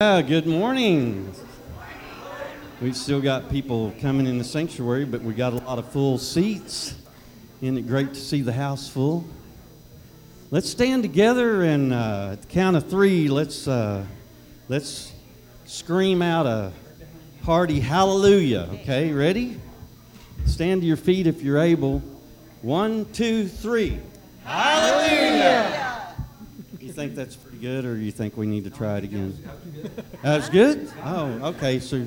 Yeah, 0.00 0.22
good 0.22 0.48
morning. 0.48 1.32
We've 2.82 2.96
still 2.96 3.20
got 3.20 3.48
people 3.48 3.94
coming 4.00 4.26
in 4.26 4.38
the 4.38 4.44
sanctuary, 4.44 5.04
but 5.04 5.22
we 5.22 5.34
got 5.34 5.52
a 5.52 5.58
lot 5.58 5.78
of 5.78 5.88
full 5.92 6.18
seats. 6.18 6.96
Isn't 7.62 7.78
it 7.78 7.86
great 7.86 8.12
to 8.12 8.20
see 8.20 8.42
the 8.42 8.52
house 8.52 8.88
full? 8.88 9.24
Let's 10.50 10.68
stand 10.68 11.04
together 11.04 11.62
and 11.62 11.92
uh, 11.92 12.30
at 12.32 12.42
the 12.42 12.48
count 12.48 12.76
of 12.76 12.90
three, 12.90 13.28
let's 13.28 13.68
uh, 13.68 14.04
let's 14.68 15.12
scream 15.64 16.22
out 16.22 16.46
a 16.46 16.72
hearty 17.44 17.78
hallelujah. 17.78 18.70
Okay, 18.80 19.12
ready? 19.12 19.60
Stand 20.44 20.80
to 20.80 20.88
your 20.88 20.96
feet 20.96 21.28
if 21.28 21.40
you're 21.40 21.58
able. 21.58 22.00
One, 22.62 23.06
two, 23.12 23.46
three. 23.46 24.00
Hallelujah! 24.42 25.83
You 26.94 27.00
think 27.00 27.16
that's 27.16 27.34
pretty 27.34 27.58
good, 27.58 27.84
or 27.86 27.96
you 27.96 28.12
think 28.12 28.36
we 28.36 28.46
need 28.46 28.62
to 28.62 28.70
try 28.70 28.98
it 28.98 29.02
again? 29.02 29.36
That's 30.22 30.48
good. 30.48 30.92
Oh, 31.02 31.26
okay. 31.48 31.80
So, 31.80 32.06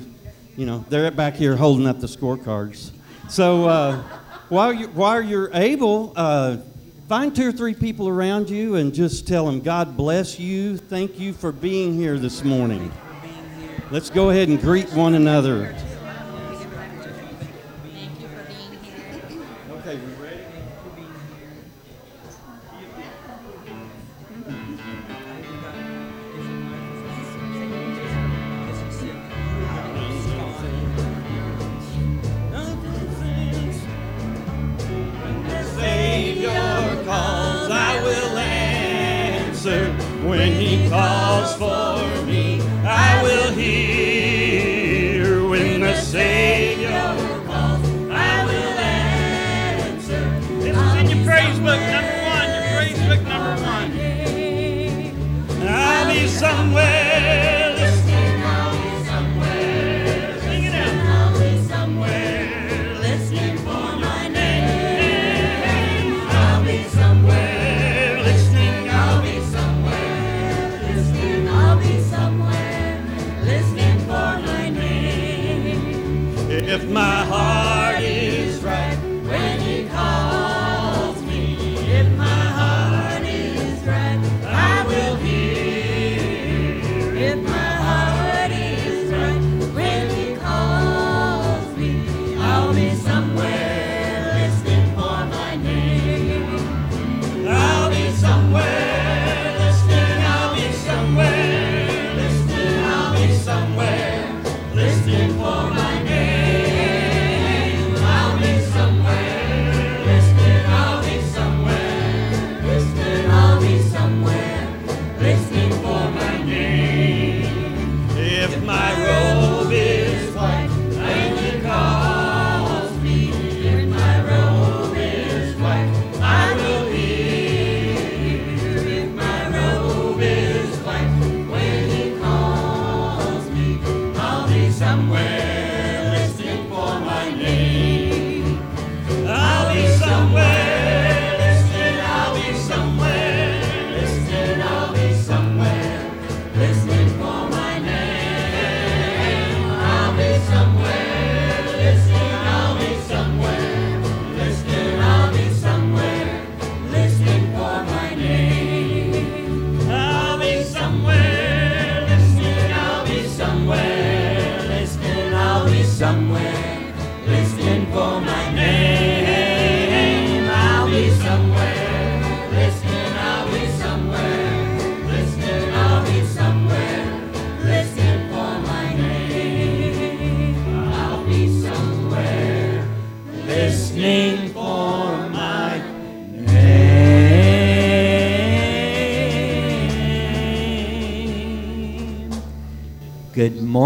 you 0.56 0.64
know, 0.64 0.82
they're 0.88 1.10
back 1.10 1.34
here 1.34 1.56
holding 1.56 1.86
up 1.86 2.00
the 2.00 2.06
scorecards. 2.06 2.92
So, 3.28 3.66
uh, 3.66 4.02
while 4.48 4.72
you 4.72 4.88
while 4.88 5.20
you're 5.20 5.50
able, 5.52 6.14
uh, 6.16 6.56
find 7.06 7.36
two 7.36 7.48
or 7.48 7.52
three 7.52 7.74
people 7.74 8.08
around 8.08 8.48
you 8.48 8.76
and 8.76 8.94
just 8.94 9.28
tell 9.28 9.44
them, 9.44 9.60
"God 9.60 9.94
bless 9.94 10.40
you. 10.40 10.78
Thank 10.78 11.20
you 11.20 11.34
for 11.34 11.52
being 11.52 11.92
here 11.92 12.18
this 12.18 12.42
morning." 12.42 12.90
Let's 13.90 14.08
go 14.08 14.30
ahead 14.30 14.48
and 14.48 14.58
greet 14.58 14.90
one 14.94 15.14
another. 15.14 15.76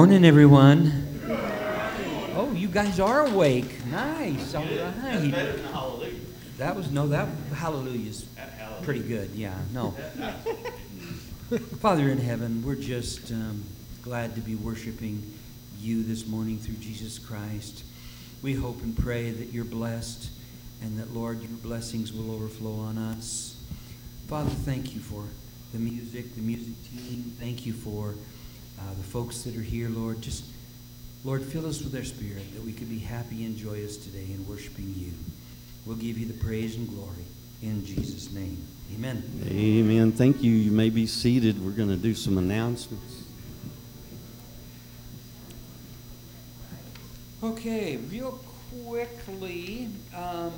Morning, 0.03 0.25
everyone. 0.25 0.91
Oh, 2.35 2.51
you 2.57 2.67
guys 2.67 2.99
are 2.99 3.25
awake. 3.29 3.87
Nice. 3.87 4.53
All 4.53 4.65
right. 4.65 5.33
That 6.59 6.75
was 6.75 6.91
no. 6.91 7.07
That 7.07 7.29
hallelujah's 7.55 8.27
pretty 8.83 9.05
good. 9.05 9.31
Yeah. 9.31 9.57
No. 9.73 9.93
Father 11.79 12.09
in 12.09 12.19
heaven, 12.19 12.65
we're 12.67 12.75
just 12.75 13.31
um, 13.31 13.63
glad 14.03 14.35
to 14.35 14.41
be 14.41 14.57
worshiping 14.57 15.23
you 15.79 16.03
this 16.03 16.27
morning 16.27 16.59
through 16.59 16.79
Jesus 16.79 17.21
Christ. 17.21 17.85
We 18.43 18.55
hope 18.55 18.83
and 18.83 18.99
pray 18.99 19.31
that 19.31 19.53
you're 19.53 19.65
blessed 19.65 20.31
and 20.83 20.99
that, 20.99 21.15
Lord, 21.15 21.43
your 21.43 21.51
blessings 21.59 22.13
will 22.13 22.33
overflow 22.35 22.75
on 22.81 22.99
us. 22.99 23.57
Father, 24.27 24.51
thank 24.51 24.97
you 24.97 25.01
for 25.01 25.27
the 25.73 25.79
music, 25.79 26.35
the 26.35 26.43
music 26.43 26.75
team. 26.91 27.37
Thank 27.39 27.67
you 27.67 27.73
for 27.73 28.17
uh, 28.79 28.95
the 28.97 29.03
folks 29.03 29.43
that 29.43 29.57
are 29.57 29.63
here, 29.63 29.89
Lord. 29.89 30.23
Just, 30.23 30.45
Lord, 31.25 31.43
fill 31.43 31.67
us 31.67 31.81
with 31.81 31.93
their 31.93 32.05
spirit 32.05 32.53
that 32.55 32.63
we 32.65 32.73
could 32.73 32.89
be 32.89 32.99
happy 32.99 33.45
and 33.45 33.57
joyous 33.57 33.97
today 33.97 34.27
in 34.33 34.47
worshiping 34.49 34.95
you. 34.97 35.13
We'll 35.87 35.97
give 35.97 36.19
you 36.19 36.27
the 36.27 36.45
praise 36.45 36.77
and 36.77 36.89
glory 36.89 37.25
in 37.63 37.85
Jesus' 37.85 38.33
name. 38.33 38.65
Amen. 38.95 39.23
Amen. 39.49 40.13
Thank 40.13 40.43
you. 40.43 40.53
You 40.53 40.71
may 40.71 40.91
be 40.91 41.07
seated. 41.07 41.65
We're 41.65 41.71
going 41.71 41.89
to 41.89 41.97
do 41.97 42.15
some 42.15 42.39
announcements. 42.39 43.23
Okay, 47.43 47.97
real 47.97 48.39
quickly, 48.87 49.89
um, 50.15 50.53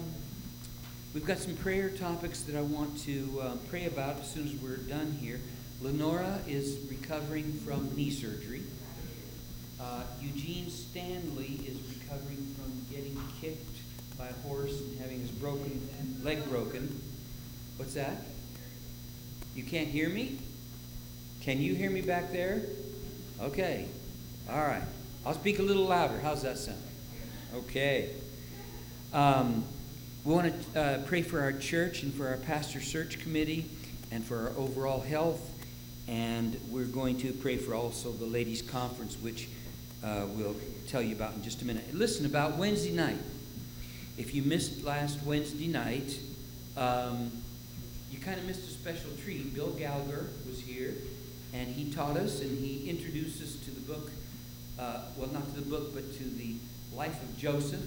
we've 1.14 1.24
got 1.24 1.38
some 1.38 1.56
prayer 1.56 1.88
topics 1.88 2.42
that 2.42 2.56
I 2.56 2.60
want 2.60 2.98
to 3.04 3.40
uh, 3.40 3.56
pray 3.70 3.86
about 3.86 4.20
as 4.20 4.30
soon 4.30 4.46
as 4.46 4.54
we're 4.56 4.76
done 4.76 5.12
here. 5.12 5.40
Lenora 5.80 6.40
is 6.46 6.78
recovering 6.88 7.52
from 7.64 7.94
knee 7.94 8.10
surgery. 8.10 8.62
Uh, 9.80 10.02
Eugene 10.20 10.70
Stanley 10.70 11.60
is 11.66 11.76
recovering 11.98 12.54
from 12.54 12.86
getting 12.90 13.20
kicked 13.40 13.78
by 14.16 14.28
a 14.28 14.32
horse 14.48 14.80
and 14.80 14.98
having 15.00 15.20
his 15.20 15.30
broken 15.30 15.88
leg 16.22 16.48
broken. 16.48 17.00
What's 17.76 17.94
that? 17.94 18.16
You 19.54 19.62
can't 19.62 19.88
hear 19.88 20.08
me? 20.08 20.38
Can 21.42 21.60
you 21.60 21.74
hear 21.74 21.90
me 21.90 22.00
back 22.00 22.32
there? 22.32 22.62
Okay. 23.40 23.86
All 24.50 24.62
right. 24.62 24.82
I'll 25.26 25.34
speak 25.34 25.58
a 25.58 25.62
little 25.62 25.84
louder. 25.84 26.18
How's 26.20 26.42
that 26.42 26.58
sound? 26.58 26.82
Okay. 27.54 28.10
Um, 29.12 29.64
we 30.24 30.34
want 30.34 30.72
to 30.72 30.80
uh, 30.80 30.98
pray 31.02 31.22
for 31.22 31.40
our 31.40 31.52
church 31.52 32.02
and 32.02 32.14
for 32.14 32.28
our 32.28 32.36
pastor 32.38 32.80
search 32.80 33.20
committee 33.20 33.68
and 34.10 34.24
for 34.24 34.48
our 34.48 34.56
overall 34.56 35.00
health. 35.00 35.50
And 36.06 36.60
we're 36.70 36.84
going 36.84 37.18
to 37.18 37.32
pray 37.32 37.56
for 37.56 37.74
also 37.74 38.12
the 38.12 38.26
ladies' 38.26 38.62
conference, 38.62 39.16
which 39.22 39.48
uh, 40.02 40.26
we'll 40.28 40.56
tell 40.86 41.00
you 41.00 41.14
about 41.14 41.34
in 41.34 41.42
just 41.42 41.62
a 41.62 41.64
minute. 41.64 41.94
Listen, 41.94 42.26
about 42.26 42.58
Wednesday 42.58 42.92
night. 42.92 43.18
If 44.18 44.34
you 44.34 44.42
missed 44.42 44.84
last 44.84 45.22
Wednesday 45.24 45.66
night, 45.66 46.18
um, 46.76 47.32
you 48.12 48.18
kind 48.18 48.38
of 48.38 48.46
missed 48.46 48.68
a 48.68 48.72
special 48.72 49.10
treat. 49.24 49.54
Bill 49.54 49.70
Gallagher 49.70 50.28
was 50.46 50.60
here, 50.60 50.94
and 51.52 51.68
he 51.68 51.90
taught 51.90 52.16
us 52.16 52.42
and 52.42 52.58
he 52.58 52.88
introduced 52.88 53.42
us 53.42 53.56
to 53.64 53.70
the 53.70 53.80
book, 53.80 54.10
uh, 54.78 55.00
well, 55.16 55.30
not 55.30 55.52
to 55.54 55.60
the 55.60 55.68
book, 55.68 55.94
but 55.94 56.12
to 56.18 56.24
the 56.24 56.56
life 56.94 57.20
of 57.22 57.36
Joseph. 57.38 57.84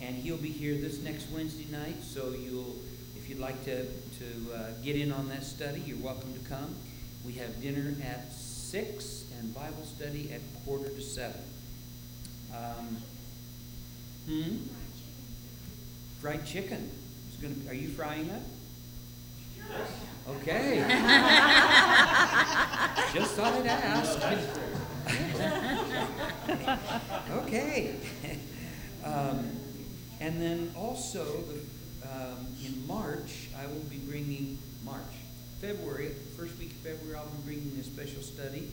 And 0.00 0.16
he'll 0.16 0.36
be 0.36 0.50
here 0.50 0.74
this 0.74 1.00
next 1.00 1.30
Wednesday 1.30 1.66
night, 1.70 2.02
so 2.02 2.34
you'll, 2.34 2.76
if 3.16 3.30
you'd 3.30 3.38
like 3.38 3.64
to, 3.64 3.84
to 3.84 4.54
uh, 4.54 4.58
get 4.82 4.96
in 4.96 5.10
on 5.10 5.28
that 5.28 5.42
study, 5.42 5.80
you're 5.86 5.96
welcome 5.98 6.34
to 6.34 6.48
come. 6.50 6.74
We 7.26 7.32
have 7.34 7.60
dinner 7.60 7.92
at 8.04 8.32
6 8.32 9.24
and 9.40 9.52
Bible 9.52 9.84
study 9.84 10.30
at 10.32 10.40
quarter 10.64 10.88
to 10.88 11.00
7. 11.00 11.34
Um, 12.54 12.98
hmm? 14.26 14.56
Fried 16.20 16.46
chicken. 16.46 16.88
Gonna, 17.42 17.54
are 17.68 17.74
you 17.74 17.88
frying 17.88 18.30
it? 18.30 18.42
Okay. 20.28 20.78
Just 23.12 23.34
thought 23.34 23.52
I'd 23.54 23.66
ask. 23.66 24.18
okay. 27.32 27.96
um, 29.04 29.50
and 30.20 30.40
then 30.40 30.72
also, 30.76 31.24
the, 31.24 31.60
um, 32.08 32.46
in 32.64 32.86
March, 32.86 33.48
I 33.58 33.66
will 33.66 33.84
be 33.90 33.98
bringing 33.98 34.58
March, 34.84 35.02
February, 35.60 36.10
first 36.36 36.58
week 36.58 36.70
of 36.70 36.76
February, 36.78 37.16
I'll 37.16 37.26
be 37.26 37.54
bringing 37.54 37.78
a 37.80 37.84
special 37.84 38.22
study. 38.22 38.70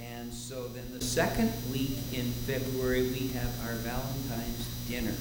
And 0.00 0.32
so 0.32 0.68
then 0.68 0.84
the 0.92 1.04
second 1.04 1.52
week 1.72 1.98
in 2.12 2.32
February, 2.46 3.02
we 3.02 3.28
have 3.28 3.50
our 3.66 3.74
Valentine's 3.74 4.66
dinner. 4.88 5.14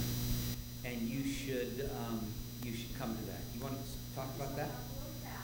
And 0.83 1.01
you 1.01 1.24
should, 1.31 1.89
um, 2.07 2.25
you 2.63 2.74
should 2.75 2.97
come 2.97 3.15
to 3.15 3.24
that. 3.25 3.42
You 3.56 3.62
want 3.62 3.75
to 3.77 3.83
talk 4.15 4.30
about 4.36 4.56
that? 4.56 4.69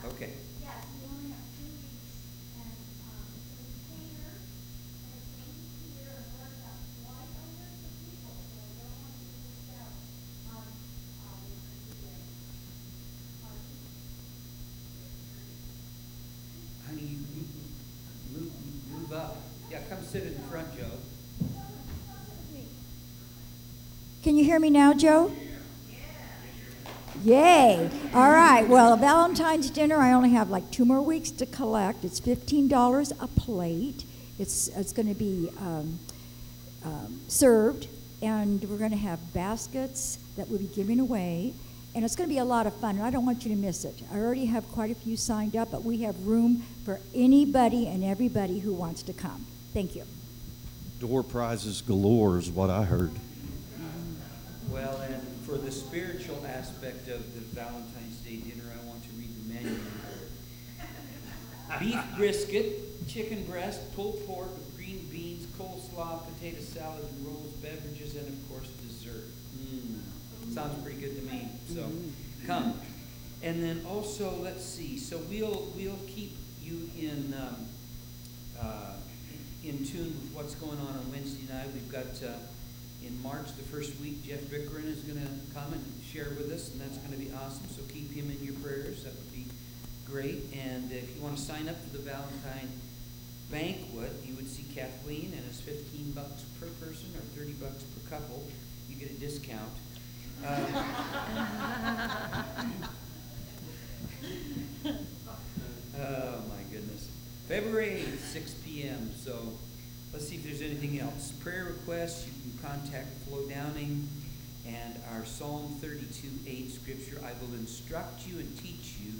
Okay. 0.06 0.30
Yes, 0.60 0.84
we 0.98 1.06
only 1.08 1.30
have 1.30 1.44
two 1.56 1.68
weeks, 1.68 2.26
and, 2.58 2.74
um, 3.06 3.22
the 3.56 3.64
painter 3.92 4.34
has 5.12 5.22
been 5.36 5.54
here 5.94 6.12
and 6.12 6.28
worked 6.40 6.64
up 6.66 6.76
quite 7.06 7.28
a 7.28 7.44
list 7.56 7.86
of 7.86 7.92
people, 8.02 8.34
so 8.34 8.58
I 8.58 8.82
don't 8.82 8.96
want 8.98 9.14
you 9.20 9.30
to 9.30 9.38
miss 9.46 9.68
out 9.78 9.94
on, 10.52 10.66
um, 11.22 11.40
today. 11.86 12.22
Honey, 16.86 17.06
you 17.14 17.18
move, 17.30 17.50
move, 18.34 18.52
move 18.90 19.12
up. 19.12 19.36
Yeah, 19.70 19.80
come 19.88 20.02
sit 20.04 20.24
in 20.24 20.34
the 20.34 20.44
front, 20.50 20.68
Joe. 20.76 20.98
Can 24.22 24.36
you 24.36 24.40
hear 24.52 24.60
me 24.60 24.68
now, 24.68 24.92
Joe? 24.92 25.32
Yay. 27.24 27.88
All 28.12 28.30
right. 28.30 28.68
Well, 28.68 28.98
Valentine's 28.98 29.70
dinner, 29.70 29.96
I 29.96 30.12
only 30.12 30.28
have 30.32 30.50
like 30.50 30.70
two 30.70 30.84
more 30.84 31.00
weeks 31.00 31.30
to 31.30 31.46
collect. 31.46 32.04
It's 32.04 32.20
$15 32.20 33.12
a 33.18 33.28
plate. 33.28 34.04
It's, 34.38 34.68
it's 34.68 34.92
going 34.92 35.08
to 35.08 35.14
be 35.14 35.48
um, 35.58 35.98
um, 36.84 37.20
served, 37.28 37.88
and 38.20 38.62
we're 38.64 38.76
going 38.76 38.90
to 38.90 38.96
have 38.98 39.32
baskets 39.32 40.18
that 40.36 40.50
we'll 40.50 40.58
be 40.58 40.66
giving 40.66 41.00
away. 41.00 41.54
And 41.94 42.04
it's 42.04 42.14
going 42.14 42.28
to 42.28 42.34
be 42.34 42.40
a 42.40 42.44
lot 42.44 42.66
of 42.66 42.74
fun, 42.74 42.96
and 42.96 43.04
I 43.06 43.10
don't 43.10 43.24
want 43.24 43.46
you 43.46 43.52
to 43.52 43.56
miss 43.56 43.86
it. 43.86 44.02
I 44.12 44.18
already 44.18 44.44
have 44.44 44.70
quite 44.72 44.90
a 44.90 44.94
few 44.94 45.16
signed 45.16 45.56
up, 45.56 45.70
but 45.70 45.82
we 45.82 46.02
have 46.02 46.26
room 46.26 46.62
for 46.84 47.00
anybody 47.14 47.86
and 47.86 48.04
everybody 48.04 48.58
who 48.58 48.74
wants 48.74 49.02
to 49.04 49.14
come. 49.14 49.46
Thank 49.72 49.96
you. 49.96 50.04
Door 51.00 51.22
prizes 51.22 51.80
galore 51.80 52.36
is 52.36 52.50
what 52.50 52.68
I 52.68 52.82
heard. 52.82 53.12
Well, 54.72 54.98
and 55.02 55.22
for 55.44 55.58
the 55.58 55.70
spiritual 55.70 56.42
aspect 56.46 57.06
of 57.08 57.34
the 57.34 57.40
Valentine's 57.54 58.16
Day 58.24 58.36
dinner, 58.36 58.64
I 58.72 58.88
want 58.88 59.02
to 59.04 59.10
read 59.10 59.28
the 59.36 59.52
menu. 59.52 59.78
Beef 61.78 62.00
brisket, 62.16 63.06
chicken 63.06 63.44
breast, 63.44 63.94
pulled 63.94 64.26
pork 64.26 64.50
with 64.54 64.74
green 64.74 65.06
beans, 65.10 65.44
coleslaw, 65.58 66.22
potato 66.24 66.58
salad, 66.62 67.04
and 67.04 67.26
rolls, 67.26 67.52
beverages, 67.60 68.16
and 68.16 68.26
of 68.26 68.48
course 68.48 68.68
dessert. 68.88 69.24
Mm, 69.58 70.54
sounds 70.54 70.82
pretty 70.82 71.00
good 71.00 71.16
to 71.16 71.30
me. 71.30 71.50
So 71.68 71.86
come. 72.46 72.80
And 73.42 73.62
then 73.62 73.84
also, 73.86 74.34
let's 74.40 74.64
see. 74.64 74.96
So 74.96 75.18
we'll 75.28 75.70
we'll 75.76 75.98
keep 76.06 76.34
you 76.62 76.88
in 76.98 77.34
um, 77.38 77.66
uh, 78.58 78.92
in 79.62 79.84
tune 79.84 80.16
with 80.18 80.32
what's 80.32 80.54
going 80.54 80.78
on 80.78 80.88
on 80.96 81.12
Wednesday 81.12 81.52
night. 81.52 81.66
We've 81.74 81.92
got. 81.92 82.06
Uh, 82.26 82.38
in 83.06 83.22
March, 83.22 83.46
the 83.56 83.62
first 83.64 83.98
week, 84.00 84.24
Jeff 84.24 84.40
Bickeren 84.42 84.86
is 84.86 85.00
going 85.00 85.20
to 85.20 85.28
come 85.54 85.72
and 85.72 85.84
share 86.12 86.30
with 86.36 86.50
us, 86.52 86.70
and 86.72 86.80
that's 86.80 86.98
going 86.98 87.12
to 87.12 87.18
be 87.18 87.30
awesome. 87.44 87.66
So 87.68 87.82
keep 87.92 88.12
him 88.12 88.30
in 88.30 88.44
your 88.44 88.54
prayers. 88.54 89.04
That 89.04 89.14
would 89.14 89.32
be 89.32 89.46
great. 90.06 90.44
And 90.52 90.90
if 90.92 91.14
you 91.14 91.22
want 91.22 91.36
to 91.36 91.42
sign 91.42 91.68
up 91.68 91.76
for 91.82 91.90
the 91.96 92.02
Valentine 92.02 92.68
banquet, 93.50 94.12
you 94.24 94.34
would 94.36 94.48
see 94.48 94.64
Kathleen, 94.74 95.32
and 95.36 95.44
it's 95.48 95.60
15 95.60 96.12
bucks 96.12 96.44
per 96.60 96.66
person 96.84 97.08
or 97.16 97.22
30 97.38 97.52
bucks 97.52 97.82
per 97.82 98.00
couple. 98.16 98.44
You 98.88 98.96
get 98.96 99.10
a 99.10 99.14
discount. 99.14 99.70
Uh, 100.44 100.56
oh 106.00 106.42
my 106.48 106.62
goodness. 106.70 107.08
February 107.48 108.04
8th, 108.06 108.18
6 108.18 108.54
p.m. 108.64 109.10
So 109.16 109.52
let's 110.12 110.28
see 110.28 110.36
if 110.36 110.44
there's 110.44 110.62
anything 110.62 111.00
else. 111.00 111.32
Prayer 111.40 111.64
requests, 111.64 112.26
you 112.26 112.32
can 112.42 112.70
contact 112.70 113.08
Flo 113.26 113.46
Downing 113.48 114.08
and 114.66 114.94
our 115.12 115.24
Psalm 115.24 115.76
32 115.80 116.28
8 116.46 116.70
scripture. 116.70 117.20
I 117.24 117.32
will 117.40 117.54
instruct 117.54 118.26
you 118.26 118.38
and 118.38 118.58
teach 118.58 118.96
you 119.02 119.12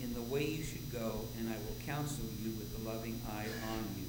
in 0.00 0.12
the 0.14 0.22
way 0.22 0.44
you 0.44 0.64
should 0.64 0.92
go, 0.92 1.20
and 1.38 1.48
I 1.48 1.54
will 1.54 1.76
counsel 1.86 2.26
you 2.42 2.50
with 2.58 2.74
a 2.80 2.88
loving 2.88 3.20
eye 3.30 3.46
on 3.72 3.84
you. 3.96 4.06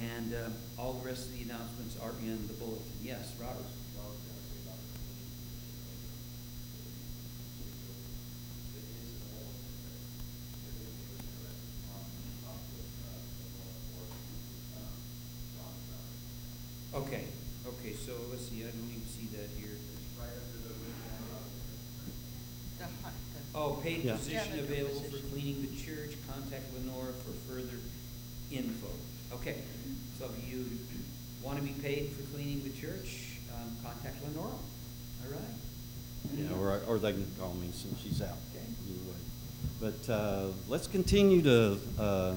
And 0.00 0.34
uh, 0.34 0.80
all 0.80 0.94
the 0.94 1.06
rest 1.06 1.26
of 1.26 1.36
the 1.36 1.42
announcements 1.42 1.96
are 2.00 2.12
in 2.22 2.46
the 2.46 2.54
bulletin. 2.54 2.84
Yes, 3.02 3.32
Robert. 3.40 3.64
Okay, 16.94 17.24
okay, 17.64 17.94
so 17.94 18.12
let's 18.30 18.48
see, 18.48 18.64
I 18.64 18.70
don't 18.74 18.90
even 18.90 19.06
see 19.06 19.28
that 19.36 19.50
here. 19.56 19.76
Oh, 23.54 23.77
paid 23.88 24.04
Yeah. 24.04 24.16
position 24.16 24.42
Yeah, 24.50 24.56
the 24.56 24.62
available 24.62 25.00
for 25.00 25.18
cleaning 25.32 25.62
the 25.62 25.82
church, 25.82 26.16
contact 26.28 26.64
Lenora 26.74 27.12
for 27.24 27.32
further 27.52 27.78
info. 28.50 28.88
Okay, 29.32 29.56
so 30.18 30.26
if 30.26 30.52
you 30.52 30.64
want 31.42 31.58
to 31.58 31.64
be 31.64 31.72
paid 31.80 32.10
for 32.12 32.22
cleaning 32.34 32.62
the 32.62 32.70
church, 32.70 33.38
um, 33.54 33.76
contact 33.82 34.16
Lenora. 34.26 34.52
All 34.52 35.30
right? 35.30 35.40
Yeah, 36.36 36.56
or, 36.56 36.80
or 36.86 36.98
they 36.98 37.12
can 37.12 37.26
call 37.38 37.54
me 37.54 37.68
since 37.72 38.00
she's 38.02 38.20
out. 38.20 38.36
Okay. 38.54 38.64
Either 38.88 39.10
way. 39.10 40.00
But 40.06 40.12
uh, 40.12 40.46
let's 40.68 40.86
continue 40.86 41.40
to 41.42 41.78
uh, 41.98 42.34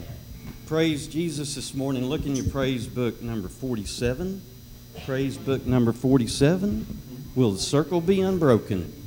praise 0.67 1.07
Jesus 1.07 1.55
this 1.55 1.73
morning. 1.73 2.05
Look 2.05 2.25
in 2.25 2.35
your 2.35 2.47
praise 2.47 2.87
book 2.87 3.21
number 3.21 3.49
47. 3.49 4.41
Praise 5.05 5.37
book 5.37 5.65
number 5.65 5.91
47. 5.91 6.85
Will 7.35 7.51
the 7.51 7.59
circle 7.59 7.99
be 7.99 8.21
unbroken? 8.21 9.00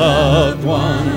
Loved 0.00 0.64
ones 0.64 1.09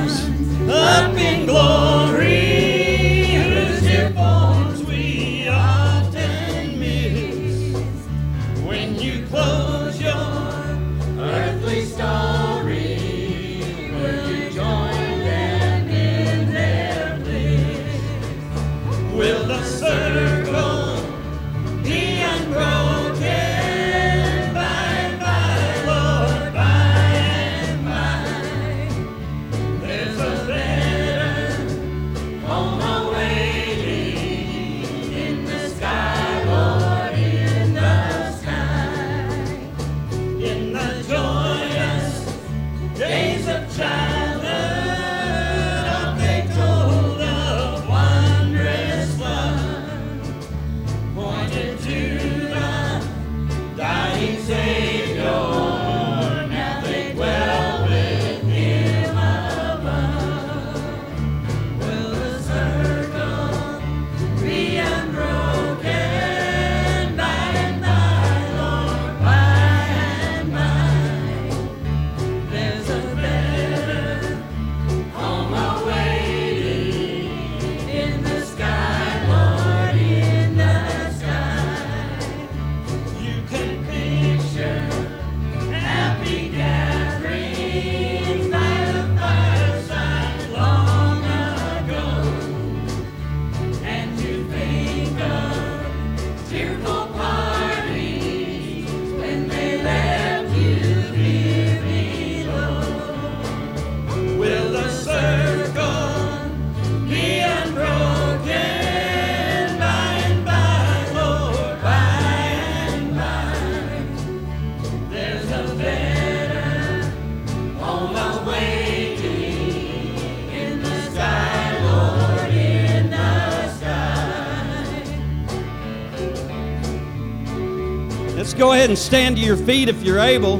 and 128.93 128.99
stand 128.99 129.35
to 129.37 129.41
your 129.41 129.57
feet 129.57 129.89
if 129.89 130.03
you're 130.03 130.19
able. 130.19 130.59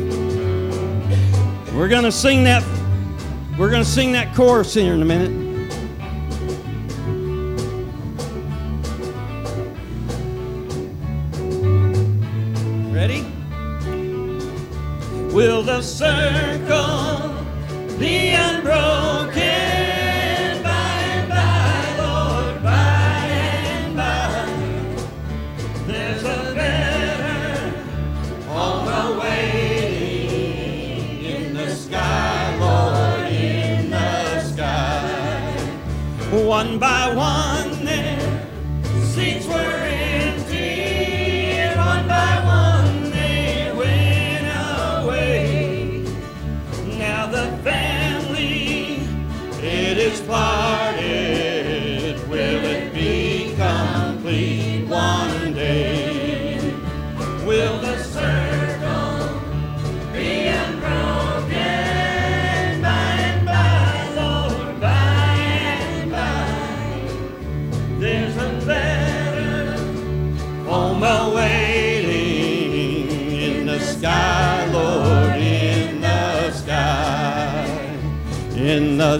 We're 1.78 1.88
going 1.88 2.02
to 2.02 2.12
sing 2.12 2.44
that 2.46 2.64
we're 3.60 3.70
going 3.70 3.84
to 3.84 3.88
sing 3.88 4.14
that 4.14 4.34
chorus 4.34 4.74
here 4.74 4.96
in 4.96 5.04
a 5.04 5.06
minute. 5.06 5.43
one 36.64 36.80
by 36.80 37.14
one. 37.14 37.53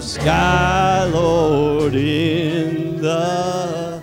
sky, 0.00 1.04
Lord, 1.04 1.94
in 1.94 3.00
the 3.00 4.02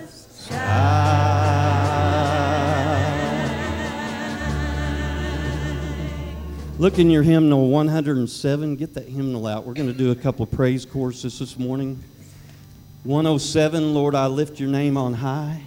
Look 6.78 6.98
in 6.98 7.10
your 7.10 7.22
hymnal 7.22 7.68
107. 7.68 8.76
Get 8.76 8.94
that 8.94 9.06
hymnal 9.06 9.46
out. 9.46 9.64
We're 9.64 9.74
going 9.74 9.86
to 9.86 9.96
do 9.96 10.10
a 10.10 10.16
couple 10.16 10.46
praise 10.46 10.84
courses 10.84 11.38
this 11.38 11.56
morning. 11.56 12.02
107, 13.04 13.94
Lord, 13.94 14.14
I 14.14 14.26
lift 14.26 14.58
your 14.58 14.70
name 14.70 14.96
on 14.96 15.12
high. 15.12 15.62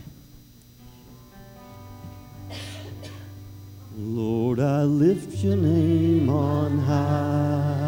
Lord, 3.95 4.59
I 4.59 4.83
lift 4.83 5.37
your 5.37 5.55
name 5.55 6.29
on 6.29 6.79
high. 6.79 7.84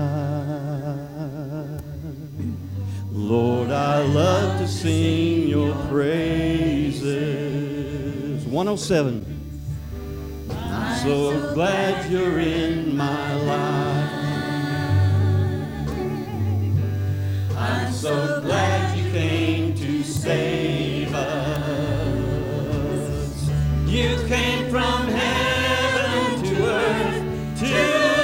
Lord, 3.28 3.70
I 3.72 4.04
love 4.06 4.58
to 4.62 4.68
sing 4.70 5.50
your 5.50 5.76
praises. 5.90 7.06
107. 8.46 9.26
I'm 10.50 10.98
so 11.04 11.54
glad 11.54 12.10
you're 12.10 12.40
in 12.40 12.96
my 12.96 13.36
life. 13.36 14.14
I'm 17.58 17.92
so 17.92 18.40
glad 18.40 18.98
you 18.98 19.12
came 19.12 19.76
to 19.76 20.04
save 20.04 21.14
us. 21.14 22.40
You 23.88 24.16
came 24.30 24.70
from 24.70 25.10
heaven 25.10 26.44
to 26.46 26.66
earth 26.66 27.60
to 27.60 28.17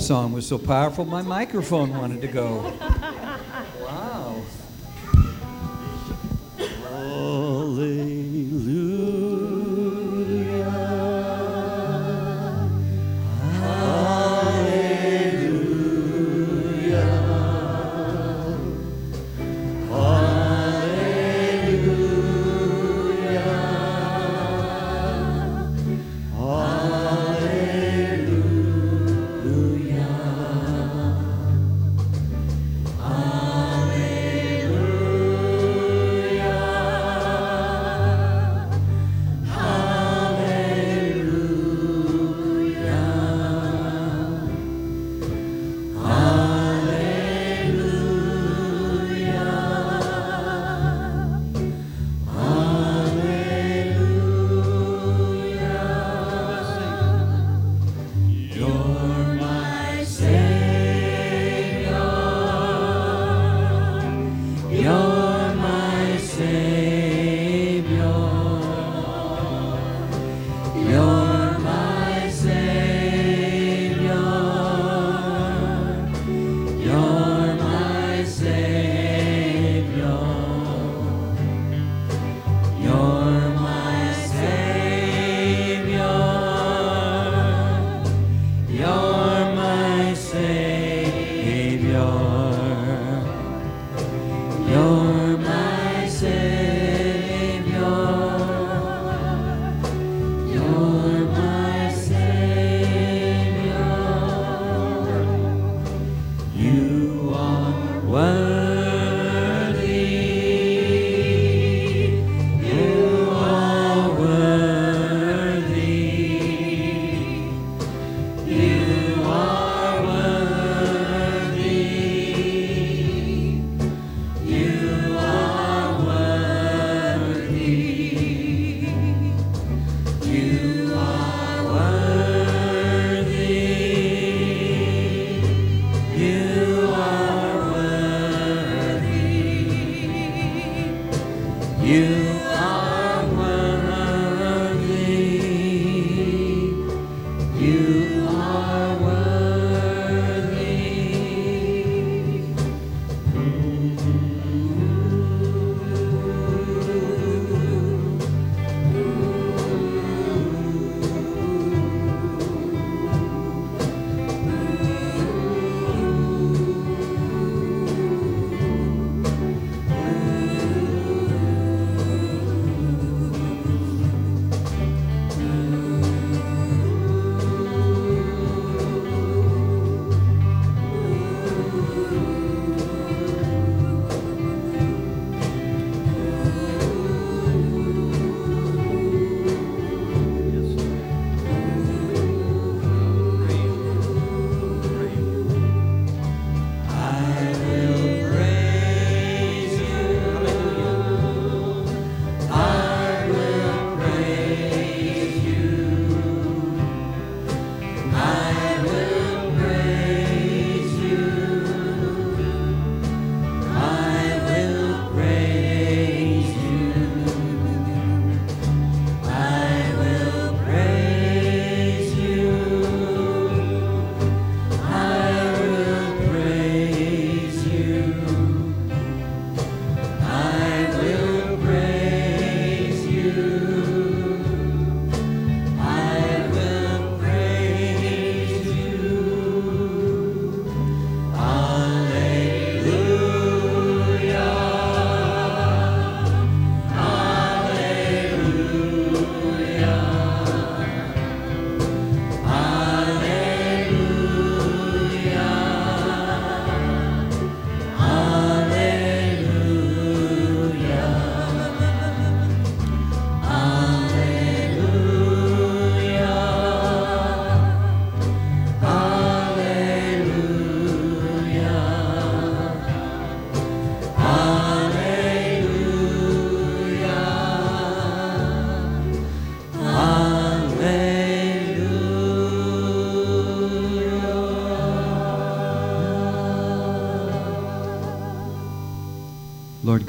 song 0.00 0.32
was 0.32 0.46
so 0.46 0.58
powerful, 0.58 1.04
my 1.04 1.22
microphone 1.22 1.90
wanted 1.90 2.20
to 2.22 2.28
go. 2.28 2.72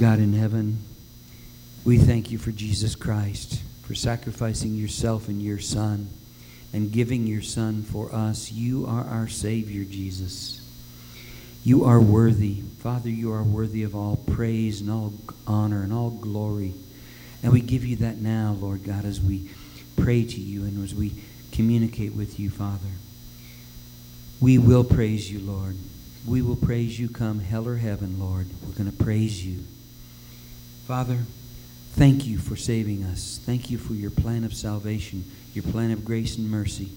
God 0.01 0.17
in 0.17 0.33
heaven, 0.33 0.79
we 1.85 1.99
thank 1.99 2.31
you 2.31 2.39
for 2.39 2.51
Jesus 2.51 2.95
Christ, 2.95 3.61
for 3.83 3.93
sacrificing 3.93 4.73
yourself 4.73 5.27
and 5.27 5.39
your 5.39 5.59
Son 5.59 6.09
and 6.73 6.91
giving 6.91 7.27
your 7.27 7.43
Son 7.43 7.83
for 7.83 8.11
us. 8.11 8.51
You 8.51 8.87
are 8.87 9.05
our 9.05 9.27
Savior, 9.27 9.83
Jesus. 9.83 10.59
You 11.63 11.85
are 11.85 12.01
worthy. 12.01 12.63
Father, 12.79 13.09
you 13.11 13.31
are 13.31 13.43
worthy 13.43 13.83
of 13.83 13.95
all 13.95 14.15
praise 14.15 14.81
and 14.81 14.89
all 14.89 15.13
honor 15.45 15.83
and 15.83 15.93
all 15.93 16.09
glory. 16.09 16.73
And 17.43 17.53
we 17.53 17.61
give 17.61 17.85
you 17.85 17.97
that 17.97 18.17
now, 18.17 18.57
Lord 18.59 18.83
God, 18.83 19.05
as 19.05 19.21
we 19.21 19.51
pray 19.97 20.23
to 20.23 20.39
you 20.39 20.63
and 20.63 20.83
as 20.83 20.95
we 20.95 21.13
communicate 21.51 22.15
with 22.15 22.39
you, 22.39 22.49
Father. 22.49 22.89
We 24.39 24.57
will 24.57 24.83
praise 24.83 25.31
you, 25.31 25.41
Lord. 25.41 25.77
We 26.25 26.41
will 26.41 26.55
praise 26.55 26.99
you 26.99 27.07
come 27.07 27.39
hell 27.39 27.67
or 27.67 27.75
heaven, 27.75 28.19
Lord. 28.19 28.47
We're 28.65 28.73
going 28.73 28.89
to 28.89 29.03
praise 29.03 29.45
you. 29.45 29.63
Father, 30.91 31.19
thank 31.93 32.27
you 32.27 32.37
for 32.37 32.57
saving 32.57 33.05
us. 33.05 33.39
Thank 33.45 33.71
you 33.71 33.77
for 33.77 33.93
your 33.93 34.11
plan 34.11 34.43
of 34.43 34.53
salvation, 34.53 35.23
your 35.53 35.63
plan 35.63 35.89
of 35.91 36.03
grace 36.03 36.37
and 36.37 36.51
mercy. 36.51 36.89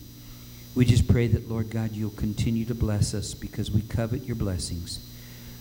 We 0.74 0.84
just 0.84 1.06
pray 1.06 1.28
that, 1.28 1.48
Lord 1.48 1.70
God, 1.70 1.92
you'll 1.92 2.10
continue 2.10 2.64
to 2.64 2.74
bless 2.74 3.14
us 3.14 3.34
because 3.34 3.70
we 3.70 3.82
covet 3.82 4.24
your 4.24 4.34
blessings. 4.34 4.98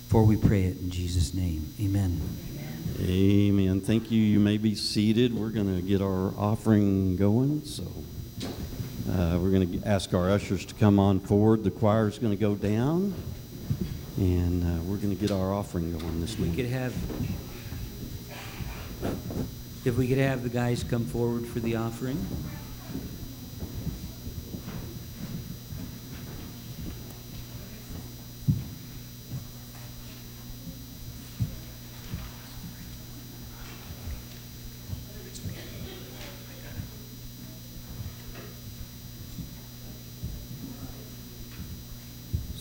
For 0.08 0.24
we 0.24 0.36
pray 0.36 0.63
it 0.63 0.80
in 0.80 0.89
Jesus' 0.89 1.36
name. 1.36 1.76
Amen. 1.80 2.19
Amen. 3.00 3.82
Thank 3.82 4.10
you. 4.10 4.19
You 4.19 4.39
may 4.39 4.58
be 4.58 4.74
seated. 4.74 5.36
We're 5.36 5.52
going 5.52 5.76
to 5.76 5.84
get 5.84 6.02
our 6.02 6.34
offering 6.36 7.15
going. 7.15 7.63
So 7.65 7.84
uh, 9.12 9.38
we're 9.39 9.52
going 9.52 9.80
to 9.80 9.88
ask 9.88 10.12
our 10.15 10.32
ushers 10.32 10.65
to 10.65 10.74
come 10.74 10.98
on 10.98 11.19
forward. 11.19 11.63
The 11.63 11.69
choir 11.69 12.08
is 12.08 12.17
going 12.17 12.36
to 12.36 12.41
go 12.41 12.56
down, 12.56 13.13
and 14.17 14.63
uh, 14.63 14.82
we're 14.86 14.98
going 14.98 15.15
to 15.15 15.22
get 15.22 15.30
our 15.30 15.54
offering 15.54 15.96
going 15.96 16.19
this 16.19 16.39
week. 16.39 16.50
we 16.50 16.56
could 16.56 16.72
have, 16.72 16.96
if 19.85 19.97
we 19.97 20.07
could 20.07 20.17
have 20.17 20.43
the 20.43 20.49
guys 20.49 20.83
come 20.83 21.05
forward 21.05 21.45
for 21.45 21.59
the 21.59 21.75
offering. 21.75 22.17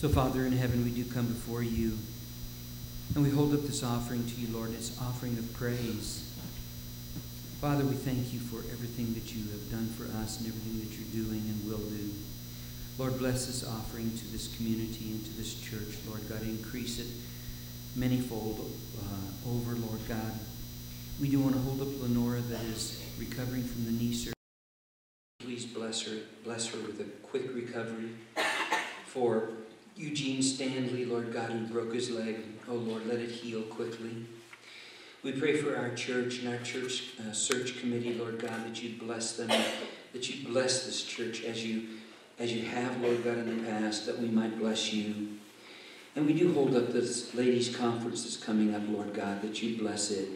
So, 0.03 0.09
Father 0.09 0.45
in 0.45 0.51
heaven, 0.51 0.83
we 0.83 0.91
do 0.91 1.05
come 1.05 1.27
before 1.27 1.63
you. 1.63 1.97
And 3.15 3.23
we 3.23 3.29
hold 3.29 3.53
up 3.53 3.61
this 3.61 3.83
offering 3.83 4.27
to 4.27 4.35
you, 4.35 4.53
Lord, 4.53 4.73
this 4.73 4.99
offering 4.99 5.37
of 5.37 5.53
praise. 5.53 6.32
Father, 7.63 7.85
we 7.85 7.95
thank 7.95 8.33
you 8.33 8.41
for 8.41 8.57
everything 8.73 9.13
that 9.13 9.33
you 9.33 9.49
have 9.49 9.71
done 9.71 9.87
for 9.95 10.03
us 10.19 10.37
and 10.37 10.49
everything 10.49 10.81
that 10.81 10.91
you're 10.99 11.23
doing 11.23 11.39
and 11.47 11.63
will 11.63 11.77
do. 11.77 12.11
Lord, 12.97 13.17
bless 13.17 13.45
this 13.45 13.65
offering 13.65 14.11
to 14.17 14.31
this 14.33 14.53
community 14.57 15.11
and 15.11 15.23
to 15.23 15.31
this 15.37 15.53
church, 15.61 15.95
Lord 16.05 16.27
God. 16.27 16.41
Increase 16.41 16.99
it 16.99 17.07
manyfold 17.97 18.59
uh, 18.59 19.49
over, 19.49 19.75
Lord 19.75 20.01
God. 20.09 20.33
We 21.21 21.29
do 21.29 21.39
want 21.39 21.55
to 21.55 21.61
hold 21.61 21.79
up 21.79 21.87
Lenora 22.01 22.41
that 22.41 22.65
is 22.65 23.01
recovering 23.17 23.63
from 23.63 23.85
the 23.85 23.91
knee 23.91 24.11
surgery. 24.11 24.33
Please 25.39 25.65
bless 25.65 26.01
her, 26.01 26.17
bless 26.43 26.67
her 26.67 26.79
with 26.79 26.99
a 26.99 27.05
quick 27.25 27.55
recovery. 27.55 28.09
For 29.05 29.47
Eugene 29.95 30.41
Stanley, 30.41 31.05
Lord 31.05 31.31
God, 31.31 31.49
who 31.51 31.65
broke 31.67 31.93
his 31.93 32.09
leg, 32.09 32.43
oh 32.67 32.73
Lord, 32.73 33.07
let 33.07 33.19
it 33.19 33.29
heal 33.31 33.61
quickly. 33.61 34.25
We 35.23 35.31
pray 35.31 35.55
for 35.55 35.77
our 35.77 35.91
church 35.91 36.39
and 36.39 36.49
our 36.49 36.61
church 36.63 37.11
uh, 37.17 37.31
search 37.31 37.79
committee, 37.79 38.13
Lord 38.13 38.39
God, 38.39 38.65
that 38.65 38.83
you'd 38.83 38.99
bless 38.99 39.37
them, 39.37 39.47
that 39.47 40.29
you'd 40.29 40.45
bless 40.45 40.85
this 40.85 41.01
church 41.01 41.45
as 41.45 41.65
you, 41.65 41.87
as 42.39 42.51
you 42.51 42.63
have, 42.63 42.99
Lord 42.99 43.23
God, 43.23 43.37
in 43.37 43.57
the 43.57 43.71
past, 43.71 44.05
that 44.05 44.19
we 44.19 44.27
might 44.27 44.59
bless 44.59 44.91
you. 44.91 45.37
And 46.17 46.25
we 46.25 46.33
do 46.33 46.53
hold 46.53 46.75
up 46.75 46.91
this 46.91 47.33
ladies' 47.33 47.73
conference 47.73 48.23
that's 48.23 48.35
coming 48.35 48.75
up, 48.75 48.81
Lord 48.89 49.13
God, 49.13 49.41
that 49.43 49.63
you 49.63 49.77
bless 49.77 50.11
it. 50.11 50.27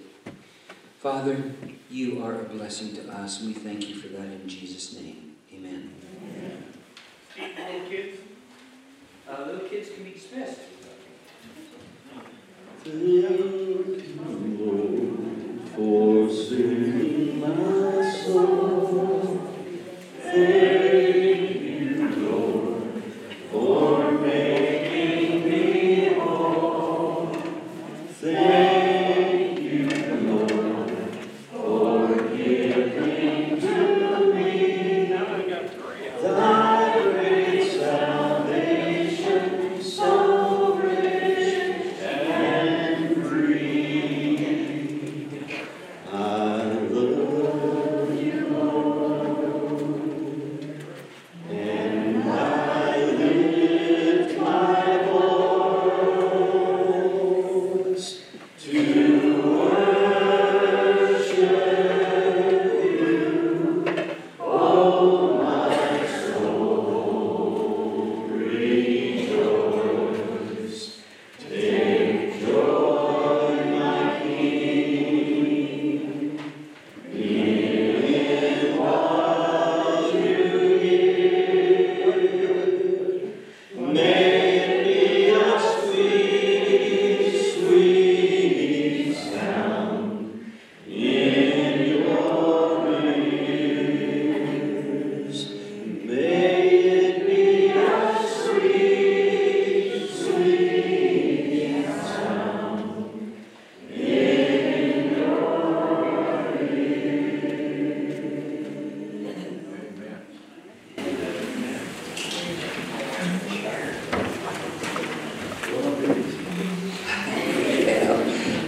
Father, 1.00 1.52
you 1.92 2.24
are 2.24 2.40
a 2.40 2.44
blessing 2.46 2.96
to 2.96 3.12
us, 3.12 3.42
and 3.42 3.54
we 3.54 3.62
thank 3.62 3.90
you 3.90 3.96
for 3.96 4.08
that 4.08 4.26
in 4.26 4.48
Jesus' 4.48 4.94
name. 4.94 5.36
Amen. 5.54 5.94
Little 7.38 7.90
kids? 7.90 8.20
Uh, 9.30 9.44
little 9.48 9.68
kids 9.68 9.90
can 9.90 10.06
be 10.06 10.12
dismissed. 10.12 10.60
For 15.76 16.30
saving 16.32 16.97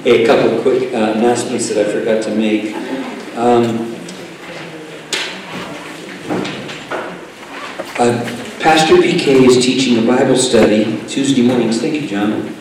A 0.10 0.26
couple 0.26 0.60
quick 0.63 0.91
uh, 0.91 1.13
announcements 1.15 1.69
that 1.69 1.88
I 1.88 1.91
forgot 1.91 2.24
to 2.24 2.34
make. 2.34 2.76
Um, 3.38 3.95
uh, 8.00 8.60
Pastor 8.60 8.95
PK 8.95 9.45
is 9.48 9.63
teaching 9.63 10.04
a 10.04 10.08
Bible 10.08 10.36
study 10.36 11.00
Tuesday 11.08 11.43
mornings. 11.43 11.80
Thank 11.80 12.02
you, 12.02 12.08
John. 12.08 12.56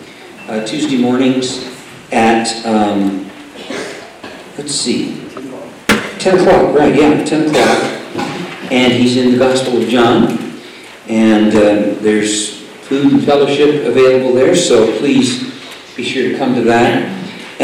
Uh, 0.46 0.66
Tuesday 0.66 0.98
mornings 0.98 1.66
at, 2.12 2.66
um, 2.66 3.30
let's 4.58 4.74
see, 4.74 5.18
10 6.18 6.40
o'clock, 6.40 6.76
right, 6.76 6.94
yeah, 6.94 7.24
10 7.24 7.48
o'clock. 7.48 7.82
And 8.70 8.92
he's 8.92 9.16
in 9.16 9.32
the 9.32 9.38
Gospel 9.38 9.80
of 9.80 9.88
John. 9.88 10.52
And 11.08 11.54
um, 11.54 12.02
there's 12.04 12.61
food 12.61 13.11
and 13.11 13.24
fellowship 13.24 13.87
available 13.87 14.34
there, 14.34 14.54
so 14.54 14.98
please 14.98 15.50
be 15.96 16.04
sure 16.04 16.28
to 16.28 16.37
come 16.37 16.54
to 16.54 16.61
that. 16.64 17.17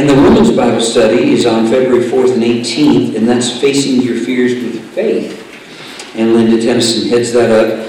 And 0.05 0.19
the 0.19 0.23
women's 0.23 0.55
Bible 0.55 0.83
study 0.83 1.33
is 1.33 1.47
on 1.47 1.67
February 1.69 2.05
4th 2.05 2.35
and 2.35 2.43
18th, 2.43 3.17
and 3.17 3.27
that's 3.27 3.59
Facing 3.59 4.03
Your 4.03 4.23
Fears 4.23 4.53
with 4.53 4.79
Faith. 4.95 5.40
And 6.14 6.35
Linda 6.35 6.61
Tennyson 6.61 7.09
heads 7.09 7.33
that 7.33 7.51
up. 7.51 7.88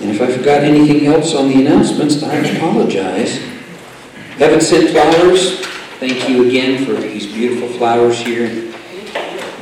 And 0.00 0.08
if 0.08 0.22
I 0.22 0.30
forgot 0.30 0.62
anything 0.62 1.06
else 1.06 1.34
on 1.34 1.48
the 1.48 1.66
announcements, 1.66 2.22
I 2.22 2.36
apologize. 2.36 3.38
Haven't 4.38 4.60
sent 4.60 4.90
flowers 4.90 5.66
Thank 5.98 6.28
you 6.28 6.46
again 6.46 6.84
for 6.86 6.92
these 6.92 7.26
beautiful 7.26 7.66
flowers 7.76 8.20
here. 8.20 8.46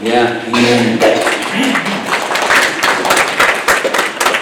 Yeah, 0.03 0.45
amen. 0.49 0.99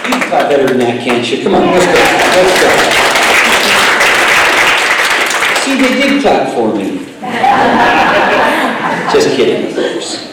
You 0.03 0.11
can 0.11 0.27
clap 0.27 0.49
better 0.49 0.67
than 0.67 0.79
that, 0.79 1.01
can't 1.01 1.25
you? 1.31 1.41
Come 1.41 1.55
on, 1.55 1.61
let's 1.61 1.85
go, 1.85 1.93
let's 2.35 2.59
go. 2.59 2.67
See, 5.63 5.79
they 5.81 5.93
did 6.01 6.21
clap 6.21 6.53
for 6.53 6.75
me. 6.75 7.14
Just 9.15 9.37
kidding, 9.37 9.67
of 9.67 9.75
course. 9.75 10.27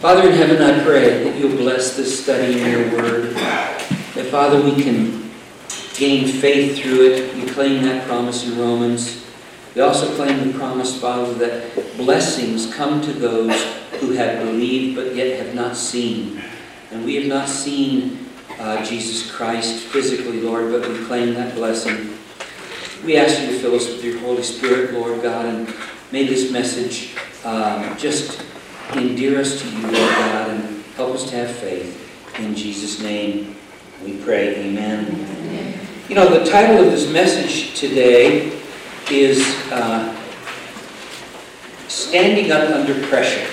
Father 0.00 0.28
in 0.28 0.36
heaven, 0.36 0.62
I 0.62 0.84
pray 0.84 1.24
that 1.24 1.36
you'll 1.36 1.56
bless 1.56 1.96
this 1.96 2.22
study 2.22 2.60
in 2.60 2.70
your 2.70 2.92
word. 2.92 3.34
That, 3.34 4.28
Father, 4.30 4.62
we 4.62 4.80
can 4.80 5.32
gain 5.94 6.28
faith 6.28 6.78
through 6.78 7.10
it. 7.10 7.34
We 7.34 7.44
claim 7.50 7.82
that 7.82 8.06
promise 8.06 8.46
in 8.46 8.56
Romans. 8.56 9.26
We 9.74 9.80
also 9.80 10.14
claim 10.14 10.52
the 10.52 10.56
promise, 10.56 10.96
Father, 11.00 11.34
that 11.34 11.96
blessings 11.96 12.72
come 12.72 13.00
to 13.02 13.12
those 13.12 13.52
who 13.98 14.12
have 14.12 14.38
believed 14.44 14.94
but 14.94 15.16
yet 15.16 15.44
have 15.44 15.56
not 15.56 15.76
seen. 15.76 16.40
And 16.92 17.04
we 17.04 17.16
have 17.16 17.26
not 17.26 17.48
seen 17.48 18.26
uh, 18.60 18.84
Jesus 18.84 19.28
Christ 19.28 19.86
physically, 19.86 20.40
Lord, 20.40 20.70
but 20.70 20.88
we 20.88 21.04
claim 21.06 21.34
that 21.34 21.56
blessing. 21.56 22.16
We 23.04 23.16
ask 23.16 23.40
you 23.40 23.46
to 23.46 23.58
fill 23.60 23.76
us 23.76 23.86
with 23.86 24.04
your 24.04 24.18
Holy 24.18 24.42
Spirit, 24.42 24.92
Lord 24.92 25.22
God, 25.22 25.46
and 25.46 25.66
may 26.12 26.26
this 26.26 26.50
message 26.50 27.14
um, 27.44 27.96
just 27.96 28.44
endear 28.94 29.40
us 29.40 29.60
to 29.62 29.68
you, 29.70 29.82
Lord 29.82 29.94
God, 29.94 30.50
and 30.50 30.84
help 30.96 31.14
us 31.14 31.28
to 31.30 31.36
have 31.36 31.50
faith. 31.54 31.96
In 32.38 32.54
Jesus' 32.54 33.02
name 33.02 33.56
we 34.04 34.16
pray. 34.18 34.56
Amen. 34.56 35.78
You 36.08 36.16
know, 36.16 36.28
the 36.28 36.50
title 36.50 36.84
of 36.84 36.90
this 36.90 37.08
message 37.12 37.78
today 37.78 38.58
is 39.10 39.40
uh, 39.70 40.16
Standing 41.86 42.50
Up 42.50 42.68
Under 42.70 43.00
Pressure. 43.06 43.48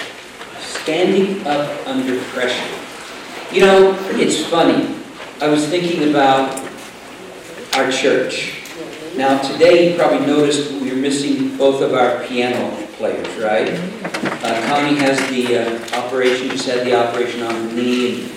Standing 0.60 1.46
Up 1.46 1.70
Under 1.86 2.20
Pressure. 2.32 2.76
You 3.52 3.62
know, 3.62 3.98
it's 4.12 4.44
funny. 4.48 4.96
I 5.40 5.48
was 5.50 5.68
thinking 5.68 6.10
about 6.10 6.60
our 7.76 7.92
church. 7.92 8.57
Now, 9.18 9.42
today 9.42 9.90
you 9.90 9.98
probably 9.98 10.28
noticed 10.28 10.72
we 10.74 10.92
are 10.92 10.96
missing 10.96 11.58
both 11.58 11.82
of 11.82 11.96
our 11.96 12.24
piano 12.26 12.70
players, 12.98 13.28
right? 13.38 13.68
Uh, 14.44 14.68
Connie 14.68 14.96
has 14.98 15.18
the 15.32 15.58
uh, 15.58 15.98
operation, 15.98 16.50
just 16.50 16.68
had 16.70 16.86
the 16.86 16.94
operation 16.94 17.42
on 17.42 17.56
her 17.56 17.76
knee, 17.76 18.30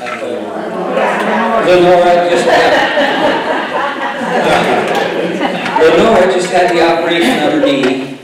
and 0.00 0.22
uh, 0.22 1.66
Lenora 1.66 2.30
just 2.30 2.46
had, 2.48 2.72
Lenora 5.82 6.32
just 6.32 6.50
had 6.50 6.74
the 6.74 6.80
operation 6.82 7.38
on 7.44 7.50
her 7.52 7.60
knee, 7.66 8.18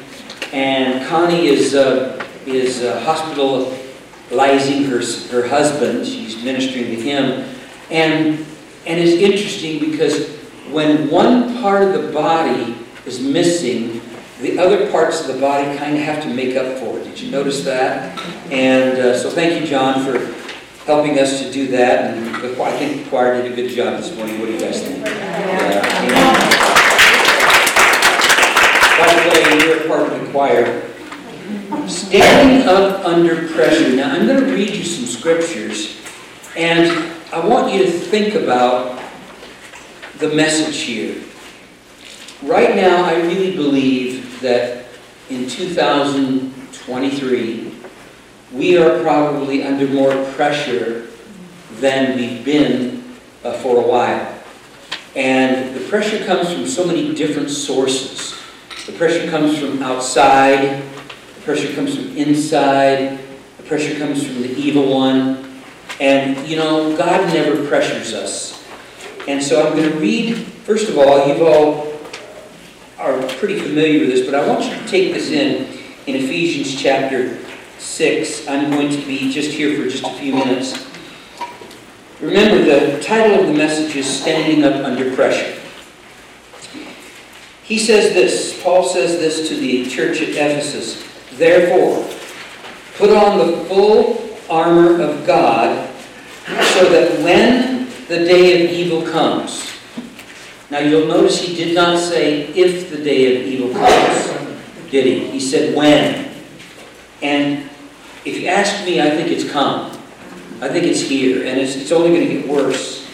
and 0.54 1.06
Connie 1.08 1.48
is 1.48 1.74
uh, 1.74 2.24
is 2.46 2.84
uh, 2.84 3.00
hospitalizing 3.00 4.84
her 4.84 5.02
her 5.30 5.46
husband. 5.46 6.06
She's 6.06 6.42
ministering 6.42 6.86
to 6.86 6.96
him, 7.02 7.54
and 7.90 8.46
and 8.86 8.98
it's 8.98 9.20
interesting 9.20 9.78
because 9.78 10.37
when 10.72 11.10
one 11.10 11.60
part 11.60 11.82
of 11.82 12.02
the 12.02 12.12
body 12.12 12.76
is 13.06 13.20
missing, 13.20 14.00
the 14.40 14.58
other 14.58 14.90
parts 14.90 15.20
of 15.20 15.34
the 15.34 15.40
body 15.40 15.76
kind 15.78 15.96
of 15.96 16.02
have 16.02 16.22
to 16.22 16.28
make 16.32 16.56
up 16.56 16.78
for 16.78 16.98
it. 16.98 17.04
Did 17.04 17.20
you 17.20 17.30
notice 17.30 17.64
that? 17.64 18.18
And 18.52 18.98
uh, 18.98 19.18
so 19.18 19.30
thank 19.30 19.60
you, 19.60 19.66
John, 19.66 20.04
for 20.04 20.18
helping 20.84 21.18
us 21.18 21.42
to 21.42 21.50
do 21.50 21.68
that. 21.68 22.14
And 22.14 22.36
I 22.36 22.78
think 22.78 23.04
the 23.04 23.10
choir 23.10 23.42
did 23.42 23.52
a 23.52 23.56
good 23.56 23.70
job 23.70 23.98
this 24.00 24.14
morning. 24.16 24.38
What 24.38 24.46
do 24.46 24.52
you 24.52 24.60
guys 24.60 24.82
think? 24.82 25.04
Yeah. 25.04 25.82
By 28.98 29.08
the 29.14 29.20
way, 29.30 29.66
you're 29.66 29.84
a 29.84 29.88
part 29.88 30.12
of 30.12 30.20
the 30.20 30.30
choir. 30.30 30.84
Standing 31.88 32.68
up 32.68 33.04
under 33.04 33.48
pressure. 33.48 33.94
Now, 33.96 34.12
I'm 34.12 34.26
going 34.26 34.44
to 34.44 34.52
read 34.52 34.70
you 34.70 34.84
some 34.84 35.06
scriptures, 35.06 36.00
and 36.56 37.12
I 37.32 37.46
want 37.46 37.72
you 37.72 37.84
to 37.84 37.90
think 37.90 38.34
about 38.34 38.97
the 40.18 40.28
message 40.30 40.80
here. 40.80 41.22
Right 42.42 42.74
now, 42.74 43.04
I 43.04 43.20
really 43.20 43.54
believe 43.54 44.40
that 44.40 44.86
in 45.30 45.48
2023, 45.48 47.72
we 48.52 48.76
are 48.78 49.00
probably 49.02 49.62
under 49.62 49.86
more 49.86 50.10
pressure 50.32 51.06
than 51.74 52.16
we've 52.16 52.44
been 52.44 53.04
uh, 53.44 53.52
for 53.54 53.76
a 53.76 53.86
while. 53.86 54.34
And 55.14 55.72
the 55.74 55.80
pressure 55.88 56.24
comes 56.24 56.52
from 56.52 56.66
so 56.66 56.84
many 56.84 57.14
different 57.14 57.50
sources. 57.50 58.36
The 58.86 58.92
pressure 58.92 59.30
comes 59.30 59.56
from 59.58 59.82
outside, 59.82 60.82
the 61.36 61.40
pressure 61.42 61.72
comes 61.74 61.94
from 61.94 62.16
inside, 62.16 63.20
the 63.56 63.62
pressure 63.64 63.96
comes 63.98 64.26
from 64.26 64.42
the 64.42 64.50
evil 64.56 64.92
one. 64.92 65.62
And, 66.00 66.48
you 66.48 66.56
know, 66.56 66.96
God 66.96 67.32
never 67.32 67.68
pressures 67.68 68.14
us. 68.14 68.57
And 69.28 69.42
so 69.42 69.62
I'm 69.62 69.76
going 69.76 69.92
to 69.92 69.98
read, 69.98 70.38
first 70.64 70.88
of 70.88 70.96
all, 70.96 71.28
you've 71.28 71.42
all 71.42 71.92
are 72.96 73.20
pretty 73.36 73.60
familiar 73.60 74.00
with 74.00 74.08
this, 74.08 74.24
but 74.24 74.34
I 74.34 74.48
want 74.48 74.64
you 74.64 74.70
to 74.70 74.88
take 74.88 75.12
this 75.12 75.30
in, 75.30 75.66
in 76.06 76.16
Ephesians 76.16 76.80
chapter 76.80 77.38
6. 77.76 78.48
I'm 78.48 78.70
going 78.70 78.88
to 78.88 79.06
be 79.06 79.30
just 79.30 79.50
here 79.50 79.76
for 79.76 79.86
just 79.86 80.02
a 80.02 80.14
few 80.14 80.34
minutes. 80.34 80.82
Remember, 82.22 82.64
the 82.64 83.02
title 83.02 83.40
of 83.40 83.48
the 83.48 83.52
message 83.52 83.94
is 83.96 84.06
Standing 84.06 84.64
Up 84.64 84.82
Under 84.82 85.14
Pressure. 85.14 85.60
He 87.64 87.78
says 87.78 88.14
this, 88.14 88.62
Paul 88.62 88.82
says 88.82 89.18
this 89.18 89.46
to 89.50 89.56
the 89.56 89.90
church 89.90 90.22
at 90.22 90.30
Ephesus. 90.30 91.06
Therefore, 91.34 92.02
put 92.96 93.10
on 93.10 93.36
the 93.36 93.64
full 93.66 94.38
armor 94.48 95.02
of 95.02 95.26
God 95.26 95.86
so 96.46 96.88
that 96.88 97.22
when 97.22 97.77
the 98.08 98.24
day 98.24 98.64
of 98.64 98.72
evil 98.72 99.02
comes. 99.02 99.70
Now 100.70 100.80
you'll 100.80 101.06
notice 101.06 101.40
he 101.40 101.54
did 101.54 101.74
not 101.74 101.98
say 101.98 102.48
if 102.48 102.90
the 102.90 103.02
day 103.02 103.36
of 103.36 103.46
evil 103.46 103.72
comes, 103.72 104.90
did 104.90 105.06
he? 105.06 105.30
He 105.30 105.40
said 105.40 105.76
when. 105.76 106.28
And 107.22 107.68
if 108.24 108.38
you 108.38 108.48
ask 108.48 108.84
me, 108.84 109.00
I 109.00 109.10
think 109.10 109.28
it's 109.28 109.50
come. 109.50 109.90
I 110.60 110.68
think 110.68 110.86
it's 110.86 111.00
here, 111.00 111.46
and 111.46 111.60
it's, 111.60 111.76
it's 111.76 111.92
only 111.92 112.10
going 112.10 112.26
to 112.26 112.34
get 112.34 112.48
worse. 112.48 113.06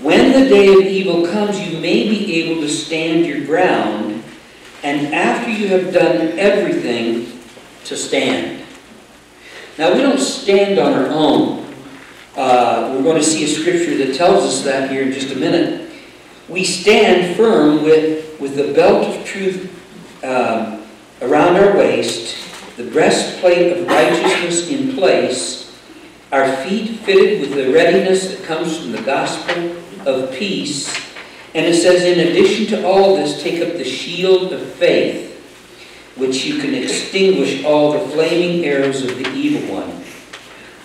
When 0.00 0.32
the 0.32 0.48
day 0.48 0.72
of 0.72 0.80
evil 0.82 1.26
comes, 1.26 1.58
you 1.58 1.78
may 1.80 2.08
be 2.08 2.42
able 2.42 2.60
to 2.62 2.68
stand 2.68 3.26
your 3.26 3.44
ground, 3.44 4.22
and 4.82 5.12
after 5.12 5.50
you 5.50 5.68
have 5.68 5.92
done 5.92 6.38
everything, 6.38 7.32
to 7.86 7.96
stand. 7.96 8.64
Now, 9.78 9.94
we 9.94 10.00
don't 10.00 10.18
stand 10.18 10.78
on 10.78 10.92
our 10.92 11.06
own. 11.08 11.65
Uh, 12.36 12.92
we're 12.94 13.02
going 13.02 13.16
to 13.16 13.24
see 13.24 13.44
a 13.44 13.48
scripture 13.48 13.96
that 13.96 14.14
tells 14.14 14.44
us 14.44 14.62
that 14.62 14.90
here 14.90 15.02
in 15.02 15.10
just 15.10 15.32
a 15.32 15.38
minute. 15.38 15.90
We 16.50 16.64
stand 16.64 17.34
firm 17.34 17.82
with, 17.82 18.38
with 18.38 18.56
the 18.56 18.74
belt 18.74 19.06
of 19.06 19.24
truth 19.24 19.72
um, 20.22 20.82
around 21.22 21.56
our 21.56 21.78
waist, 21.78 22.36
the 22.76 22.90
breastplate 22.90 23.78
of 23.78 23.86
righteousness 23.86 24.68
in 24.68 24.94
place, 24.94 25.80
our 26.30 26.54
feet 26.56 27.00
fitted 27.00 27.40
with 27.40 27.54
the 27.54 27.72
readiness 27.72 28.28
that 28.36 28.44
comes 28.44 28.78
from 28.78 28.92
the 28.92 29.00
gospel 29.00 29.74
of 30.06 30.30
peace. 30.34 30.94
And 31.54 31.64
it 31.64 31.80
says, 31.80 32.02
in 32.02 32.28
addition 32.28 32.66
to 32.66 32.86
all 32.86 33.16
this, 33.16 33.42
take 33.42 33.66
up 33.66 33.78
the 33.78 33.84
shield 33.84 34.52
of 34.52 34.60
faith, 34.74 35.40
which 36.16 36.44
you 36.44 36.60
can 36.60 36.74
extinguish 36.74 37.64
all 37.64 37.92
the 37.92 38.10
flaming 38.10 38.66
arrows 38.66 39.02
of 39.02 39.16
the 39.16 39.32
evil 39.32 39.74
one. 39.74 40.05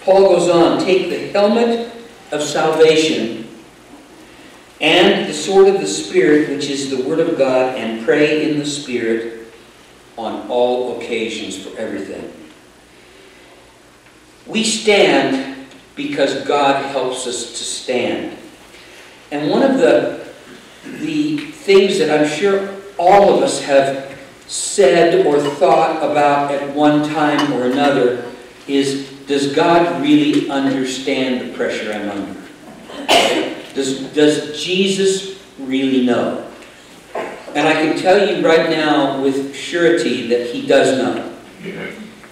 Paul 0.03 0.29
goes 0.29 0.49
on, 0.49 0.79
take 0.79 1.09
the 1.09 1.27
helmet 1.29 1.91
of 2.31 2.41
salvation 2.41 3.47
and 4.81 5.29
the 5.29 5.33
sword 5.33 5.67
of 5.67 5.79
the 5.79 5.87
Spirit, 5.87 6.49
which 6.49 6.69
is 6.69 6.89
the 6.89 7.03
Word 7.03 7.19
of 7.19 7.37
God, 7.37 7.75
and 7.75 8.03
pray 8.03 8.49
in 8.49 8.57
the 8.57 8.65
Spirit 8.65 9.53
on 10.17 10.47
all 10.49 10.99
occasions 10.99 11.63
for 11.63 11.77
everything. 11.77 12.33
We 14.47 14.63
stand 14.63 15.67
because 15.95 16.45
God 16.45 16.83
helps 16.85 17.27
us 17.27 17.51
to 17.51 17.63
stand. 17.63 18.37
And 19.31 19.51
one 19.51 19.61
of 19.61 19.77
the, 19.77 20.27
the 20.99 21.37
things 21.37 21.99
that 21.99 22.09
I'm 22.09 22.27
sure 22.27 22.75
all 22.97 23.35
of 23.35 23.43
us 23.43 23.61
have 23.61 24.19
said 24.47 25.25
or 25.27 25.39
thought 25.39 25.97
about 25.97 26.51
at 26.51 26.75
one 26.75 27.07
time 27.07 27.53
or 27.53 27.65
another 27.65 28.31
is 28.67 29.10
does 29.31 29.53
God 29.53 30.01
really 30.01 30.49
understand 30.49 31.39
the 31.39 31.53
pressure 31.55 31.93
I'm 31.93 32.09
under? 32.09 32.41
Does, 33.73 34.01
does 34.13 34.61
Jesus 34.61 35.41
really 35.57 36.05
know? 36.05 36.51
And 37.55 37.65
I 37.65 37.71
can 37.71 37.97
tell 37.97 38.27
you 38.27 38.45
right 38.45 38.69
now 38.69 39.21
with 39.21 39.55
surety 39.55 40.27
that 40.27 40.47
he 40.47 40.67
does 40.67 40.97
know. 40.97 41.33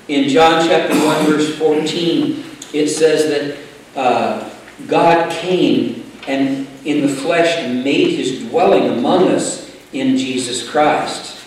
In 0.09 0.27
John 0.27 0.67
chapter 0.67 0.93
1, 0.93 1.25
verse 1.27 1.57
14, 1.57 2.43
it 2.73 2.89
says 2.89 3.29
that 3.29 3.57
uh, 3.97 4.49
God 4.85 5.31
came 5.31 6.03
and 6.27 6.67
in 6.83 7.07
the 7.07 7.15
flesh 7.15 7.65
made 7.65 8.17
his 8.17 8.41
dwelling 8.49 8.89
among 8.89 9.29
us, 9.29 9.73
in 9.93 10.17
Jesus 10.17 10.69
Christ. 10.69 11.45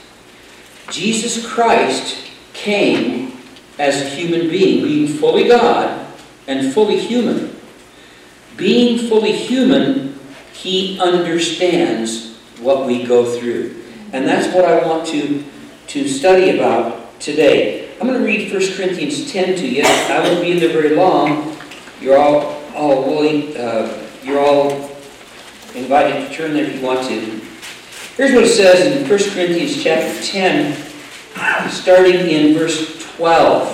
Jesus 0.91 1.47
Christ 1.47 2.31
came 2.55 3.22
as 3.83 4.01
a 4.01 4.05
human 4.05 4.49
being, 4.49 4.85
being 4.85 5.09
fully 5.09 5.49
God 5.49 6.07
and 6.47 6.73
fully 6.73 7.01
human. 7.01 7.53
Being 8.57 9.09
fully 9.09 9.33
human, 9.33 10.21
he 10.53 11.01
understands 11.01 12.37
what 12.61 12.87
we 12.87 13.03
go 13.03 13.37
through. 13.37 13.83
And 14.13 14.25
that's 14.25 14.55
what 14.55 14.65
I 14.65 14.87
want 14.87 15.09
to, 15.09 15.45
to 15.89 16.09
study 16.09 16.57
about 16.57 17.19
today. 17.19 17.91
I'm 18.01 18.07
going 18.07 18.21
to 18.21 18.25
read 18.25 18.53
1 18.53 18.77
Corinthians 18.77 19.33
10 19.33 19.57
to 19.57 19.67
you. 19.67 19.83
I 19.85 20.21
won't 20.23 20.43
be 20.43 20.53
in 20.53 20.61
there 20.61 20.73
very 20.73 20.95
long. 20.95 21.57
You're 22.01 22.19
all, 22.19 22.63
all 22.77 23.03
willing, 23.03 23.57
uh, 23.57 24.01
you're 24.23 24.39
all 24.39 24.71
invited 25.75 26.29
to 26.29 26.33
turn 26.33 26.55
there 26.55 26.67
if 26.67 26.77
you 26.77 26.87
want 26.87 27.09
to. 27.09 27.19
Here's 28.17 28.33
what 28.33 28.45
it 28.45 28.55
says 28.55 28.97
in 28.97 29.09
1 29.09 29.19
Corinthians 29.31 29.83
chapter 29.83 30.23
10, 30.23 31.71
starting 31.71 32.29
in 32.29 32.55
verse 32.55 32.92
12. 33.23 33.69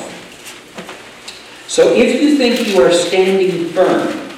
So 1.68 1.94
if 1.94 2.20
you 2.20 2.36
think 2.36 2.68
you 2.68 2.82
are 2.82 2.92
standing 2.92 3.70
firm, 3.70 4.28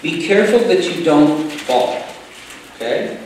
be 0.00 0.28
careful 0.28 0.60
that 0.60 0.84
you 0.84 1.02
don't 1.02 1.50
fall. 1.50 2.04
Okay? 2.76 3.18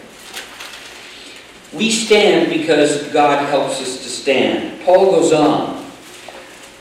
We 1.75 1.91
stand 1.91 2.49
because 2.49 3.09
God 3.09 3.47
helps 3.47 3.79
us 3.83 4.03
to 4.03 4.09
stand. 4.09 4.81
Paul 4.87 5.11
goes 5.11 5.35
on. 5.35 5.85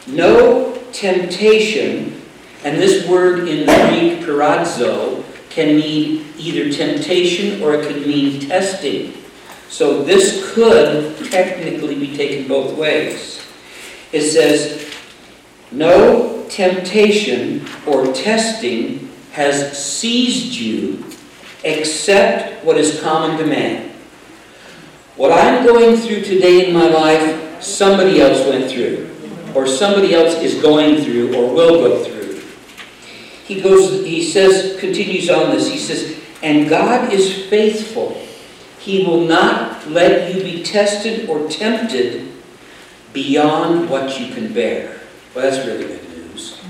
No 0.08 0.82
temptation, 0.94 2.22
and 2.63 2.78
this 2.78 3.06
word 3.10 3.50
in 3.50 3.65
the 3.65 3.88
Greek, 3.89 4.22
peirazo, 4.22 5.26
can 5.50 5.76
mean 5.76 6.26
either 6.38 6.72
temptation 6.72 7.62
or 7.62 7.74
it 7.74 7.86
could 7.86 8.08
mean 8.08 8.39
testing. 8.39 9.13
So 9.67 10.04
this 10.04 10.54
could 10.54 11.17
technically 11.30 11.96
be 11.96 12.15
taken 12.15 12.48
both 12.48 12.78
ways. 12.78 13.40
It 14.12 14.21
says, 14.21 14.93
no 15.71 16.45
temptation 16.50 17.65
or 17.88 18.13
testing 18.13 19.10
has 19.32 19.78
seized 19.78 20.54
you 20.54 21.06
except 21.63 22.65
what 22.65 22.78
is 22.78 23.00
common 23.02 23.38
to 23.38 23.45
man. 23.45 23.91
What 25.15 25.32
I'm 25.32 25.65
going 25.65 25.95
through 25.95 26.21
today 26.24 26.67
in 26.67 26.74
my 26.74 26.88
life, 26.88 27.62
somebody 27.63 28.21
else 28.21 28.45
went 28.47 28.69
through, 28.69 29.10
or 29.56 29.67
somebody 29.67 30.13
else 30.13 30.36
is 30.36 30.62
going 30.62 31.04
through, 31.04 31.36
or 31.36 31.54
will 31.54 31.82
go 31.82 32.04
through. 32.04 32.41
He 33.45 33.62
goes, 33.62 34.06
he 34.06 34.24
says, 34.24 34.80
continues 34.80 35.30
on 35.30 35.52
this, 35.52 35.69
he 35.69 35.78
says, 35.78 36.19
and 36.41 36.69
God 36.69 37.13
is 37.13 37.45
faithful. 37.47 38.21
He 38.80 39.06
will 39.06 39.26
not 39.28 39.88
let 39.89 40.34
you 40.34 40.41
be 40.41 40.63
tested 40.63 41.30
or 41.30 41.47
tempted 41.47 42.31
beyond 43.13 43.89
what 43.89 44.19
you 44.19 44.34
can 44.34 44.54
bear. 44.54 45.00
Well, 45.34 45.50
that's 45.50 45.65
really 45.65 45.86
good 45.86 46.10
news. 46.10 46.62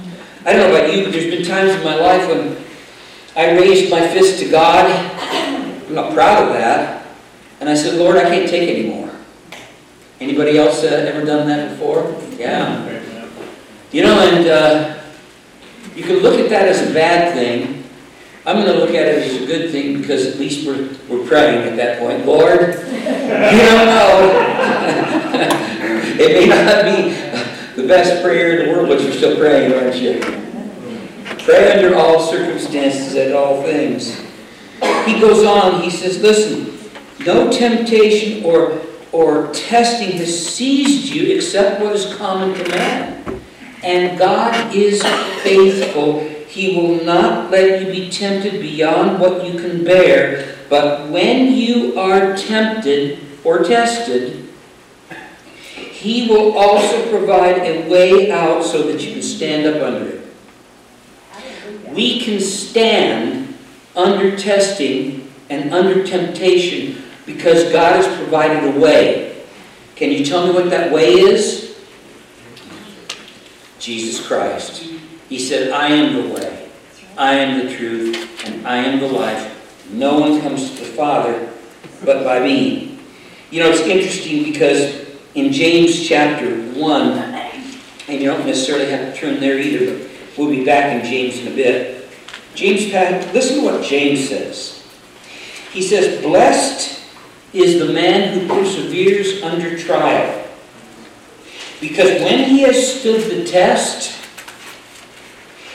I 0.45 0.54
don't 0.54 0.69
know 0.69 0.75
about 0.75 0.93
you, 0.93 1.04
but 1.04 1.13
there's 1.13 1.34
been 1.34 1.45
times 1.45 1.71
in 1.71 1.84
my 1.84 1.95
life 1.95 2.27
when 2.27 2.58
I 3.36 3.58
raised 3.58 3.89
my 3.91 4.08
fist 4.08 4.39
to 4.39 4.49
God. 4.49 4.89
I'm 4.89 5.95
not 5.95 6.13
proud 6.13 6.47
of 6.47 6.54
that. 6.54 7.06
And 7.60 7.69
I 7.69 7.75
said, 7.75 7.95
Lord, 7.95 8.17
I 8.17 8.23
can't 8.23 8.49
take 8.49 8.69
anymore. 8.69 9.12
Anybody 10.19 10.58
else 10.58 10.84
uh, 10.84 10.88
ever 10.88 11.25
done 11.25 11.47
that 11.47 11.71
before? 11.71 12.15
Yeah. 12.38 12.88
You 13.91 14.04
know, 14.04 14.19
and 14.19 14.47
uh, 14.47 15.01
you 15.95 16.04
can 16.04 16.17
look 16.17 16.39
at 16.39 16.49
that 16.49 16.67
as 16.67 16.89
a 16.89 16.93
bad 16.93 17.34
thing. 17.34 17.84
I'm 18.45 18.56
going 18.56 18.67
to 18.67 18.80
look 18.80 18.89
at 18.89 19.08
it 19.08 19.23
as 19.23 19.41
a 19.41 19.45
good 19.45 19.71
thing 19.71 20.01
because 20.01 20.25
at 20.25 20.39
least 20.39 20.65
we're, 20.65 20.89
we're 21.08 21.27
praying 21.27 21.67
at 21.67 21.75
that 21.77 21.99
point. 21.99 22.25
Lord, 22.25 22.62
you 22.62 23.62
don't 23.62 23.86
know. 23.86 25.67
it 26.21 26.39
may 26.39 26.47
not 26.47 26.86
be 26.86 27.81
the 27.81 27.88
best 27.88 28.23
prayer 28.23 28.60
in 28.60 28.65
the 28.65 28.71
world, 28.71 28.88
but 28.88 29.01
you're 29.01 29.12
still 29.12 29.38
praying, 29.38 29.73
aren't 29.73 29.95
you? 29.95 30.19
Pray 31.43 31.73
under 31.73 31.97
all 31.97 32.19
circumstances 32.19 33.15
at 33.15 33.34
all 33.34 33.63
things. 33.63 34.19
He 35.05 35.19
goes 35.19 35.43
on, 35.43 35.81
he 35.81 35.89
says, 35.89 36.21
listen, 36.21 36.77
no 37.25 37.51
temptation 37.51 38.43
or, 38.43 38.81
or 39.12 39.51
testing 39.53 40.12
has 40.17 40.47
seized 40.47 41.13
you 41.13 41.36
except 41.36 41.81
what 41.81 41.95
is 41.95 42.13
common 42.15 42.55
to 42.55 42.69
man. 42.69 43.41
And 43.84 44.19
God 44.19 44.75
is 44.75 45.01
faithful. 45.41 46.19
He 46.47 46.75
will 46.75 47.03
not 47.03 47.49
let 47.49 47.81
you 47.81 47.91
be 47.91 48.12
tempted 48.12 48.62
beyond 48.62 49.19
what 49.19 49.43
you 49.43 49.60
can 49.60 49.84
bear. 49.84 50.57
But 50.69 51.10
when 51.10 51.53
you 51.53 51.97
are 51.99 52.38
tempted 52.38 53.19
or 53.43 53.63
tested, 53.63 54.50
He 56.01 56.27
will 56.27 56.57
also 56.57 57.07
provide 57.11 57.59
a 57.59 57.87
way 57.87 58.31
out 58.31 58.63
so 58.63 58.91
that 58.91 59.01
you 59.01 59.13
can 59.13 59.21
stand 59.21 59.67
up 59.67 59.83
under 59.83 60.07
it. 60.07 60.27
We 61.93 62.21
can 62.21 62.39
stand 62.39 63.53
under 63.95 64.35
testing 64.35 65.31
and 65.51 65.71
under 65.71 66.03
temptation 66.03 67.03
because 67.27 67.71
God 67.71 68.03
has 68.03 68.07
provided 68.17 68.75
a 68.75 68.79
way. 68.79 69.43
Can 69.95 70.09
you 70.11 70.25
tell 70.25 70.47
me 70.47 70.53
what 70.53 70.71
that 70.71 70.91
way 70.91 71.13
is? 71.13 71.79
Jesus 73.77 74.25
Christ. 74.25 74.81
He 75.29 75.37
said, 75.37 75.69
I 75.69 75.89
am 75.89 76.15
the 76.15 76.33
way, 76.33 76.67
I 77.15 77.35
am 77.35 77.63
the 77.63 77.75
truth, 77.75 78.43
and 78.47 78.65
I 78.65 78.77
am 78.77 78.99
the 78.99 79.07
life. 79.07 79.85
No 79.91 80.19
one 80.19 80.41
comes 80.41 80.71
to 80.71 80.77
the 80.77 80.93
Father 80.93 81.53
but 82.03 82.23
by 82.23 82.39
me. 82.39 82.97
You 83.51 83.61
know, 83.61 83.69
it's 83.69 83.81
interesting 83.81 84.51
because 84.51 85.00
in 85.35 85.51
James 85.51 86.07
chapter 86.07 86.55
1, 86.73 87.17
and 88.07 88.21
you 88.21 88.25
don't 88.25 88.45
necessarily 88.45 88.89
have 88.91 89.13
to 89.13 89.19
turn 89.19 89.39
there 89.39 89.57
either, 89.57 89.97
but 89.97 90.37
we'll 90.37 90.49
be 90.49 90.65
back 90.65 90.93
in 90.93 91.09
James 91.09 91.39
in 91.39 91.51
a 91.51 91.55
bit. 91.55 92.09
James, 92.53 92.91
listen 93.33 93.59
to 93.59 93.65
what 93.65 93.83
James 93.83 94.27
says. 94.27 94.85
He 95.71 95.81
says, 95.81 96.21
Blessed 96.21 97.01
is 97.53 97.79
the 97.79 97.93
man 97.93 98.37
who 98.37 98.47
perseveres 98.47 99.41
under 99.41 99.77
trial. 99.77 100.47
Because 101.79 102.21
when 102.21 102.49
he 102.49 102.61
has 102.61 102.99
stood 102.99 103.31
the 103.31 103.49
test, 103.49 104.17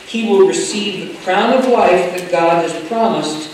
he 0.06 0.28
will 0.28 0.46
receive 0.46 1.08
the 1.08 1.24
crown 1.24 1.52
of 1.52 1.66
life 1.66 2.16
that 2.16 2.30
God 2.30 2.68
has 2.68 2.88
promised 2.88 3.50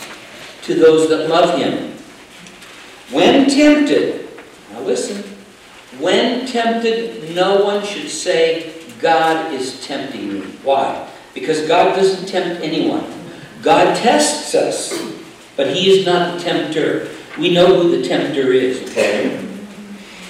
to 0.64 0.74
those 0.74 1.08
that 1.08 1.28
love 1.28 1.58
him. 1.58 1.92
When 3.10 3.48
tempted, 3.48 4.28
now 4.72 4.80
listen, 4.80 5.31
when 6.02 6.46
tempted, 6.46 7.34
no 7.34 7.64
one 7.64 7.84
should 7.84 8.10
say, 8.10 8.72
God 9.00 9.52
is 9.54 9.84
tempting 9.86 10.32
me. 10.34 10.40
Why? 10.62 11.08
Because 11.34 11.66
God 11.66 11.96
doesn't 11.96 12.28
tempt 12.28 12.62
anyone. 12.62 13.04
God 13.62 13.96
tests 13.96 14.54
us, 14.54 14.92
but 15.56 15.74
He 15.74 15.90
is 15.90 16.04
not 16.04 16.36
the 16.36 16.44
tempter. 16.44 17.08
We 17.38 17.54
know 17.54 17.80
who 17.80 17.96
the 17.96 18.06
tempter 18.06 18.52
is, 18.52 18.82
okay? 18.90 19.48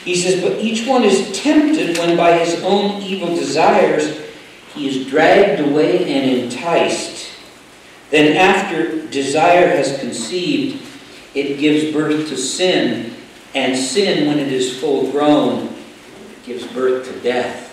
He 0.04 0.16
says, 0.16 0.42
But 0.42 0.58
each 0.58 0.86
one 0.86 1.04
is 1.04 1.40
tempted 1.40 1.98
when 1.98 2.16
by 2.16 2.38
his 2.38 2.62
own 2.64 3.00
evil 3.02 3.34
desires 3.34 4.20
he 4.74 4.88
is 4.88 5.08
dragged 5.08 5.60
away 5.60 6.12
and 6.12 6.30
enticed. 6.30 7.30
Then, 8.10 8.36
after 8.36 9.06
desire 9.06 9.68
has 9.68 9.98
conceived, 10.00 10.84
it 11.34 11.58
gives 11.58 11.92
birth 11.94 12.28
to 12.28 12.36
sin, 12.36 13.11
and 13.54 13.76
sin, 13.76 14.26
when 14.26 14.38
it 14.38 14.52
is 14.52 14.78
full 14.78 15.10
grown, 15.10 15.74
gives 16.44 16.66
birth 16.68 17.06
to 17.06 17.20
death. 17.20 17.68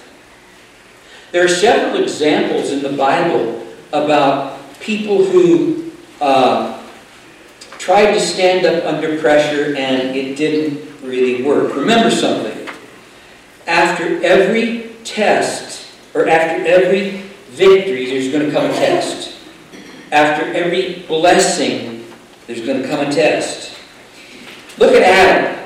There 1.31 1.45
are 1.45 1.49
several 1.49 2.01
examples 2.01 2.71
in 2.71 2.81
the 2.81 2.97
Bible 2.97 3.67
about 3.93 4.59
people 4.79 5.23
who 5.23 5.91
uh, 6.21 6.83
tried 7.77 8.13
to 8.13 8.19
stand 8.19 8.65
up 8.65 8.83
under 8.85 9.19
pressure 9.19 9.75
and 9.75 10.15
it 10.15 10.35
didn't 10.35 10.81
really 11.03 11.43
work. 11.43 11.75
Remember 11.75 12.11
something. 12.11 12.67
After 13.67 14.23
every 14.23 14.91
test, 15.03 15.87
or 16.13 16.27
after 16.27 16.65
every 16.65 17.21
victory, 17.49 18.05
there's 18.07 18.31
going 18.31 18.45
to 18.45 18.51
come 18.51 18.65
a 18.65 18.73
test. 18.73 19.37
After 20.11 20.51
every 20.53 21.03
blessing, 21.07 22.07
there's 22.47 22.65
going 22.65 22.81
to 22.81 22.87
come 22.87 23.07
a 23.07 23.11
test. 23.11 23.77
Look 24.77 24.93
at 24.93 25.03
Adam. 25.03 25.58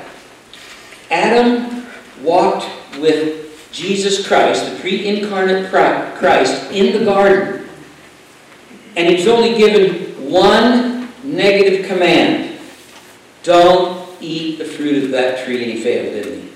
Adam 1.14 1.86
walked 2.22 2.68
with 2.98 3.68
Jesus 3.70 4.26
Christ, 4.26 4.68
the 4.68 4.80
pre 4.80 5.06
incarnate 5.06 5.70
Christ, 5.70 6.72
in 6.72 6.98
the 6.98 7.04
garden. 7.04 7.68
And 8.96 9.08
he 9.08 9.14
was 9.14 9.28
only 9.28 9.56
given 9.56 10.30
one 10.30 11.08
negative 11.22 11.86
command 11.86 12.58
don't 13.42 14.08
eat 14.20 14.58
the 14.58 14.64
fruit 14.64 15.04
of 15.04 15.10
that 15.10 15.44
tree, 15.44 15.62
and 15.62 15.72
he 15.72 15.82
failed, 15.82 16.14
didn't 16.14 16.42
he? 16.42 16.52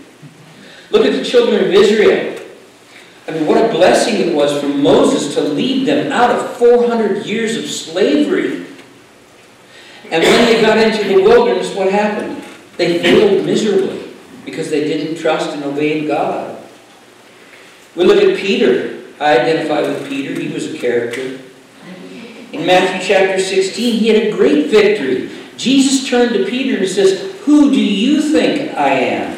Look 0.90 1.04
at 1.04 1.12
the 1.12 1.24
children 1.24 1.64
of 1.64 1.70
Israel. 1.70 2.40
I 3.26 3.32
mean, 3.32 3.46
what 3.46 3.62
a 3.62 3.68
blessing 3.68 4.16
it 4.16 4.34
was 4.34 4.58
for 4.58 4.68
Moses 4.68 5.34
to 5.34 5.42
lead 5.42 5.86
them 5.86 6.10
out 6.10 6.30
of 6.30 6.56
400 6.56 7.26
years 7.26 7.58
of 7.58 7.66
slavery. 7.66 8.64
And 10.10 10.22
when 10.22 10.46
they 10.46 10.62
got 10.62 10.78
into 10.78 11.06
the 11.06 11.22
wilderness, 11.22 11.74
what 11.74 11.92
happened? 11.92 12.42
They 12.78 13.00
failed 13.00 13.44
miserably 13.44 14.07
because 14.50 14.70
they 14.70 14.84
didn't 14.84 15.18
trust 15.18 15.50
and 15.50 15.64
obey 15.64 16.06
God. 16.06 16.62
We 17.94 18.04
look 18.04 18.22
at 18.22 18.36
Peter. 18.38 19.02
I 19.20 19.38
identify 19.38 19.82
with 19.82 20.08
Peter. 20.08 20.38
He 20.38 20.52
was 20.52 20.72
a 20.72 20.78
character. 20.78 21.40
In 22.52 22.64
Matthew 22.64 23.06
chapter 23.06 23.38
16, 23.38 23.98
he 23.98 24.08
had 24.08 24.22
a 24.28 24.30
great 24.32 24.70
victory. 24.70 25.30
Jesus 25.56 26.08
turned 26.08 26.32
to 26.34 26.46
Peter 26.46 26.78
and 26.78 26.88
says, 26.88 27.36
Who 27.44 27.70
do 27.70 27.80
you 27.80 28.22
think 28.22 28.74
I 28.74 28.90
am? 28.90 29.36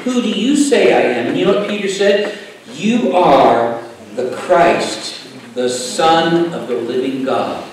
Who 0.00 0.20
do 0.20 0.28
you 0.28 0.56
say 0.56 0.92
I 0.92 1.18
am? 1.18 1.28
And 1.28 1.38
you 1.38 1.46
know 1.46 1.60
what 1.60 1.70
Peter 1.70 1.88
said? 1.88 2.38
You 2.74 3.12
are 3.14 3.82
the 4.14 4.34
Christ, 4.36 5.54
the 5.54 5.68
Son 5.68 6.52
of 6.52 6.68
the 6.68 6.74
living 6.74 7.24
God. 7.24 7.66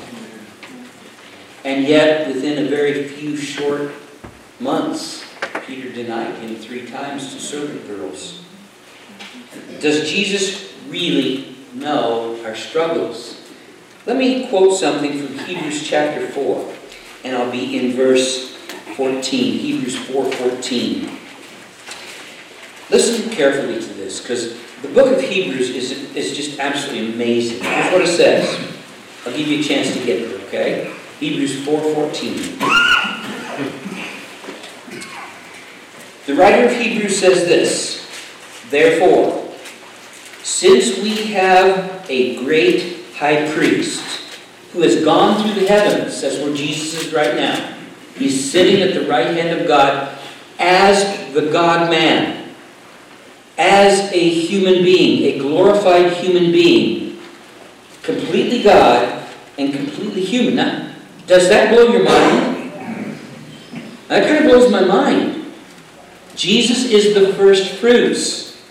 And 1.66 1.86
yet, 1.86 2.28
within 2.28 2.66
a 2.66 2.70
very 2.70 3.08
few 3.08 3.36
short 3.36 3.92
months, 4.60 5.27
Peter 5.68 5.92
denied 5.92 6.34
him 6.36 6.56
three 6.56 6.86
times 6.86 7.34
to 7.34 7.42
servant 7.42 7.86
girls. 7.88 8.42
Does 9.82 10.10
Jesus 10.10 10.74
really 10.88 11.58
know 11.74 12.42
our 12.46 12.56
struggles? 12.56 13.42
Let 14.06 14.16
me 14.16 14.48
quote 14.48 14.80
something 14.80 15.22
from 15.22 15.38
Hebrews 15.40 15.86
chapter 15.86 16.26
4, 16.30 16.74
and 17.26 17.36
I'll 17.36 17.52
be 17.52 17.78
in 17.78 17.92
verse 17.92 18.56
14. 18.96 19.60
Hebrews 19.60 19.98
4:14. 20.08 21.10
Listen 22.90 23.30
carefully 23.30 23.82
to 23.82 23.94
this, 23.96 24.22
because 24.22 24.58
the 24.82 24.88
book 24.88 25.14
of 25.14 25.22
Hebrews 25.22 25.72
is, 25.72 26.16
is 26.16 26.34
just 26.34 26.60
absolutely 26.60 27.14
amazing. 27.14 27.62
Here's 27.62 27.92
what 27.92 28.02
it 28.02 28.08
says. 28.08 28.48
I'll 29.26 29.36
give 29.36 29.48
you 29.48 29.60
a 29.60 29.64
chance 29.64 29.92
to 29.92 30.00
get 30.06 30.22
it, 30.22 30.42
okay? 30.46 30.94
Hebrews 31.20 31.66
4:14. 31.66 32.60
The 32.60 32.77
writer 36.38 36.68
of 36.68 36.72
Hebrews 36.72 37.20
says 37.20 37.48
this, 37.48 37.98
Therefore, 38.70 39.52
since 40.44 40.98
we 41.00 41.34
have 41.34 42.06
a 42.10 42.38
great 42.44 43.06
high 43.16 43.52
priest 43.52 44.04
who 44.72 44.82
has 44.82 45.04
gone 45.04 45.42
through 45.42 45.60
the 45.60 45.68
heavens, 45.68 46.22
that's 46.22 46.38
where 46.38 46.54
Jesus 46.54 47.06
is 47.06 47.14
right 47.14 47.36
now. 47.36 47.76
He's 48.16 48.52
sitting 48.52 48.82
at 48.82 48.94
the 48.94 49.08
right 49.08 49.28
hand 49.28 49.60
of 49.60 49.68
God 49.68 50.18
as 50.60 51.34
the 51.34 51.50
God 51.52 51.90
man, 51.90 52.50
as 53.58 54.12
a 54.12 54.30
human 54.30 54.84
being, 54.84 55.36
a 55.36 55.40
glorified 55.40 56.14
human 56.14 56.52
being, 56.52 57.20
completely 58.04 58.64
God 58.64 59.28
and 59.58 59.74
completely 59.74 60.24
human. 60.24 60.56
Now, 60.56 60.94
does 61.26 61.50
that 61.50 61.74
blow 61.74 61.92
your 61.92 62.04
mind? 62.04 62.72
That 64.08 64.26
kind 64.26 64.46
of 64.46 64.52
blows 64.52 64.72
my 64.72 64.86
mind. 64.86 65.37
Jesus 66.38 66.86
is 66.86 67.16
the 67.16 67.34
first 67.34 67.74
fruits. 67.74 68.62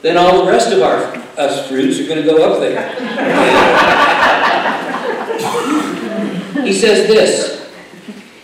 Then 0.00 0.16
all 0.16 0.44
the 0.44 0.50
rest 0.50 0.72
of 0.72 0.82
our 0.82 1.14
us 1.38 1.68
fruits 1.68 2.00
are 2.00 2.06
going 2.06 2.22
to 2.22 2.28
go 2.28 2.52
up 2.52 2.60
there. 2.60 2.90
he 6.64 6.72
says 6.72 7.06
this. 7.06 7.70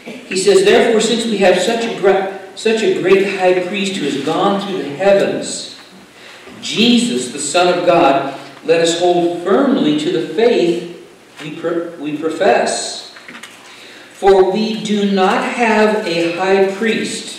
He 0.04 0.36
says, 0.36 0.64
Therefore, 0.64 1.00
since 1.00 1.24
we 1.24 1.38
have 1.38 1.58
such 1.58 1.84
a, 1.84 1.98
gra- 1.98 2.38
such 2.54 2.82
a 2.82 3.00
great 3.00 3.38
high 3.38 3.66
priest 3.66 3.96
who 3.96 4.04
has 4.04 4.22
gone 4.24 4.60
through 4.60 4.82
the 4.82 4.90
heavens, 4.90 5.80
Jesus, 6.60 7.32
the 7.32 7.38
Son 7.38 7.78
of 7.78 7.86
God, 7.86 8.38
let 8.64 8.80
us 8.80 9.00
hold 9.00 9.42
firmly 9.42 9.98
to 9.98 10.12
the 10.12 10.34
faith 10.34 10.94
we, 11.42 11.56
pro- 11.56 11.96
we 11.96 12.18
profess. 12.18 13.14
For 14.12 14.52
we 14.52 14.82
do 14.82 15.10
not 15.12 15.42
have 15.44 16.06
a 16.06 16.36
high 16.36 16.74
priest 16.74 17.37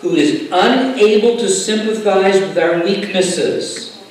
who 0.00 0.14
is 0.16 0.48
unable 0.52 1.36
to 1.38 1.48
sympathize 1.48 2.40
with 2.40 2.58
our 2.58 2.82
weaknesses. 2.84 4.02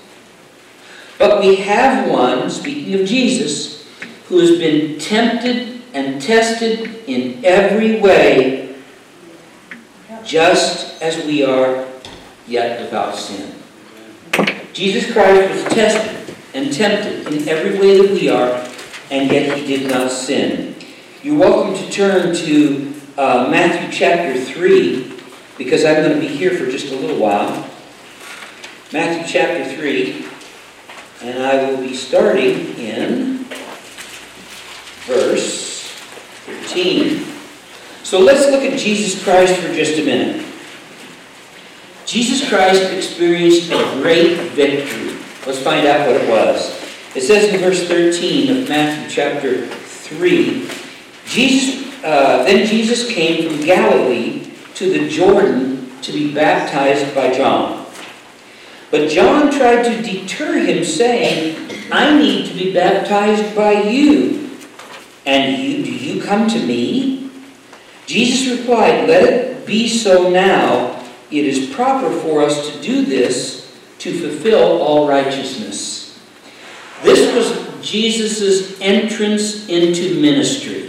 But 1.17 1.39
we 1.39 1.55
have 1.57 2.09
one, 2.09 2.49
speaking 2.49 2.99
of 2.99 3.07
Jesus, 3.07 3.87
who 4.27 4.39
has 4.39 4.57
been 4.57 4.99
tempted 4.99 5.81
and 5.93 6.21
tested 6.21 7.03
in 7.07 7.43
every 7.45 7.99
way, 7.99 8.75
just 10.25 11.01
as 11.01 11.23
we 11.25 11.45
are, 11.45 11.87
yet 12.47 12.81
without 12.81 13.15
sin. 13.15 13.53
Jesus 14.73 15.11
Christ 15.13 15.53
was 15.53 15.63
tested 15.73 16.35
and 16.53 16.73
tempted 16.73 17.31
in 17.31 17.47
every 17.47 17.77
way 17.79 18.01
that 18.01 18.11
we 18.11 18.29
are, 18.29 18.67
and 19.11 19.31
yet 19.31 19.57
he 19.57 19.65
did 19.65 19.89
not 19.89 20.11
sin. 20.11 20.75
You're 21.21 21.37
welcome 21.37 21.75
to 21.75 21.91
turn 21.91 22.35
to 22.35 22.93
uh, 23.17 23.47
Matthew 23.49 23.91
chapter 23.91 24.39
3 24.43 25.12
because 25.57 25.85
I'm 25.85 25.95
going 25.95 26.13
to 26.13 26.19
be 26.19 26.27
here 26.27 26.51
for 26.51 26.69
just 26.69 26.91
a 26.91 26.95
little 26.95 27.17
while. 27.17 27.69
Matthew 28.91 29.27
chapter 29.27 29.65
3, 29.75 30.25
and 31.23 31.43
I 31.43 31.69
will 31.69 31.77
be 31.77 31.95
starting 31.95 32.75
in 32.77 33.45
verse 35.05 35.87
13. 36.45 37.25
So 38.03 38.19
let's 38.19 38.49
look 38.51 38.63
at 38.63 38.77
Jesus 38.77 39.23
Christ 39.23 39.59
for 39.59 39.73
just 39.73 39.99
a 39.99 40.03
minute. 40.05 40.45
Jesus 42.05 42.47
Christ 42.47 42.91
experienced 42.93 43.71
a 43.71 43.77
great 44.01 44.37
victory. 44.51 45.17
Let's 45.47 45.61
find 45.61 45.87
out 45.87 46.07
what 46.07 46.21
it 46.21 46.29
was. 46.29 46.79
It 47.15 47.21
says 47.21 47.53
in 47.53 47.59
verse 47.59 47.87
13 47.87 48.57
of 48.57 48.69
Matthew 48.69 49.09
chapter 49.09 49.67
3 49.67 50.69
Jesus, 51.25 52.03
uh, 52.03 52.43
Then 52.43 52.67
Jesus 52.67 53.09
came 53.09 53.49
from 53.49 53.65
Galilee 53.65 54.42
to 54.75 54.89
the 54.89 55.09
Jordan 55.09 55.99
to 56.01 56.11
be 56.11 56.33
baptized 56.33 57.13
by 57.15 57.33
John. 57.33 57.85
But 58.91 59.09
John 59.09 59.51
tried 59.51 59.83
to 59.83 60.01
deter 60.01 60.59
him, 60.59 60.83
saying, 60.83 61.89
I 61.91 62.17
need 62.17 62.47
to 62.47 62.53
be 62.53 62.73
baptized 62.73 63.55
by 63.55 63.81
you, 63.81 64.51
and 65.25 65.61
you 65.61 65.83
do 65.83 65.91
you 65.91 66.21
come 66.21 66.47
to 66.49 66.59
me? 66.65 67.29
Jesus 68.05 68.59
replied, 68.59 69.07
Let 69.07 69.23
it 69.23 69.65
be 69.65 69.87
so 69.87 70.29
now. 70.29 70.99
It 71.31 71.45
is 71.45 71.73
proper 71.73 72.11
for 72.19 72.43
us 72.43 72.69
to 72.71 72.81
do 72.81 73.05
this 73.05 73.75
to 73.99 74.19
fulfill 74.19 74.81
all 74.81 75.07
righteousness. 75.07 76.19
This 77.01 77.33
was 77.33 77.87
Jesus' 77.87 78.79
entrance 78.79 79.67
into 79.67 80.19
ministry. 80.21 80.82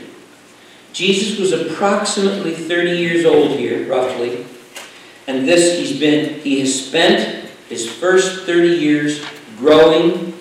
Jesus 0.94 1.40
was 1.40 1.50
approximately 1.50 2.54
30 2.54 2.92
years 2.92 3.24
old 3.24 3.58
here, 3.58 3.86
roughly. 3.88 4.46
And 5.26 5.46
this 5.46 5.78
he's 5.78 5.98
been 5.98 6.40
he 6.40 6.60
has 6.60 6.86
spent 6.86 7.50
his 7.68 7.90
first 7.90 8.46
30 8.46 8.68
years 8.68 9.24
growing, 9.58 10.32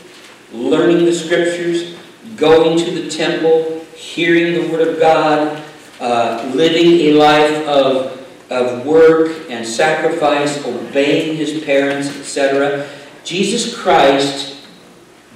learning 0.52 1.06
the 1.06 1.14
scriptures, 1.14 1.96
going 2.36 2.78
to 2.78 2.92
the 2.92 3.10
temple, 3.10 3.84
hearing 3.96 4.54
the 4.54 4.72
word 4.72 4.88
of 4.88 5.00
God, 5.00 5.64
uh, 6.00 6.52
living 6.54 7.08
a 7.08 7.14
life 7.14 7.68
of, 7.68 8.28
of 8.52 8.86
work 8.86 9.50
and 9.50 9.66
sacrifice, 9.66 10.64
obeying 10.66 11.36
his 11.36 11.64
parents, 11.64 12.10
etc. 12.10 12.88
Jesus 13.24 13.76
Christ 13.76 14.58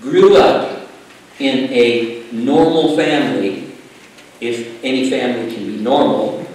grew 0.01 0.37
up 0.37 0.87
in 1.39 1.71
a 1.71 2.27
normal 2.31 2.95
family, 2.95 3.66
if 4.39 4.83
any 4.83 5.09
family 5.09 5.53
can 5.53 5.65
be 5.65 5.77
normal, 5.77 6.45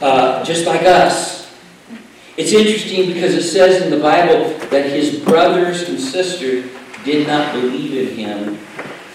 uh, 0.00 0.44
just 0.44 0.66
like 0.66 0.82
us. 0.82 1.38
It's 2.36 2.52
interesting 2.52 3.12
because 3.12 3.34
it 3.34 3.42
says 3.42 3.82
in 3.82 3.90
the 3.90 3.98
Bible 3.98 4.56
that 4.68 4.86
his 4.86 5.18
brothers 5.20 5.88
and 5.88 5.98
sisters 5.98 6.70
did 7.04 7.26
not 7.26 7.52
believe 7.52 8.10
in 8.10 8.16
him 8.16 8.58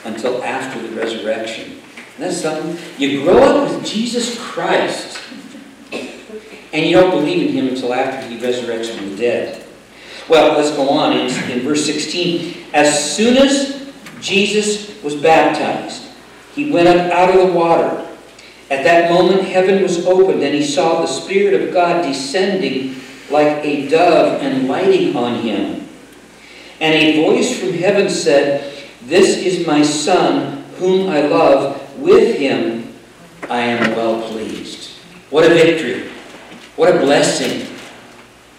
until 0.03 0.43
after 0.43 0.82
the 0.86 0.93
resurrection. 0.95 1.71
And 2.15 2.26
that's 2.26 2.41
something. 2.41 2.78
You 2.97 3.24
grow 3.24 3.38
up 3.41 3.69
with 3.69 3.86
Jesus 3.86 4.38
Christ, 4.39 5.19
and 5.91 6.86
you 6.86 6.97
don't 6.97 7.11
believe 7.11 7.49
in 7.49 7.53
him 7.53 7.67
until 7.69 7.93
after 7.93 8.28
he 8.28 8.38
resurrects 8.38 8.95
from 8.95 9.11
the 9.11 9.15
dead. 9.15 9.65
Well, 10.30 10.57
let's 10.57 10.76
go 10.76 10.89
on. 10.89 11.13
In, 11.13 11.51
in 11.51 11.59
verse 11.61 11.86
16, 11.86 12.55
as 12.74 13.15
soon 13.15 13.38
as 13.38 13.91
Jesus 14.21 15.01
was 15.03 15.15
baptized, 15.15 16.03
he 16.55 16.71
went 16.71 16.88
up 16.88 17.11
out 17.11 17.30
of 17.30 17.47
the 17.47 17.53
water. 17.53 18.02
At 18.70 18.84
that 18.84 19.11
moment, 19.11 19.43
heaven 19.43 19.82
was 19.82 20.05
opened, 20.05 20.41
and 20.41 20.55
he 20.55 20.66
saw 20.66 21.01
the 21.01 21.07
Spirit 21.07 21.61
of 21.61 21.74
God 21.74 22.03
descending 22.03 22.95
like 23.30 23.64
a 23.64 23.88
dove 23.89 24.41
and 24.41 24.68
lighting 24.68 25.16
on 25.16 25.41
him. 25.41 25.88
And 26.80 26.93
a 26.93 27.24
voice 27.24 27.59
from 27.59 27.74
heaven 27.74 28.09
said, 28.09 28.74
This 29.03 29.38
is 29.38 29.68
my 29.68 29.82
Son, 29.84 30.64
whom 30.78 31.09
I 31.09 31.22
love. 31.22 31.80
With 31.99 32.38
him 32.38 32.93
I 33.49 33.61
am 33.61 33.95
well 33.95 34.28
pleased. 34.30 34.91
What 35.30 35.45
a 35.45 35.53
victory. 35.53 36.09
What 36.76 36.95
a 36.95 36.99
blessing. 36.99 37.68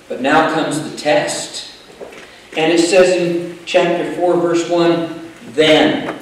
But 0.08 0.20
now 0.20 0.54
comes 0.54 0.90
the 0.90 0.96
test. 0.96 1.74
And 2.56 2.72
it 2.72 2.78
says 2.78 3.16
in 3.16 3.58
chapter 3.64 4.12
4, 4.14 4.36
verse 4.36 4.68
1, 4.70 5.30
then. 5.52 6.18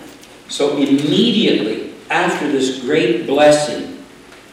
So 0.49 0.77
immediately 0.77 1.92
after 2.13 2.53
this 2.53 2.81
great 2.81 3.27
blessing, 3.27 4.05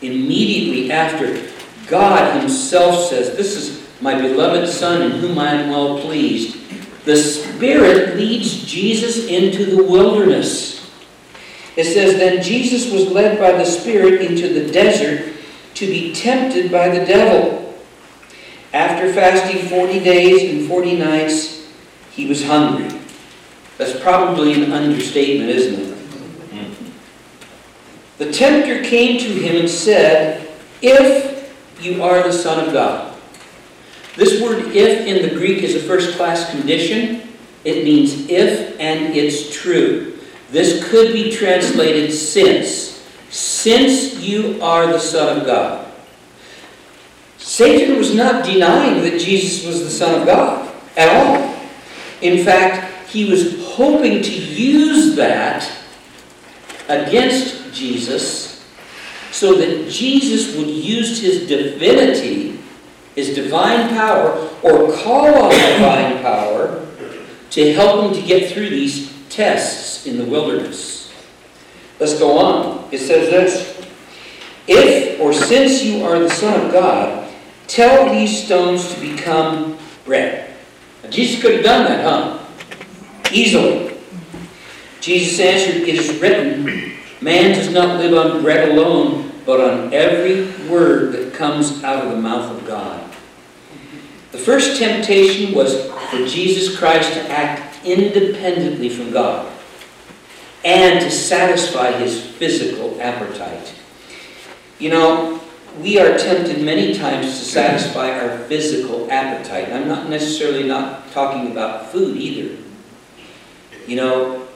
immediately 0.01 0.91
after 0.91 1.45
God 1.87 2.39
Himself 2.39 3.09
says, 3.09 3.35
This 3.35 3.55
is 3.55 3.87
my 4.01 4.19
beloved 4.19 4.69
Son 4.69 5.01
in 5.01 5.11
whom 5.19 5.37
I 5.37 5.53
am 5.53 5.69
well 5.69 5.99
pleased. 5.99 6.57
The 7.03 7.17
Spirit 7.17 8.15
leads 8.15 8.63
Jesus 8.63 9.27
into 9.27 9.65
the 9.65 9.83
wilderness. 9.83 10.89
It 11.75 11.83
says, 11.83 12.17
Then 12.17 12.41
Jesus 12.41 12.91
was 12.91 13.11
led 13.11 13.37
by 13.37 13.51
the 13.51 13.65
Spirit 13.65 14.21
into 14.21 14.53
the 14.53 14.71
desert 14.71 15.33
to 15.75 15.85
be 15.85 16.13
tempted 16.13 16.71
by 16.71 16.89
the 16.89 17.05
devil. 17.05 17.77
After 18.73 19.11
fasting 19.11 19.67
40 19.67 19.99
days 19.99 20.53
and 20.53 20.67
40 20.67 20.97
nights, 20.97 21.67
he 22.11 22.27
was 22.27 22.45
hungry. 22.45 22.99
That's 23.77 23.99
probably 23.99 24.63
an 24.63 24.71
understatement, 24.71 25.49
isn't 25.49 25.79
it? 25.81 25.88
The 28.19 28.31
tempter 28.33 28.83
came 28.83 29.17
to 29.17 29.25
him 29.25 29.55
and 29.55 29.69
said, 29.69 30.51
If 30.81 31.29
you 31.81 32.03
are 32.03 32.21
the 32.21 32.33
Son 32.33 32.67
of 32.67 32.73
God. 32.73 33.17
This 34.17 34.41
word 34.41 34.75
if 34.75 35.07
in 35.07 35.27
the 35.27 35.35
Greek 35.35 35.63
is 35.63 35.75
a 35.75 35.79
first 35.79 36.17
class 36.17 36.51
condition. 36.51 37.29
It 37.63 37.85
means 37.85 38.29
if 38.29 38.77
and 38.79 39.15
it's 39.15 39.55
true. 39.55 40.19
This 40.51 40.89
could 40.89 41.13
be 41.13 41.31
translated 41.31 42.11
since. 42.11 43.07
Since 43.29 44.15
you 44.15 44.61
are 44.61 44.87
the 44.87 44.99
Son 44.99 45.39
of 45.39 45.45
God. 45.45 45.89
Satan 47.37 47.97
was 47.97 48.13
not 48.13 48.43
denying 48.43 49.01
that 49.03 49.19
Jesus 49.19 49.65
was 49.65 49.81
the 49.81 49.89
Son 49.89 50.19
of 50.19 50.25
God 50.25 50.69
at 50.97 51.07
all. 51.07 51.57
In 52.21 52.43
fact, 52.43 53.09
he 53.09 53.29
was 53.29 53.65
hoping 53.65 54.21
to 54.21 54.31
use 54.31 55.15
that 55.15 55.71
against 56.89 57.58
Jesus 57.73 58.49
so 59.31 59.55
that 59.55 59.89
Jesus 59.89 60.55
would 60.55 60.67
use 60.67 61.21
his 61.21 61.47
divinity, 61.47 62.59
his 63.15 63.35
divine 63.35 63.89
power, 63.89 64.49
or 64.63 64.91
call 64.93 65.43
on 65.43 65.51
divine 65.51 66.21
power 66.21 66.85
to 67.51 67.73
help 67.73 68.05
him 68.05 68.21
to 68.21 68.27
get 68.27 68.51
through 68.51 68.69
these 68.69 69.13
tests 69.29 70.05
in 70.05 70.17
the 70.17 70.25
wilderness. 70.25 71.13
Let's 71.99 72.17
go 72.17 72.37
on. 72.37 72.87
It 72.91 72.99
says 72.99 73.29
this 73.29 73.87
If 74.67 75.19
or 75.19 75.33
since 75.33 75.83
you 75.83 76.03
are 76.03 76.19
the 76.19 76.29
Son 76.29 76.65
of 76.65 76.71
God, 76.71 77.31
tell 77.67 78.11
these 78.11 78.45
stones 78.45 78.93
to 78.93 78.99
become 79.01 79.77
bread. 80.05 80.55
Now, 81.03 81.09
Jesus 81.09 81.41
could 81.41 81.53
have 81.55 81.63
done 81.63 81.85
that, 81.85 82.03
huh? 82.03 82.45
Easily. 83.31 83.97
Jesus 85.01 85.39
answered, 85.39 85.87
It 85.87 85.95
is 85.95 86.19
written, 86.19 86.98
Man 87.21 87.53
does 87.53 87.73
not 87.73 87.99
live 87.99 88.13
on 88.13 88.41
bread 88.41 88.69
alone, 88.69 89.31
but 89.45 89.59
on 89.59 89.93
every 89.93 90.45
word 90.69 91.11
that 91.13 91.33
comes 91.33 91.83
out 91.83 92.05
of 92.05 92.11
the 92.11 92.17
mouth 92.17 92.49
of 92.49 92.65
God. 92.65 93.03
The 94.31 94.37
first 94.37 94.79
temptation 94.79 95.53
was 95.53 95.87
for 96.09 96.25
Jesus 96.25 96.77
Christ 96.77 97.13
to 97.13 97.29
act 97.29 97.85
independently 97.85 98.89
from 98.89 99.11
God 99.11 99.51
and 100.63 101.01
to 101.01 101.11
satisfy 101.11 101.91
his 101.93 102.21
physical 102.21 102.99
appetite. 103.01 103.73
You 104.77 104.91
know, 104.91 105.41
we 105.79 105.99
are 105.99 106.17
tempted 106.17 106.61
many 106.61 106.93
times 106.93 107.25
to 107.39 107.45
satisfy 107.45 108.11
our 108.19 108.37
physical 108.45 109.09
appetite. 109.11 109.71
I'm 109.71 109.87
not 109.87 110.09
necessarily 110.09 110.63
not 110.63 111.11
talking 111.11 111.51
about 111.51 111.91
food 111.91 112.17
either. 112.17 112.55
You 113.87 113.95
know, 113.95 114.47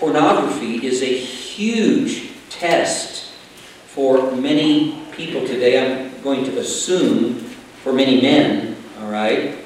pornography 0.00 0.84
is 0.84 1.02
a 1.02 1.14
huge 1.14 2.30
test 2.48 3.32
for 3.86 4.32
many 4.32 4.98
people 5.12 5.46
today. 5.46 5.78
I'm 5.78 6.22
going 6.22 6.42
to 6.46 6.58
assume 6.58 7.34
for 7.84 7.92
many 7.92 8.20
men, 8.20 8.76
all 8.98 9.10
right? 9.10 9.58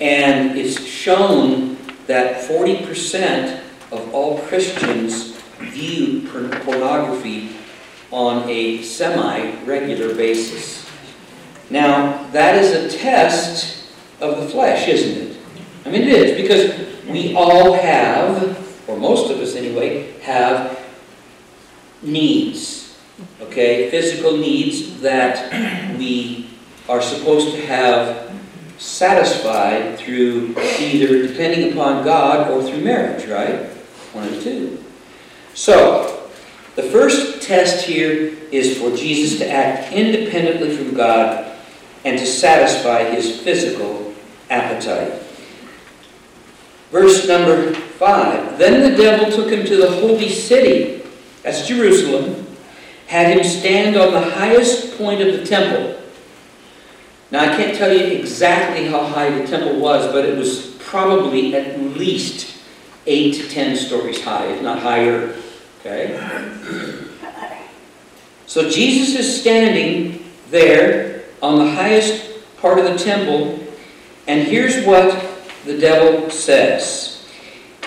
And 0.00 0.56
it's 0.56 0.80
shown 0.84 1.76
that 2.06 2.48
40% 2.48 3.60
of 3.90 4.14
all 4.14 4.38
Christians 4.42 5.32
view 5.58 6.28
pornography 6.30 7.50
on 8.12 8.48
a 8.48 8.80
semi-regular 8.82 10.14
basis. 10.14 10.88
Now, 11.68 12.28
that 12.30 12.62
is 12.62 12.94
a 12.94 12.96
test 12.96 13.88
of 14.20 14.40
the 14.40 14.48
flesh, 14.48 14.86
isn't 14.86 15.30
it? 15.30 15.36
I 15.84 15.90
mean, 15.90 16.02
it 16.02 16.08
is, 16.08 16.40
because 16.40 17.04
we 17.08 17.34
all 17.34 17.72
have, 17.72 18.63
or 18.86 18.96
most 18.96 19.30
of 19.30 19.38
us 19.38 19.54
anyway, 19.54 20.12
have 20.20 20.80
needs, 22.02 22.98
okay? 23.40 23.90
Physical 23.90 24.36
needs 24.36 25.00
that 25.00 25.98
we 25.98 26.50
are 26.88 27.00
supposed 27.00 27.54
to 27.54 27.66
have 27.66 28.30
satisfied 28.78 29.98
through 29.98 30.54
either 30.78 31.26
depending 31.26 31.72
upon 31.72 32.04
God 32.04 32.50
or 32.50 32.62
through 32.62 32.82
marriage, 32.82 33.26
right? 33.26 33.66
One 34.12 34.28
of 34.28 34.34
the 34.34 34.42
two. 34.42 34.84
So, 35.54 36.30
the 36.74 36.82
first 36.82 37.42
test 37.42 37.86
here 37.86 38.36
is 38.50 38.78
for 38.78 38.94
Jesus 38.96 39.38
to 39.38 39.48
act 39.48 39.92
independently 39.92 40.76
from 40.76 40.94
God 40.94 41.56
and 42.04 42.18
to 42.18 42.26
satisfy 42.26 43.04
his 43.04 43.40
physical 43.40 44.12
appetite. 44.50 45.23
Verse 46.94 47.26
number 47.26 47.74
5 47.74 48.56
Then 48.56 48.88
the 48.88 48.96
devil 48.96 49.28
took 49.28 49.50
him 49.50 49.66
to 49.66 49.76
the 49.76 49.90
holy 49.90 50.28
city, 50.28 51.02
that's 51.42 51.66
Jerusalem, 51.66 52.46
had 53.08 53.36
him 53.36 53.42
stand 53.42 53.96
on 53.96 54.12
the 54.12 54.20
highest 54.20 54.96
point 54.96 55.20
of 55.20 55.36
the 55.36 55.44
temple. 55.44 56.00
Now, 57.32 57.40
I 57.40 57.56
can't 57.56 57.76
tell 57.76 57.92
you 57.92 58.16
exactly 58.16 58.86
how 58.86 59.04
high 59.04 59.28
the 59.28 59.44
temple 59.44 59.80
was, 59.80 60.06
but 60.12 60.24
it 60.24 60.38
was 60.38 60.76
probably 60.78 61.56
at 61.56 61.80
least 61.80 62.62
8 63.08 63.34
to 63.34 63.48
10 63.48 63.74
stories 63.74 64.22
high, 64.22 64.46
if 64.46 64.62
not 64.62 64.78
higher. 64.78 65.34
Okay? 65.80 66.16
So 68.46 68.70
Jesus 68.70 69.18
is 69.18 69.40
standing 69.40 70.24
there 70.50 71.24
on 71.42 71.58
the 71.58 71.72
highest 71.72 72.24
part 72.58 72.78
of 72.78 72.84
the 72.84 72.96
temple, 72.96 73.58
and 74.28 74.46
here's 74.46 74.86
what 74.86 75.33
the 75.64 75.78
devil 75.78 76.30
says 76.30 77.26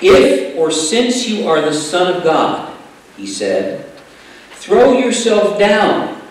If 0.01 0.57
or 0.57 0.71
since 0.71 1.27
you 1.27 1.47
are 1.47 1.61
the 1.61 1.73
Son 1.73 2.15
of 2.15 2.23
God, 2.23 2.75
he 3.15 3.27
said, 3.27 3.89
throw 4.51 4.97
yourself 4.97 5.57
down. 5.57 6.21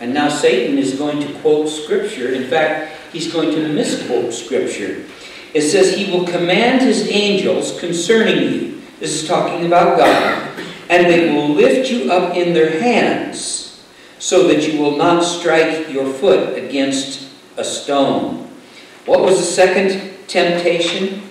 And 0.00 0.14
now 0.14 0.28
Satan 0.28 0.78
is 0.78 0.94
going 0.94 1.20
to 1.20 1.32
quote 1.40 1.68
Scripture. 1.68 2.32
In 2.32 2.48
fact, 2.48 2.96
he's 3.12 3.32
going 3.32 3.50
to 3.50 3.68
misquote 3.68 4.32
Scripture. 4.32 5.04
It 5.52 5.62
says, 5.62 5.96
He 5.96 6.10
will 6.10 6.26
command 6.26 6.82
His 6.82 7.08
angels 7.08 7.78
concerning 7.80 8.52
you. 8.52 8.82
This 8.98 9.22
is 9.22 9.28
talking 9.28 9.66
about 9.66 9.98
God. 9.98 10.48
And 10.88 11.06
they 11.06 11.32
will 11.32 11.48
lift 11.48 11.90
you 11.90 12.10
up 12.10 12.36
in 12.36 12.52
their 12.52 12.80
hands 12.80 13.82
so 14.18 14.46
that 14.48 14.66
you 14.66 14.80
will 14.80 14.96
not 14.96 15.22
strike 15.22 15.90
your 15.90 16.12
foot 16.12 16.58
against 16.58 17.28
a 17.56 17.64
stone. 17.64 18.48
What 19.06 19.20
was 19.20 19.38
the 19.38 19.44
second 19.44 20.09
temptation? 20.30 21.22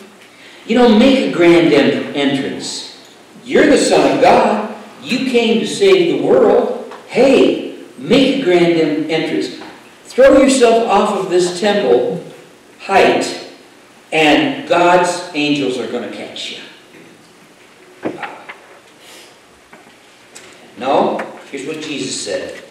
You 0.68 0.78
know, 0.78 1.00
make 1.00 1.30
a 1.30 1.32
grand 1.32 1.74
en- 1.74 2.14
entrance. 2.16 3.16
You're 3.44 3.66
the 3.66 3.78
Son 3.78 4.16
of 4.18 4.22
God. 4.22 4.76
You 5.02 5.30
came 5.32 5.60
to 5.62 5.68
save 5.68 6.20
the 6.20 6.28
world. 6.28 6.94
Hey, 7.08 7.80
make 7.98 8.42
a 8.42 8.44
grand 8.44 8.74
en- 8.74 9.10
entrance. 9.10 9.60
Throw 10.06 10.42
yourself 10.42 10.88
off 10.88 11.18
of 11.18 11.30
this 11.30 11.60
temple 11.60 12.24
height, 12.80 13.48
and 14.12 14.68
God's 14.68 15.30
angels 15.34 15.78
are 15.80 15.90
going 15.92 16.10
to 16.10 16.16
catch 16.16 16.52
you. 16.52 18.12
No, 20.78 21.20
here's 21.52 21.68
what 21.68 21.82
Jesus 21.82 22.24
said. 22.24 22.64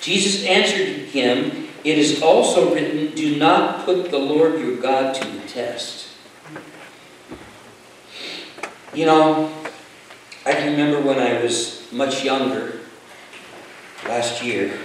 Jesus 0.00 0.44
answered 0.44 0.86
him, 1.08 1.63
It 1.84 1.98
is 1.98 2.22
also 2.22 2.74
written, 2.74 3.14
Do 3.14 3.36
not 3.36 3.84
put 3.84 4.10
the 4.10 4.18
Lord 4.18 4.58
your 4.58 4.76
God 4.78 5.14
to 5.16 5.30
the 5.30 5.46
test. 5.46 6.08
You 8.94 9.04
know, 9.06 9.52
I 10.46 10.52
can 10.52 10.72
remember 10.72 11.00
when 11.06 11.18
I 11.18 11.42
was 11.42 11.86
much 11.92 12.24
younger, 12.24 12.80
last 14.04 14.42
year. 14.42 14.68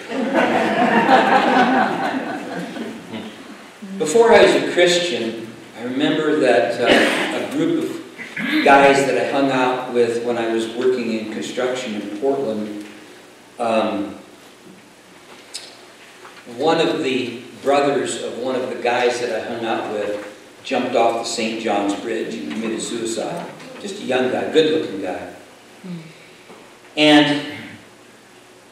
Before 3.98 4.34
I 4.34 4.44
was 4.44 4.56
a 4.56 4.72
Christian, 4.74 5.48
I 5.78 5.84
remember 5.84 6.40
that 6.40 6.82
uh, 6.82 7.46
a 7.46 7.52
group 7.52 7.84
of 7.84 8.66
guys 8.66 9.06
that 9.06 9.18
I 9.18 9.32
hung 9.32 9.52
out 9.52 9.94
with 9.94 10.26
when 10.26 10.38
I 10.38 10.54
was 10.54 10.68
working 10.76 11.14
in 11.14 11.32
construction 11.32 11.96
in 12.02 12.18
Portland, 12.20 12.86
um, 13.58 14.19
one 16.58 16.80
of 16.80 17.04
the 17.04 17.44
brothers 17.62 18.24
of 18.24 18.38
one 18.40 18.56
of 18.56 18.70
the 18.70 18.82
guys 18.82 19.20
that 19.20 19.36
I 19.36 19.54
hung 19.54 19.66
out 19.66 19.92
with 19.94 20.26
jumped 20.64 20.96
off 20.96 21.24
the 21.24 21.24
St. 21.24 21.62
John's 21.62 21.96
Bridge 21.96 22.36
and 22.36 22.52
committed 22.52 22.82
suicide. 22.82 23.50
Just 23.82 24.02
a 24.02 24.06
young 24.06 24.32
guy, 24.32 24.52
good 24.52 24.82
looking 24.82 25.02
guy. 25.02 25.34
And, 26.98 27.54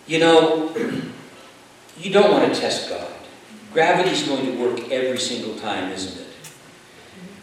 you 0.05 0.19
know, 0.19 0.69
you 1.97 2.11
don't 2.11 2.31
want 2.31 2.53
to 2.53 2.59
test 2.59 2.89
God. 2.89 3.07
Gravity's 3.73 4.27
going 4.27 4.45
to 4.45 4.51
work 4.57 4.91
every 4.91 5.19
single 5.19 5.55
time, 5.55 5.91
isn't 5.91 6.21
it? 6.21 6.27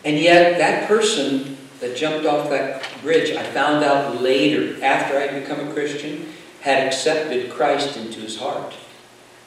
And 0.05 0.18
yet, 0.18 0.59
that 0.59 0.87
person 0.87 1.57
that 1.80 1.97
jumped 1.97 2.26
off 2.26 2.51
that 2.51 2.87
bridge, 3.03 3.35
I 3.35 3.43
found 3.43 3.85
out 3.85 4.20
later, 4.20 4.82
after 4.85 5.18
I'd 5.18 5.41
become 5.41 5.66
a 5.66 5.72
Christian, 5.72 6.28
had 6.61 6.87
accepted 6.87 7.51
Christ 7.51 7.97
into 7.97 8.20
his 8.20 8.39
heart 8.39 8.74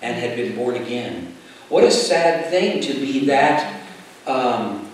and 0.02 0.16
had 0.16 0.36
been 0.36 0.56
born 0.56 0.76
again. 0.76 1.36
What 1.70 1.84
a 1.84 1.92
sad 1.92 2.50
thing 2.50 2.82
to 2.82 2.94
be 2.94 3.26
that 3.26 3.82
um, 4.26 4.90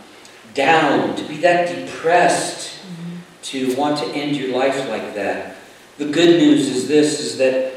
down, 0.54 1.16
to 1.16 1.24
be 1.24 1.38
that 1.38 1.74
depressed, 1.74 2.80
to 3.44 3.76
want 3.76 4.00
to 4.00 4.06
end 4.08 4.36
your 4.36 4.56
life 4.58 4.90
like 4.90 5.16
that. 5.16 5.58
The 5.98 6.06
good 6.06 6.40
news 6.40 6.70
is 6.70 6.88
this, 6.88 7.20
is 7.20 7.38
that 7.38 7.74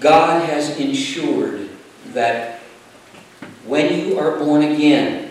God 0.00 0.48
has 0.48 0.78
ensured 0.78 1.70
that 2.08 2.60
when 3.66 4.06
you 4.06 4.18
are 4.18 4.38
born 4.38 4.62
again, 4.62 5.30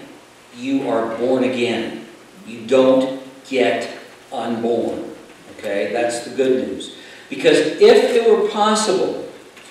you 0.57 0.89
are 0.89 1.17
born 1.17 1.43
again. 1.43 2.05
You 2.45 2.65
don't 2.65 3.21
get 3.47 3.89
unborn. 4.31 5.13
Okay? 5.57 5.91
That's 5.93 6.25
the 6.25 6.35
good 6.35 6.67
news. 6.67 6.95
Because 7.29 7.57
if 7.57 7.81
it 7.81 8.29
were 8.29 8.49
possible 8.49 9.20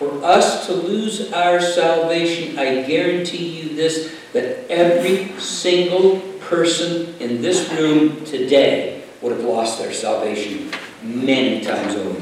for 0.01 0.25
us 0.25 0.65
to 0.65 0.73
lose 0.73 1.31
our 1.31 1.61
salvation, 1.61 2.59
I 2.59 2.85
guarantee 2.85 3.61
you 3.61 3.77
this 3.77 4.17
that 4.33 4.67
every 4.71 5.39
single 5.39 6.21
person 6.41 7.15
in 7.21 7.43
this 7.43 7.71
room 7.75 8.25
today 8.25 9.05
would 9.21 9.33
have 9.33 9.45
lost 9.45 9.79
their 9.79 9.93
salvation 9.93 10.71
many 11.03 11.61
times 11.61 11.95
over. 11.97 12.19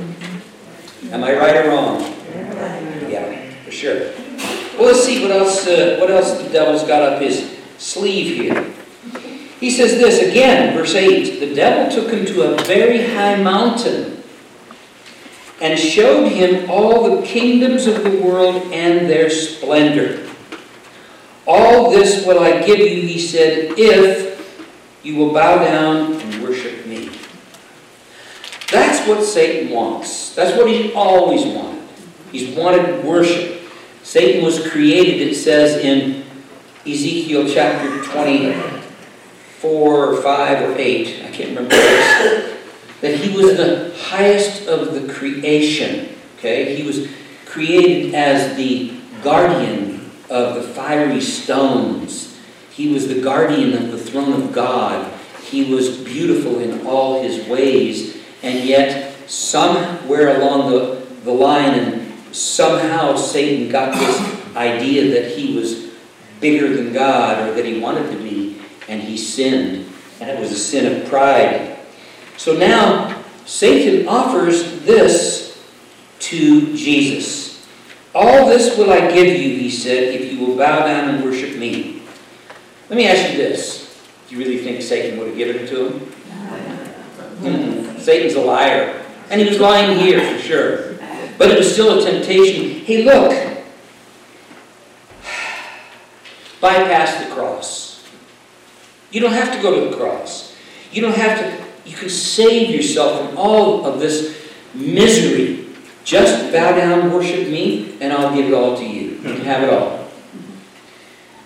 Am 1.13 1.23
I 1.23 1.39
right 1.39 1.55
or 1.65 1.69
wrong? 1.69 2.01
Yeah, 3.09 3.53
for 3.63 3.71
sure. 3.71 4.11
Well, 4.77 4.89
let's 4.89 5.05
see 5.05 5.23
what 5.23 5.31
else. 5.31 5.65
Uh, 5.69 5.99
what 6.01 6.11
else 6.11 6.37
the 6.43 6.49
devil's 6.49 6.83
got 6.83 7.03
up 7.03 7.23
his 7.23 7.61
sleeve 7.79 8.39
here. 8.39 8.75
He 9.61 9.71
says 9.71 9.93
this 9.93 10.29
again, 10.29 10.77
verse 10.77 10.97
eight. 10.97 11.39
The 11.39 11.55
devil 11.55 11.95
took 11.95 12.13
him 12.13 12.27
to 12.27 12.55
a 12.55 12.63
very 12.65 13.07
high 13.15 13.41
mountain 13.41 14.18
and 15.61 15.79
showed 15.79 16.29
him 16.29 16.71
all 16.71 17.17
the 17.17 17.27
kingdoms 17.27 17.87
of 17.87 18.05
the 18.05 18.11
world 18.23 18.63
and 18.73 19.09
their 19.09 19.29
splendor. 19.29 20.25
All 21.47 21.91
this 21.91 22.27
will 22.27 22.41
I 22.41 22.63
give 22.65 22.79
you, 22.79 23.03
he 23.03 23.19
said, 23.19 23.75
if 23.77 24.29
you 25.03 25.17
will 25.17 25.33
bow 25.33 25.65
down 25.65 26.13
and 26.13 26.43
worship 26.43 26.87
me. 26.87 27.11
That's 28.71 29.09
what 29.09 29.25
Satan 29.25 29.71
wants. 29.73 30.35
That's 30.35 30.57
what 30.57 30.69
he's 30.69 30.93
always 30.95 31.45
wanted. 31.45 31.83
He's 32.31 32.55
wanted 32.57 33.03
worship. 33.05 33.63
Satan 34.03 34.45
was 34.45 34.67
created, 34.69 35.27
it 35.27 35.35
says 35.35 35.83
in 35.83 36.25
Ezekiel 36.87 37.49
chapter 37.49 38.05
24 38.05 39.65
or 39.65 40.23
5 40.23 40.71
or 40.71 40.79
8, 40.79 41.25
I 41.25 41.31
can't 41.31 41.57
remember 41.57 42.58
that 43.01 43.17
he 43.17 43.37
was 43.37 43.57
the 43.57 43.95
highest 43.97 44.67
of 44.67 44.95
the 44.95 45.13
creation. 45.13 46.09
Okay? 46.39 46.77
He 46.77 46.83
was 46.83 47.09
created 47.47 48.15
as 48.15 48.57
the 48.57 48.93
guardian 49.23 50.11
of 50.31 50.55
the 50.55 50.63
fiery 50.63 51.21
stones. 51.21 52.39
He 52.73 52.93
was 52.93 53.09
the 53.09 53.21
guardian 53.21 53.75
of 53.75 53.91
the 53.91 53.99
throne 53.99 54.33
of 54.33 54.53
God. 54.53 55.13
He 55.43 55.73
was 55.73 55.99
beautiful 55.99 56.61
in 56.61 56.87
all 56.87 57.23
his 57.23 57.47
ways. 57.49 58.17
And 58.43 58.65
yet, 58.65 59.17
somewhere 59.29 60.41
along 60.41 60.71
the, 60.71 61.07
the 61.25 61.33
line, 61.33 61.79
and 61.79 62.35
somehow 62.35 63.17
Satan 63.17 63.71
got 63.71 63.95
this 63.95 64.57
idea 64.57 65.21
that 65.21 65.37
he 65.37 65.57
was 65.57 65.89
bigger 66.41 66.75
than 66.77 66.93
God 66.93 67.49
or 67.49 67.55
that 67.55 67.65
he 67.65 67.81
wanted 67.81 68.11
to 68.11 68.19
be, 68.19 68.61
and 68.89 69.03
he 69.03 69.17
sinned. 69.17 69.91
And 70.21 70.31
it 70.31 70.39
was 70.39 70.53
a 70.53 70.59
sin 70.59 71.01
of 71.01 71.09
pride. 71.09 71.78
So 72.39 72.57
now, 72.57 73.23
Satan 73.45 74.09
offers 74.09 74.81
this 74.83 75.63
to 76.21 76.77
Jesus. 76.77 77.67
All 78.15 78.47
this 78.47 78.79
will 78.79 78.91
I 78.91 79.13
give 79.13 79.27
you, 79.27 79.59
he 79.59 79.71
said, 79.71 80.15
if 80.15 80.33
you 80.33 80.45
will 80.45 80.57
bow 80.57 80.87
down 80.87 81.15
and 81.15 81.25
worship 81.25 81.59
me. 81.59 82.03
Let 82.89 82.97
me 82.97 83.07
ask 83.07 83.33
you 83.33 83.37
this. 83.37 84.01
Do 84.29 84.37
you 84.37 84.45
really 84.45 84.63
think 84.63 84.83
Satan 84.83 85.19
would 85.19 85.29
have 85.29 85.37
given 85.37 85.57
it 85.57 85.69
to 85.69 85.89
him? 85.89 86.13
Mm, 87.41 87.99
Satan's 87.99 88.35
a 88.35 88.41
liar. 88.41 89.05
And 89.31 89.41
he 89.41 89.49
was 89.49 89.61
lying 89.61 89.99
here 89.99 90.21
for 90.21 90.39
sure. 90.41 90.95
But 91.39 91.51
it 91.51 91.59
was 91.59 91.73
still 91.73 91.99
a 91.99 92.03
temptation. 92.03 92.85
Hey, 92.85 93.05
look. 93.05 93.31
Bypass 96.61 97.25
the 97.25 97.35
cross. 97.35 98.05
You 99.11 99.21
don't 99.21 99.33
have 99.33 99.55
to 99.55 99.63
go 99.63 99.85
to 99.85 99.91
the 99.91 99.97
cross. 99.97 100.57
You 100.93 101.03
don't 101.03 101.15
have 101.15 101.39
to, 101.39 101.68
you 101.89 101.97
can 101.97 102.11
save 102.11 102.69
yourself 102.69 103.19
from 103.27 103.39
all 103.39 103.87
of 103.87 103.99
this 103.99 104.53
misery. 104.75 105.67
Just 106.05 106.53
bow 106.53 106.77
down, 106.77 107.11
worship 107.13 107.49
me, 107.49 107.97
and 108.01 108.13
I'll 108.13 108.35
give 108.35 108.47
it 108.47 108.55
all 108.55 108.77
to 108.77 108.85
you. 108.85 109.13
You 109.13 109.23
can 109.23 109.41
have 109.41 109.63
it 109.63 109.71
all. 109.71 110.07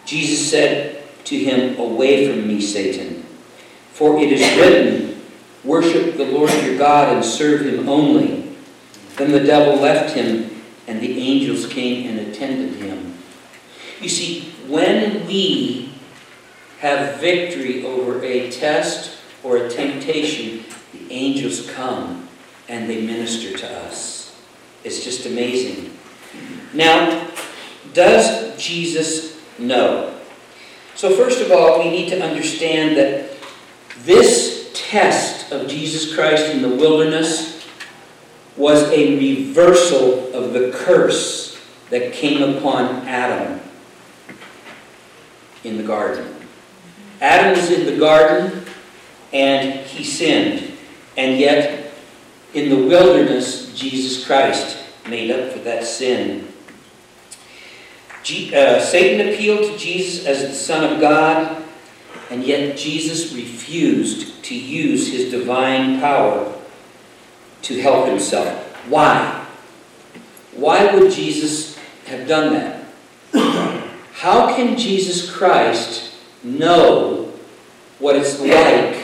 Jesus 0.05 0.51
said 0.51 1.05
to 1.25 1.39
him, 1.39 1.79
Away 1.79 2.29
from 2.29 2.47
me, 2.49 2.61
Satan, 2.61 3.25
for 3.93 4.19
it 4.19 4.33
is 4.33 4.41
written, 4.59 5.23
Worship 5.63 6.17
the 6.17 6.25
Lord 6.25 6.51
your 6.65 6.77
God 6.77 7.15
and 7.15 7.25
serve 7.25 7.65
him 7.65 7.89
only. 7.89 8.57
Then 9.17 9.31
the 9.31 9.45
devil 9.45 9.77
left 9.77 10.15
him, 10.15 10.51
and 10.89 11.01
the 11.01 11.21
angels 11.21 11.67
came 11.73 12.09
and 12.09 12.19
attended 12.19 12.83
him. 12.83 13.17
You 14.01 14.09
see, 14.09 14.53
when 14.67 15.25
we 15.29 15.93
have 16.81 17.21
victory 17.21 17.87
over 17.87 18.25
a 18.25 18.51
test 18.51 19.22
or 19.43 19.57
a 19.59 19.71
temptation, 19.71 20.65
the 20.93 21.13
angels 21.13 21.71
come 21.71 22.29
and 22.69 22.89
they 22.89 23.05
minister 23.05 23.57
to 23.59 23.71
us. 23.81 24.35
It's 24.85 25.05
just 25.05 25.27
amazing. 25.27 25.97
Now, 26.75 27.29
does 27.93 28.57
Jesus 28.63 29.41
know? 29.59 30.19
So, 30.95 31.15
first 31.17 31.41
of 31.41 31.51
all, 31.51 31.79
we 31.79 31.91
need 31.91 32.09
to 32.11 32.21
understand 32.21 32.97
that 32.97 33.37
this 34.01 34.71
test 34.75 35.53
of 35.53 35.69
Jesus 35.69 36.15
Christ 36.15 36.47
in 36.47 36.63
the 36.63 36.69
wilderness 36.69 37.67
was 38.57 38.83
a 38.91 39.19
reversal 39.19 40.33
of 40.35 40.53
the 40.53 40.71
curse 40.73 41.59
that 41.91 42.13
came 42.13 42.57
upon 42.57 43.07
Adam 43.07 43.61
in 45.65 45.77
the 45.77 45.83
garden. 45.83 46.35
Adam 47.21 47.57
was 47.59 47.71
in 47.71 47.87
the 47.87 47.97
garden 47.99 48.62
and 49.33 49.81
he 49.87 50.05
sinned. 50.05 50.77
And 51.17 51.39
yet, 51.39 51.93
in 52.55 52.69
the 52.69 52.87
wilderness, 52.87 53.75
Jesus 53.75 54.27
Christ 54.27 54.79
made 55.09 55.31
up 55.31 55.53
for 55.53 55.59
that 55.61 55.85
sin. 55.85 56.49
Je- 58.23 58.55
uh, 58.55 58.81
Satan 58.81 59.29
appealed 59.29 59.71
to 59.71 59.79
Jesus 59.79 60.27
as 60.27 60.43
the 60.43 60.55
Son 60.55 60.93
of 60.93 61.01
God, 61.01 61.63
and 62.31 62.45
yet 62.45 62.77
Jesus 62.77 63.33
refused 63.33 64.43
to 64.45 64.55
use 64.55 65.11
his 65.11 65.31
divine 65.31 66.01
power 66.01 66.55
to 67.63 67.81
help 67.81 68.07
himself. 68.07 68.49
Why? 68.89 69.47
Why 70.55 70.95
would 70.95 71.11
Jesus 71.11 71.79
have 72.07 72.29
done 72.29 72.55
that? 72.55 72.85
How 74.15 74.55
can 74.55 74.77
Jesus 74.79 75.31
Christ 75.31 76.15
know 76.45 77.33
what 77.99 78.17
it's 78.17 78.41
like 78.41 79.02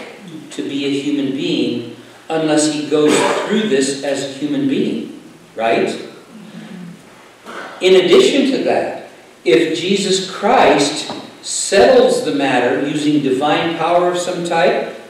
to 0.58 0.68
be 0.68 0.84
a 0.84 1.00
human 1.00 1.32
being 1.32 1.96
unless 2.28 2.72
he 2.74 2.90
goes 2.90 3.16
through 3.46 3.68
this 3.68 4.02
as 4.04 4.24
a 4.24 4.32
human 4.38 4.68
being? 4.68 5.22
Right? 5.56 5.88
In 7.80 8.04
addition 8.04 8.50
to 8.52 8.64
that, 8.64 9.08
if 9.44 9.78
Jesus 9.78 10.30
Christ 10.30 11.12
settles 11.42 12.24
the 12.24 12.34
matter 12.34 12.86
using 12.86 13.22
divine 13.22 13.76
power 13.78 14.10
of 14.10 14.18
some 14.18 14.44
type, 14.44 15.00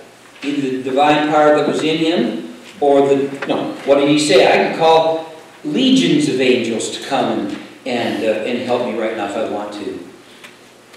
either 0.42 0.76
the 0.76 0.82
divine 0.82 1.28
power 1.30 1.56
that 1.56 1.66
was 1.66 1.82
in 1.82 1.96
him, 1.96 2.54
or 2.80 3.08
the, 3.08 3.46
no, 3.46 3.72
what 3.86 3.96
did 3.96 4.08
he 4.08 4.18
say? 4.18 4.46
I 4.46 4.68
can 4.68 4.78
call 4.78 5.32
legions 5.64 6.28
of 6.28 6.40
angels 6.40 6.96
to 6.96 7.08
come 7.08 7.56
and, 7.86 8.22
uh, 8.22 8.44
and 8.44 8.58
help 8.58 8.86
me 8.86 8.98
right 8.98 9.16
now 9.16 9.30
if 9.30 9.36
I 9.36 9.48
want 9.50 9.72
to. 9.74 9.98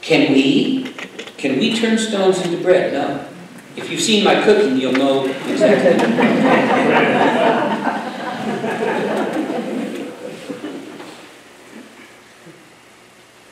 Can 0.01 0.33
we? 0.33 0.93
Can 1.37 1.57
we 1.57 1.75
turn 1.75 1.97
stones 1.97 2.43
into 2.45 2.61
bread? 2.61 2.93
No. 2.93 3.27
If 3.75 3.89
you've 3.89 4.01
seen 4.01 4.23
my 4.23 4.41
cooking, 4.43 4.77
you'll 4.77 4.93
know 4.93 5.25
exactly. 5.25 6.07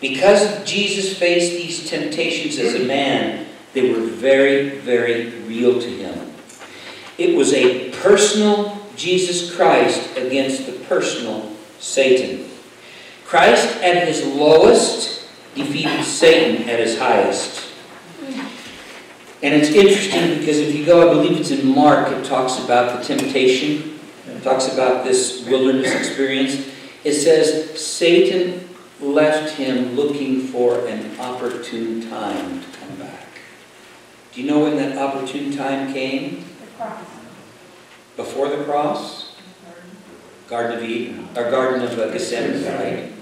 Because 0.01 0.63
Jesus 0.69 1.17
faced 1.17 1.51
these 1.51 1.89
temptations 1.89 2.57
as 2.57 2.75
a 2.75 2.85
man, 2.85 3.47
they 3.73 3.91
were 3.91 3.99
very, 3.99 4.79
very 4.79 5.29
real 5.41 5.79
to 5.79 5.87
him. 5.89 6.31
It 7.17 7.35
was 7.35 7.53
a 7.53 7.91
personal 7.91 8.77
Jesus 8.95 9.53
Christ 9.55 10.17
against 10.17 10.65
the 10.65 10.73
personal 10.73 11.53
Satan. 11.79 12.49
Christ 13.25 13.77
at 13.83 14.07
his 14.07 14.25
lowest 14.25 15.27
defeated 15.55 16.03
Satan 16.03 16.67
at 16.67 16.79
his 16.79 16.97
highest. 16.97 17.68
And 19.41 19.53
it's 19.53 19.69
interesting 19.69 20.39
because 20.39 20.57
if 20.57 20.75
you 20.75 20.85
go, 20.85 21.09
I 21.09 21.13
believe 21.13 21.39
it's 21.39 21.51
in 21.51 21.73
Mark, 21.73 22.11
it 22.11 22.25
talks 22.25 22.59
about 22.63 22.99
the 22.99 23.15
temptation, 23.15 23.99
it 24.27 24.43
talks 24.43 24.67
about 24.73 25.05
this 25.05 25.45
wilderness 25.47 25.93
experience. 25.95 26.67
It 27.05 27.13
says, 27.13 27.79
Satan 27.79 28.69
left 28.99 29.55
him 29.55 29.95
looking 29.95 30.41
for 30.41 30.85
an 30.87 31.17
opportune 31.19 32.09
time 32.09 32.61
to 32.61 32.77
come 32.79 32.95
back. 32.97 33.27
Do 34.33 34.41
you 34.41 34.47
know 34.47 34.59
when 34.59 34.75
that 34.75 34.97
opportune 34.97 35.55
time 35.55 35.93
came? 35.93 36.45
Before 38.17 38.49
the 38.49 38.63
cross? 38.65 39.35
Garden 40.49 40.79
of 40.79 40.83
Eden, 40.83 41.29
or 41.37 41.49
Garden 41.51 41.83
of 41.83 41.97
uh, 41.97 42.09
Gethsemane, 42.11 42.63
right? 42.65 43.13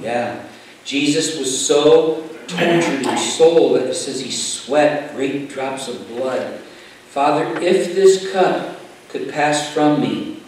Yeah. 0.00 0.46
Jesus 0.84 1.36
was 1.36 1.66
so 1.66 2.25
tortured 2.48 3.06
in 3.06 3.18
soul 3.18 3.74
that 3.74 3.94
says 3.94 4.20
he 4.20 4.30
sweat 4.30 5.14
great 5.14 5.48
drops 5.48 5.88
of 5.88 6.08
blood. 6.08 6.60
Father, 7.08 7.58
if 7.60 7.94
this 7.94 8.32
cup 8.32 8.78
could 9.08 9.30
pass 9.30 9.72
from 9.72 10.00
me, 10.00 10.42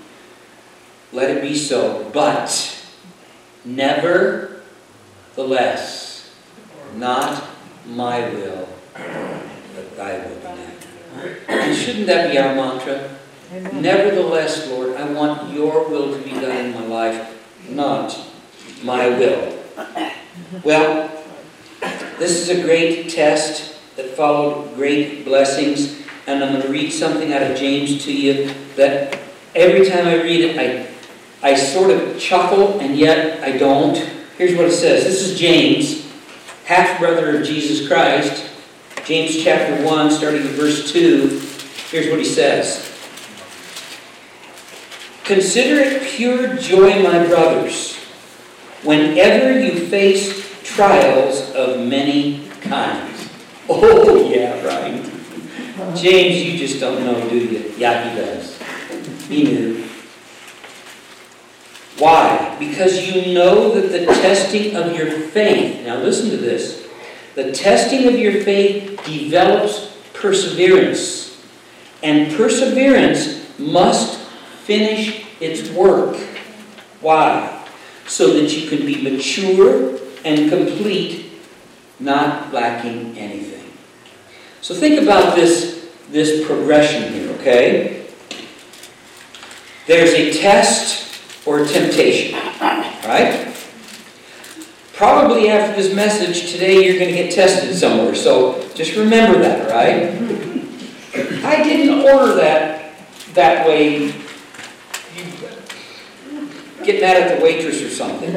let 1.13 1.31
it 1.31 1.43
be 1.43 1.57
so. 1.57 2.11
But 2.13 2.85
nevertheless, 3.65 6.35
not 6.95 7.45
my 7.87 8.29
will, 8.31 8.69
but 8.95 9.97
thy 9.97 10.19
will 10.19 10.35
be 10.37 10.43
done. 10.43 10.59
And 11.49 11.77
shouldn't 11.77 12.07
that 12.07 12.31
be 12.31 12.39
our 12.39 12.55
mantra? 12.55 13.11
Nevertheless, 13.73 14.69
Lord, 14.69 14.95
I 14.97 15.11
want 15.11 15.55
your 15.55 15.89
will 15.89 16.15
to 16.17 16.23
be 16.23 16.33
done 16.33 16.67
in 16.67 16.75
my 16.75 16.87
life, 16.87 17.35
not 17.71 18.15
my 18.83 19.09
will. 19.09 19.55
Well, 20.63 21.18
this 21.81 22.31
is 22.31 22.49
a 22.49 22.63
great 22.63 23.11
test 23.11 23.77
that 23.97 24.11
followed 24.11 24.75
great 24.75 25.25
blessings, 25.25 26.03
and 26.27 26.43
I'm 26.43 26.53
going 26.53 26.63
to 26.63 26.69
read 26.69 26.91
something 26.91 27.33
out 27.33 27.43
of 27.43 27.57
James 27.57 28.05
to 28.05 28.13
you 28.13 28.53
that 28.77 29.19
every 29.55 29.89
time 29.89 30.07
I 30.07 30.23
read 30.23 30.41
it, 30.41 30.59
I, 30.59 31.49
I 31.49 31.55
sort 31.55 31.91
of 31.91 32.19
chuckle, 32.19 32.81
and 32.81 32.97
yet 32.97 33.43
I 33.43 33.57
don't. 33.57 33.97
Here's 34.37 34.57
what 34.57 34.67
it 34.67 34.73
says. 34.73 35.05
This 35.05 35.23
is 35.23 35.39
James, 35.39 36.11
half 36.65 36.99
brother 36.99 37.39
of 37.39 37.47
Jesus 37.47 37.87
Christ. 37.87 38.51
James 39.05 39.43
chapter 39.43 39.85
1, 39.85 40.11
starting 40.11 40.43
in 40.43 40.49
verse 40.49 40.93
2. 40.93 41.41
Here's 41.91 42.11
what 42.11 42.19
he 42.19 42.25
says. 42.25 42.85
Consider 45.25 45.81
it 45.81 46.03
pure 46.03 46.57
joy, 46.57 47.03
my 47.03 47.27
brothers, 47.27 47.97
whenever 48.83 49.61
you 49.61 49.87
face 49.89 50.38
trials 50.79 51.51
of 51.57 51.85
many 51.89 52.47
kinds. 52.61 53.25
Oh, 53.71 54.31
yeah, 54.31 54.65
right. 54.65 55.95
James, 55.95 56.43
you 56.43 56.57
just 56.57 56.81
don't 56.81 57.05
know, 57.05 57.29
do 57.29 57.37
you? 57.37 57.75
Yeah, 57.77 58.09
he 58.09 58.17
does. 58.19 58.59
He 59.29 59.43
knew. 59.43 59.85
Why? 61.99 62.57
Because 62.59 63.07
you 63.07 63.35
know 63.35 63.79
that 63.79 63.93
the 63.93 64.07
testing 64.07 64.75
of 64.75 64.97
your 64.97 65.11
faith, 65.11 65.85
now 65.85 65.99
listen 65.99 66.31
to 66.31 66.39
this, 66.39 66.89
the 67.35 67.53
testing 67.53 68.09
of 68.09 68.19
your 68.19 68.43
faith 68.43 69.05
develops 69.05 69.95
perseverance. 70.15 71.45
And 72.03 72.35
perseverance 72.35 73.59
must 73.59 74.19
finish 74.65 75.27
its 75.41 75.69
work. 75.73 76.17
Why? 77.03 77.69
So 78.07 78.33
that 78.33 78.57
you 78.57 78.71
can 78.71 78.87
be 78.87 79.03
mature 79.03 79.99
and 80.25 80.51
complete, 80.51 81.33
not 82.01 82.53
lacking 82.53 83.17
anything. 83.19 83.71
So 84.61 84.75
think 84.75 85.01
about 85.01 85.35
this, 85.35 85.91
this 86.11 86.47
progression 86.47 87.13
here, 87.13 87.31
okay? 87.37 88.07
There's 89.87 90.11
a 90.11 90.33
test 90.39 91.47
or 91.47 91.65
temptation, 91.65 92.39
right? 92.61 93.55
Probably 94.93 95.49
after 95.49 95.81
this 95.81 95.95
message 95.95 96.51
today, 96.53 96.85
you're 96.85 96.99
going 96.99 97.15
to 97.15 97.23
get 97.23 97.33
tested 97.33 97.75
somewhere. 97.75 98.15
So 98.15 98.69
just 98.75 98.97
remember 98.97 99.39
that, 99.39 99.71
right? 99.71 100.13
I 101.45 101.63
didn't 101.63 102.05
order 102.05 102.35
that 102.35 102.79
that 103.35 103.67
way. 103.67 104.13
Get 106.85 107.01
mad 107.01 107.23
at 107.23 107.39
the 107.39 107.45
waitress 107.45 107.81
or 107.83 107.91
something. 107.91 108.35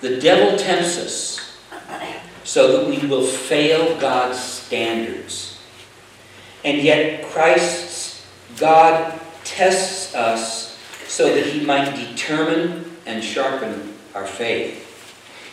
The 0.00 0.18
devil 0.20 0.58
tempts 0.58 0.98
us 0.98 1.58
so 2.44 2.78
that 2.78 2.88
we 2.88 3.06
will 3.06 3.26
fail 3.26 3.98
God's 4.00 4.38
standards. 4.38 5.58
And 6.64 6.78
yet 6.78 7.24
Christ's 7.26 8.26
God 8.58 9.20
tests 9.44 10.14
us 10.14 10.78
so 11.06 11.34
that 11.34 11.46
he 11.46 11.64
might 11.64 11.94
determine 11.96 12.96
and 13.06 13.22
sharpen 13.22 13.94
our 14.14 14.26
faith. 14.26 14.86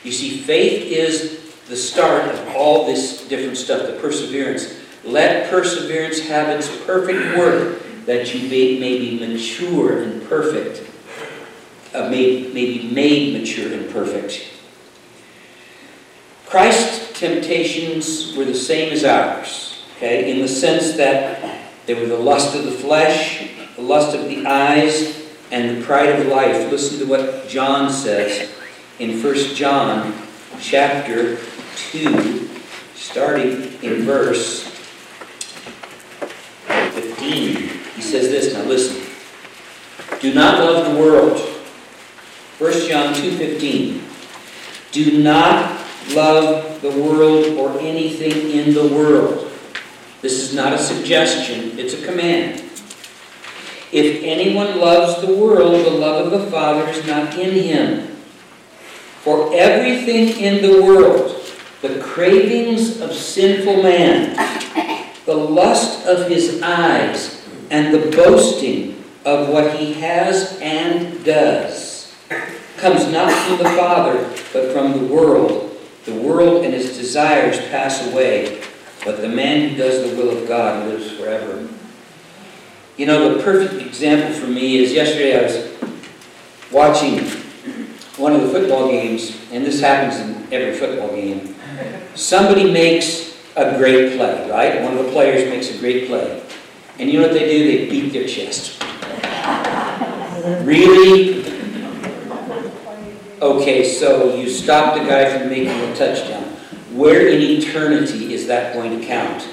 You 0.03 0.11
see, 0.11 0.37
faith 0.37 0.91
is 0.91 1.65
the 1.67 1.75
start 1.75 2.33
of 2.33 2.55
all 2.55 2.85
this 2.85 3.27
different 3.27 3.57
stuff, 3.57 3.87
the 3.87 3.99
perseverance. 3.99 4.79
Let 5.03 5.49
perseverance 5.49 6.19
have 6.27 6.49
its 6.49 6.67
perfect 6.85 7.37
work, 7.37 7.81
that 8.05 8.33
you 8.33 8.49
may, 8.49 8.99
be 8.99 9.19
mature 9.19 10.01
and 10.01 10.23
perfect, 10.27 10.89
uh, 11.97 12.09
be 12.09 12.89
made 12.91 13.39
mature 13.39 13.73
and 13.73 13.89
perfect. 13.89 14.53
Christ's 16.45 17.19
temptations 17.19 18.35
were 18.37 18.45
the 18.45 18.55
same 18.55 18.93
as 18.93 19.03
ours, 19.03 19.83
okay, 19.97 20.31
in 20.31 20.39
the 20.39 20.47
sense 20.47 20.93
that 20.93 21.65
they 21.85 21.93
were 21.93 22.05
the 22.05 22.17
lust 22.17 22.55
of 22.55 22.63
the 22.63 22.71
flesh, 22.71 23.49
the 23.75 23.81
lust 23.81 24.15
of 24.15 24.29
the 24.29 24.45
eyes, 24.45 25.27
and 25.51 25.77
the 25.77 25.85
pride 25.85 26.09
of 26.09 26.27
life. 26.27 26.71
Listen 26.71 26.99
to 26.99 27.05
what 27.05 27.47
John 27.47 27.91
says 27.91 28.53
in 28.99 29.21
1 29.21 29.35
John 29.55 30.13
chapter 30.59 31.37
2, 31.91 32.49
starting 32.95 33.73
in 33.81 34.03
verse 34.03 34.63
15. 36.67 37.55
He 37.95 38.01
says 38.01 38.29
this, 38.29 38.53
now 38.53 38.63
listen. 38.63 39.03
Do 40.19 40.33
not 40.33 40.59
love 40.59 40.93
the 40.93 40.99
world. 40.99 41.56
1 42.59 42.71
John 42.87 43.13
2.15. 43.13 44.01
Do 44.91 45.21
not 45.21 45.79
love 46.13 46.81
the 46.81 46.89
world 46.89 47.57
or 47.57 47.79
anything 47.79 48.51
in 48.51 48.73
the 48.73 48.87
world. 48.87 49.51
This 50.21 50.41
is 50.41 50.55
not 50.55 50.73
a 50.73 50.79
suggestion, 50.79 51.77
it's 51.77 51.93
a 51.93 52.03
command. 52.03 52.61
If 53.91 54.23
anyone 54.23 54.79
loves 54.79 55.21
the 55.21 55.35
world, 55.35 55.85
the 55.85 55.91
love 55.91 56.33
of 56.33 56.41
the 56.41 56.49
Father 56.49 56.89
is 56.89 57.05
not 57.05 57.37
in 57.37 57.51
him. 57.51 58.07
For 59.21 59.53
everything 59.53 60.39
in 60.39 60.63
the 60.63 60.81
world, 60.81 61.39
the 61.81 61.99
cravings 62.01 62.99
of 63.01 63.13
sinful 63.13 63.83
man, 63.83 64.35
the 65.25 65.35
lust 65.35 66.07
of 66.07 66.27
his 66.27 66.61
eyes, 66.63 67.47
and 67.69 67.93
the 67.93 68.09
boasting 68.17 69.03
of 69.25 69.49
what 69.49 69.75
he 69.75 69.93
has 69.93 70.57
and 70.59 71.23
does, 71.23 71.96
comes 72.77 73.11
not 73.11 73.31
from 73.31 73.57
the 73.57 73.69
Father, 73.71 74.23
but 74.53 74.71
from 74.71 74.93
the 74.93 75.13
world. 75.13 75.77
The 76.05 76.13
world 76.13 76.63
and 76.63 76.73
its 76.73 76.97
desires 76.97 77.59
pass 77.67 78.05
away, 78.11 78.63
but 79.03 79.21
the 79.21 79.27
man 79.27 79.69
who 79.69 79.75
does 79.75 80.09
the 80.09 80.15
will 80.15 80.37
of 80.37 80.47
God 80.47 80.87
lives 80.87 81.11
forever. 81.11 81.67
You 82.95 83.05
know, 83.05 83.35
the 83.35 83.43
perfect 83.43 83.81
example 83.85 84.33
for 84.33 84.47
me 84.47 84.77
is 84.77 84.91
yesterday 84.91 85.37
I 85.37 85.43
was 85.43 85.67
watching 86.71 87.19
one 88.17 88.33
of 88.33 88.41
the 88.41 88.49
football 88.49 88.89
games, 88.89 89.37
and 89.51 89.65
this 89.65 89.79
happens 89.79 90.19
in 90.19 90.51
every 90.51 90.73
football 90.75 91.09
game. 91.09 91.55
Somebody 92.15 92.71
makes 92.71 93.37
a 93.55 93.77
great 93.77 94.17
play, 94.17 94.49
right? 94.49 94.81
One 94.81 94.97
of 94.97 95.05
the 95.05 95.11
players 95.11 95.49
makes 95.49 95.69
a 95.69 95.77
great 95.77 96.07
play. 96.07 96.41
And 96.99 97.09
you 97.09 97.19
know 97.19 97.27
what 97.27 97.33
they 97.33 97.47
do? 97.47 97.65
They 97.65 97.89
beat 97.89 98.09
their 98.13 98.27
chest. 98.27 98.81
Really? 100.63 101.36
Okay, 103.39 103.83
so 103.83 104.35
you 104.35 104.49
stop 104.49 104.97
the 104.97 105.03
guy 105.03 105.37
from 105.37 105.49
making 105.49 105.67
a 105.69 105.95
touchdown. 105.95 106.43
Where 106.93 107.27
in 107.27 107.39
eternity 107.39 108.33
is 108.33 108.47
that 108.47 108.73
going 108.73 108.99
to 108.99 109.05
count? 109.05 109.47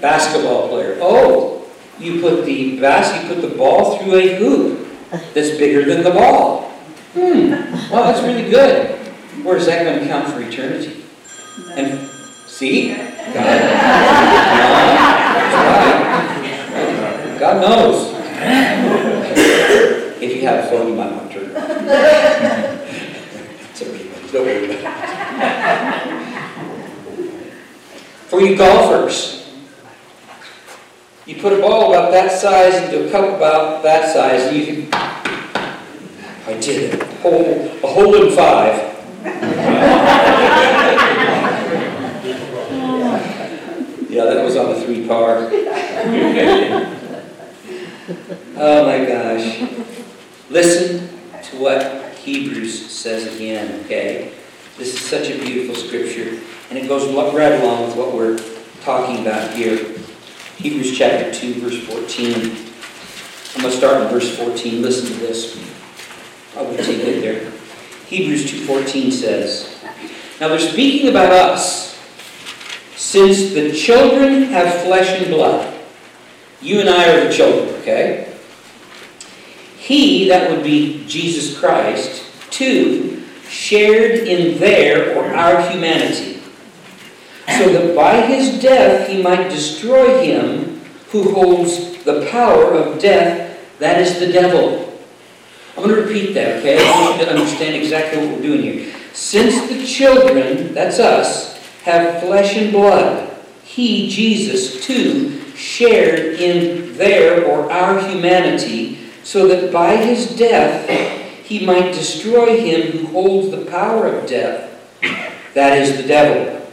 Basketball 0.00 0.68
player. 0.68 0.96
Oh, 1.00 1.68
you 1.98 2.20
put 2.20 2.46
the 2.46 2.80
bas- 2.80 3.22
you 3.22 3.28
put 3.28 3.42
the 3.42 3.54
ball 3.54 3.98
through 3.98 4.14
a 4.14 4.36
hoop 4.36 4.88
that's 5.34 5.50
bigger 5.58 5.84
than 5.84 6.02
the 6.02 6.12
ball. 6.12 6.70
Hmm. 7.12 7.50
Well, 7.92 8.10
that's 8.10 8.22
really 8.22 8.48
good. 8.50 8.96
Where 9.44 9.56
is 9.56 9.66
that 9.66 9.84
going 9.84 9.98
to 10.00 10.06
count 10.06 10.28
for 10.32 10.40
eternity? 10.40 11.04
And 11.72 12.08
see, 12.46 12.94
God. 13.34 13.44
God 17.38 17.60
knows. 17.60 18.18
have 20.48 20.70
fun, 20.70 20.88
you 20.88 20.94
might 20.94 21.12
want 21.12 21.30
to 21.30 21.38
turn 21.38 22.67
For 28.28 28.40
you 28.40 28.56
golfers, 28.56 29.48
you 31.24 31.36
put 31.40 31.52
a 31.54 31.60
ball 31.62 31.92
about 31.94 32.10
that 32.12 32.30
size 32.30 32.74
into 32.74 33.06
a 33.06 33.10
cup 33.10 33.36
about 33.36 33.82
that 33.84 34.12
size, 34.12 34.48
and 34.48 34.56
you 34.56 34.66
can. 34.66 34.88
I 36.46 36.58
did 36.60 36.94
it. 36.94 37.02
Hole, 37.20 37.70
a 37.82 37.86
hole 37.86 38.14
in 38.22 38.36
five. 38.36 38.76
Yeah, 44.10 44.24
that 44.24 44.44
was 44.44 44.56
on 44.56 44.72
a 44.72 44.80
three 44.80 45.06
par. 45.06 45.50
Oh 48.56 48.84
my 48.86 49.04
gosh. 49.04 49.62
Listen 50.50 51.08
to 51.42 51.56
what 51.58 52.07
Hebrews 52.18 52.90
says 52.90 53.34
again, 53.34 53.84
okay? 53.84 54.32
This 54.76 54.94
is 54.94 55.00
such 55.00 55.30
a 55.30 55.38
beautiful 55.38 55.74
scripture, 55.74 56.40
and 56.70 56.78
it 56.78 56.86
goes 56.86 57.12
right 57.34 57.60
along 57.60 57.86
with 57.86 57.96
what 57.96 58.14
we're 58.14 58.38
talking 58.82 59.20
about 59.22 59.52
here. 59.54 59.76
Hebrews 60.56 60.96
chapter 60.96 61.32
2, 61.32 61.54
verse 61.54 61.84
14. 61.86 62.34
I'm 63.54 63.62
going 63.62 63.72
to 63.72 63.76
start 63.78 64.02
in 64.02 64.08
verse 64.08 64.36
14. 64.36 64.82
Listen 64.82 65.06
to 65.06 65.18
this. 65.20 65.58
I'll 66.56 66.66
wait 66.66 66.80
it 66.80 67.20
there. 67.20 67.52
Hebrews 68.06 68.50
2.14 68.50 69.12
says, 69.12 69.78
Now 70.40 70.48
they're 70.48 70.58
speaking 70.58 71.08
about 71.08 71.32
us, 71.32 71.98
since 72.96 73.52
the 73.52 73.72
children 73.72 74.44
have 74.44 74.82
flesh 74.82 75.20
and 75.20 75.30
blood. 75.30 75.74
You 76.60 76.80
and 76.80 76.88
I 76.88 77.10
are 77.10 77.24
the 77.28 77.32
children, 77.32 77.68
okay? 77.80 78.27
He, 79.88 80.28
that 80.28 80.50
would 80.50 80.62
be 80.62 81.06
Jesus 81.06 81.58
Christ, 81.58 82.22
too, 82.50 83.24
shared 83.48 84.28
in 84.28 84.58
their 84.58 85.16
or 85.16 85.34
our 85.34 85.62
humanity, 85.70 86.42
so 87.56 87.72
that 87.72 87.96
by 87.96 88.20
his 88.20 88.60
death 88.60 89.08
he 89.08 89.22
might 89.22 89.48
destroy 89.48 90.22
him 90.22 90.82
who 91.08 91.32
holds 91.32 92.04
the 92.04 92.28
power 92.30 92.74
of 92.74 93.00
death, 93.00 93.58
that 93.78 93.98
is 93.98 94.20
the 94.20 94.30
devil. 94.30 94.92
I'm 95.74 95.84
going 95.84 95.96
to 95.96 96.02
repeat 96.02 96.34
that, 96.34 96.58
okay? 96.58 96.86
I 96.86 97.00
want 97.00 97.18
you 97.18 97.24
to 97.24 97.32
understand 97.32 97.74
exactly 97.74 98.18
what 98.18 98.36
we're 98.36 98.42
doing 98.42 98.62
here. 98.62 98.94
Since 99.14 99.70
the 99.70 99.86
children, 99.86 100.74
that's 100.74 100.98
us, 100.98 101.56
have 101.84 102.22
flesh 102.22 102.58
and 102.58 102.72
blood, 102.72 103.34
he, 103.64 104.10
Jesus, 104.10 104.84
too, 104.84 105.40
shared 105.52 106.38
in 106.38 106.94
their 106.98 107.46
or 107.46 107.72
our 107.72 108.06
humanity, 108.06 108.97
so 109.28 109.46
that 109.46 109.70
by 109.70 109.94
his 109.94 110.34
death 110.36 110.88
he 111.44 111.66
might 111.66 111.92
destroy 111.92 112.58
him 112.58 112.92
who 112.92 113.06
holds 113.08 113.50
the 113.50 113.70
power 113.70 114.06
of 114.06 114.26
death, 114.26 114.72
that 115.52 115.76
is 115.76 115.98
the 115.98 116.08
devil, 116.08 116.66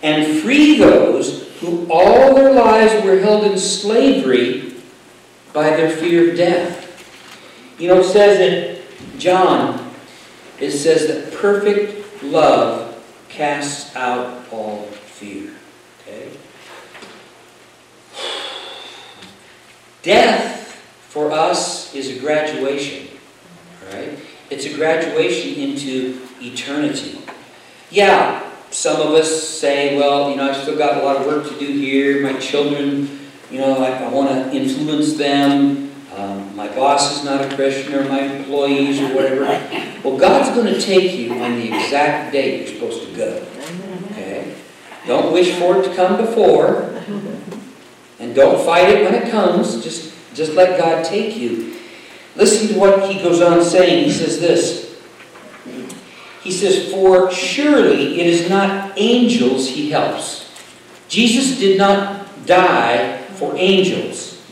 and 0.00 0.40
free 0.40 0.78
those 0.78 1.48
who 1.58 1.84
all 1.90 2.32
their 2.32 2.52
lives 2.52 3.04
were 3.04 3.18
held 3.18 3.42
in 3.42 3.58
slavery 3.58 4.74
by 5.52 5.70
their 5.70 5.90
fear 5.90 6.30
of 6.30 6.36
death. 6.36 6.80
You 7.80 7.88
know, 7.88 7.98
it 7.98 8.04
says 8.04 8.38
in 8.38 9.18
John, 9.18 9.90
it 10.60 10.70
says 10.70 11.08
that 11.08 11.34
perfect 11.40 12.22
love 12.22 13.04
casts 13.28 13.96
out 13.96 14.44
all 14.52 14.84
fear. 14.84 15.50
Okay? 16.02 16.30
Death 20.02 20.63
for 21.14 21.30
us 21.30 21.94
is 21.94 22.08
a 22.08 22.18
graduation. 22.18 23.06
Right? 23.92 24.18
It's 24.50 24.64
a 24.66 24.74
graduation 24.74 25.54
into 25.54 26.26
eternity. 26.40 27.20
Yeah, 27.88 28.50
some 28.72 29.00
of 29.00 29.12
us 29.12 29.30
say, 29.48 29.96
well, 29.96 30.28
you 30.28 30.36
know, 30.36 30.50
I've 30.50 30.56
still 30.56 30.76
got 30.76 31.00
a 31.00 31.04
lot 31.04 31.18
of 31.18 31.26
work 31.26 31.48
to 31.48 31.56
do 31.56 31.66
here. 31.66 32.20
My 32.20 32.36
children, 32.40 33.20
you 33.48 33.58
know, 33.60 33.76
I, 33.76 33.90
I 33.90 34.08
want 34.08 34.30
to 34.30 34.50
influence 34.50 35.14
them. 35.14 35.92
Um, 36.16 36.56
my 36.56 36.66
boss 36.74 37.16
is 37.16 37.24
not 37.24 37.40
a 37.40 37.54
Christian, 37.54 37.94
or 37.94 38.08
my 38.08 38.22
employees, 38.22 39.00
or 39.00 39.14
whatever. 39.14 39.44
Well, 40.02 40.18
God's 40.18 40.50
going 40.56 40.74
to 40.74 40.80
take 40.80 41.14
you 41.14 41.32
on 41.34 41.60
the 41.60 41.66
exact 41.66 42.32
day 42.32 42.58
you're 42.58 42.74
supposed 42.74 43.08
to 43.08 43.16
go. 43.16 43.46
Okay? 44.10 44.52
Don't 45.06 45.32
wish 45.32 45.52
for 45.60 45.78
it 45.78 45.88
to 45.88 45.94
come 45.94 46.16
before, 46.16 47.00
and 48.18 48.34
don't 48.34 48.64
fight 48.66 48.88
it 48.88 49.04
when 49.04 49.14
it 49.14 49.30
comes. 49.30 49.80
Just, 49.84 50.13
just 50.34 50.52
let 50.54 50.78
God 50.78 51.04
take 51.04 51.36
you. 51.36 51.76
Listen 52.36 52.68
to 52.68 52.78
what 52.78 53.10
he 53.10 53.22
goes 53.22 53.40
on 53.40 53.62
saying. 53.62 54.04
He 54.04 54.10
says 54.10 54.40
this. 54.40 55.00
He 56.42 56.52
says, 56.52 56.92
For 56.92 57.30
surely 57.30 58.20
it 58.20 58.26
is 58.26 58.50
not 58.50 58.92
angels 58.96 59.68
he 59.68 59.90
helps. 59.90 60.44
Jesus 61.08 61.58
did 61.58 61.78
not 61.78 62.46
die 62.46 63.22
for 63.34 63.54
angels. 63.56 64.42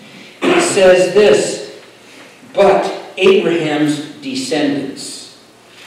He 0.40 0.60
says 0.60 1.14
this, 1.14 1.82
but 2.54 3.12
Abraham's 3.16 4.00
descendants. 4.22 5.40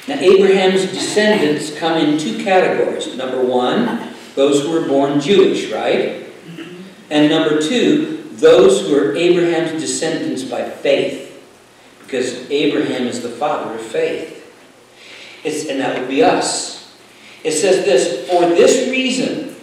Now, 0.08 0.20
Abraham's 0.20 0.86
descendants 0.86 1.76
come 1.78 1.98
in 1.98 2.18
two 2.18 2.44
categories. 2.44 3.16
Number 3.16 3.44
one, 3.44 4.14
those 4.36 4.64
who 4.64 4.72
were 4.72 4.88
born 4.88 5.20
Jewish, 5.20 5.72
right? 5.72 6.28
And 7.10 7.30
number 7.30 7.62
two, 7.62 8.15
those 8.40 8.82
who 8.82 8.96
are 8.98 9.16
Abraham's 9.16 9.82
descendants 9.82 10.44
by 10.44 10.70
faith. 10.70 11.24
Because 12.02 12.50
Abraham 12.52 13.08
is 13.08 13.22
the 13.22 13.30
father 13.30 13.76
of 13.76 13.82
faith. 13.82 14.34
It's, 15.44 15.68
and 15.70 15.80
that 15.80 16.00
would 16.00 16.10
be 16.10 16.24
us. 16.24 16.94
It 17.44 17.52
says 17.52 17.86
this 17.86 18.28
For 18.28 18.42
this 18.42 18.90
reason, 18.90 19.56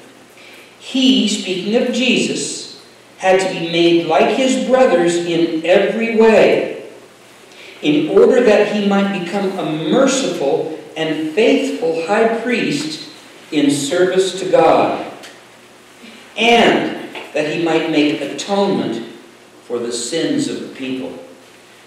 he, 0.79 1.29
speaking 1.29 1.77
of 1.77 1.93
Jesus, 1.93 2.85
had 3.19 3.41
to 3.41 3.61
be 3.61 3.71
made 3.71 4.07
like 4.07 4.37
his 4.37 4.67
brothers 4.67 5.15
in 5.15 5.65
every 5.65 6.17
way, 6.17 6.91
in 7.83 8.09
order 8.09 8.43
that 8.43 8.75
he 8.75 8.89
might 8.89 9.25
become 9.25 9.59
a 9.59 9.91
merciful 9.91 10.79
and 10.97 11.33
faithful 11.33 12.07
high 12.07 12.41
priest 12.41 13.11
in 13.51 13.71
service 13.71 14.41
to 14.41 14.51
God, 14.51 15.13
and 16.37 17.02
that 17.33 17.53
he 17.53 17.63
might 17.63 17.91
make 17.91 18.21
atonement 18.21 19.07
for 19.65 19.79
the 19.79 19.93
sins 19.93 20.49
of 20.49 20.61
the 20.61 20.75
people. 20.75 21.19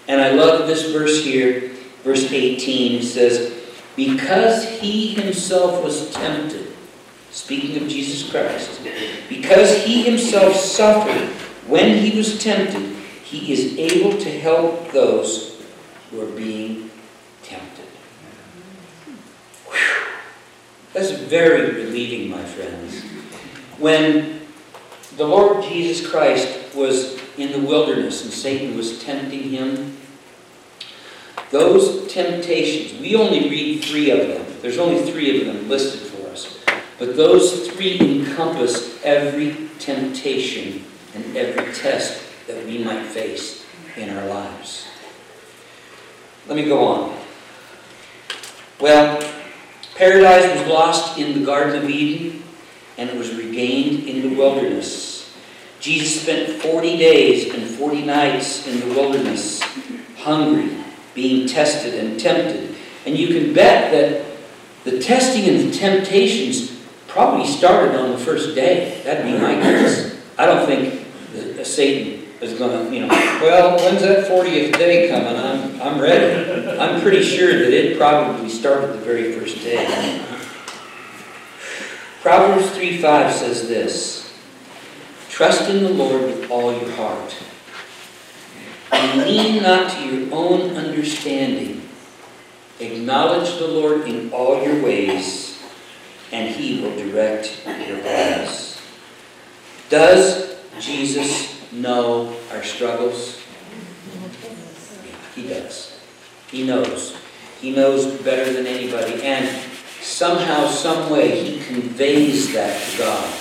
And 0.08 0.22
I 0.22 0.32
love 0.32 0.68
this 0.68 0.92
verse 0.92 1.24
here, 1.24 1.72
verse 2.04 2.32
18. 2.32 3.00
It 3.00 3.04
says, 3.04 3.54
Because 3.96 4.68
he 4.80 5.14
himself 5.14 5.84
was 5.84 6.12
tempted, 6.14 6.74
speaking 7.32 7.82
of 7.82 7.90
Jesus 7.90 8.30
Christ, 8.30 8.82
because 9.30 9.84
he 9.84 10.04
himself 10.04 10.56
suffered 10.56 11.30
when 11.68 11.98
he 11.98 12.16
was 12.16 12.42
tempted, 12.42 12.96
he 13.24 13.52
is 13.52 13.78
able 13.78 14.18
to 14.20 14.30
help 14.40 14.92
those 14.92 15.62
who 16.10 16.22
are 16.22 16.32
being 16.32 16.92
tempted. 17.42 17.86
Whew. 19.66 20.08
That's 20.94 21.12
very 21.12 21.84
relieving, 21.84 22.30
my 22.30 22.44
friends. 22.44 23.02
When 23.80 24.35
the 25.18 25.26
Lord 25.26 25.64
Jesus 25.64 26.06
Christ 26.06 26.76
was 26.76 27.20
in 27.38 27.52
the 27.52 27.68
wilderness 27.68 28.24
and 28.24 28.34
Satan 28.34 28.76
was 28.76 29.04
tempting 29.04 29.50
him, 29.50 29.98
those 31.52 32.12
temptations, 32.12 33.00
we 33.00 33.16
only 33.16 33.50
read 33.50 33.84
three 33.84 34.10
of 34.10 34.28
them. 34.28 34.46
There's 34.62 34.78
only 34.78 35.10
three 35.10 35.40
of 35.40 35.48
them 35.48 35.70
listed 35.70 36.02
for 36.02 36.28
us. 36.30 36.60
But 36.98 37.16
those 37.16 37.70
three 37.70 38.00
encompass 38.00 39.00
every 39.04 39.70
temptation 39.80 40.84
and 41.14 41.38
every 41.38 41.74
test 41.74 42.22
that 42.48 42.66
we 42.66 42.84
might 42.84 43.06
face 43.06 43.66
in 43.96 44.10
our 44.10 44.28
lives. 44.28 44.88
Let 46.48 46.56
me 46.56 46.66
go 46.66 46.86
on. 46.86 47.18
Well, 48.80 49.20
paradise 49.96 50.60
was 50.60 50.68
lost 50.68 51.18
in 51.18 51.40
the 51.40 51.46
Garden 51.46 51.84
of 51.84 51.90
Eden 51.90 52.44
and 52.98 53.10
it 53.10 53.16
was 53.16 53.36
regained 53.36 54.08
in 54.08 54.30
the 54.30 54.36
wilderness. 54.36 55.34
Jesus 55.80 56.22
spent 56.22 56.62
40 56.62 56.98
days 56.98 57.54
and 57.54 57.64
40 57.64 58.06
nights 58.06 58.68
in 58.68 58.80
the 58.80 58.96
wilderness, 58.96 59.62
hungry, 60.18 60.76
being 61.14 61.48
tested 61.48 61.94
and 61.94 62.20
tempted. 62.20 62.76
And 63.06 63.18
you 63.18 63.28
can 63.28 63.54
bet 63.54 63.92
that 63.92 64.26
the 64.84 65.00
testing 65.00 65.48
and 65.48 65.70
the 65.70 65.78
temptations 65.78 66.72
probably 67.08 67.48
started 67.48 67.96
on 68.00 68.12
the 68.12 68.18
first 68.18 68.56
day. 68.56 69.02
That'd 69.04 69.26
be 69.26 69.38
my 69.40 69.54
guess. 69.56 70.18
I 70.38 70.46
don't 70.46 70.66
think 70.66 71.06
that 71.34 71.60
uh, 71.60 71.64
Satan 71.64 72.26
is 72.42 72.58
going 72.58 72.86
to, 72.86 72.94
you 72.94 73.02
know, 73.02 73.08
well, 73.08 73.78
when's 73.78 74.02
that 74.02 74.30
40th 74.30 74.78
day 74.78 75.10
coming? 75.10 75.36
I'm, 75.36 75.82
I'm 75.82 76.02
ready. 76.02 76.78
I'm 76.78 77.02
pretty 77.02 77.24
sure 77.24 77.48
that 77.48 77.74
it 77.74 77.98
probably 77.98 78.50
started 78.50 78.94
the 78.94 79.06
very 79.06 79.34
first 79.34 79.58
day. 79.64 79.86
Proverbs 82.26 82.72
3 82.72 82.98
5 82.98 83.36
says 83.36 83.68
this 83.68 84.34
Trust 85.30 85.70
in 85.70 85.84
the 85.84 85.92
Lord 85.92 86.24
with 86.24 86.50
all 86.50 86.74
your 86.76 86.90
heart. 86.94 87.38
And 88.92 89.22
lean 89.22 89.62
not 89.62 89.92
to 89.92 90.00
your 90.04 90.34
own 90.34 90.76
understanding. 90.76 91.88
Acknowledge 92.80 93.60
the 93.60 93.68
Lord 93.68 94.08
in 94.08 94.34
all 94.34 94.66
your 94.66 94.82
ways, 94.84 95.62
and 96.32 96.50
he 96.50 96.82
will 96.82 96.96
direct 96.98 97.62
your 97.88 98.00
paths. 98.00 98.82
Does 99.90 100.58
Jesus 100.80 101.72
know 101.72 102.36
our 102.52 102.64
struggles? 102.64 103.40
He 105.36 105.48
does. 105.48 106.00
He 106.50 106.66
knows. 106.66 107.16
He 107.62 107.76
knows 107.76 108.20
better 108.24 108.52
than 108.52 108.66
anybody. 108.66 109.22
And 109.22 109.48
somehow, 110.16 110.66
some 110.66 111.12
way, 111.12 111.44
he 111.44 111.66
conveys 111.66 112.54
that 112.54 112.82
to 112.82 112.98
God. 113.00 113.34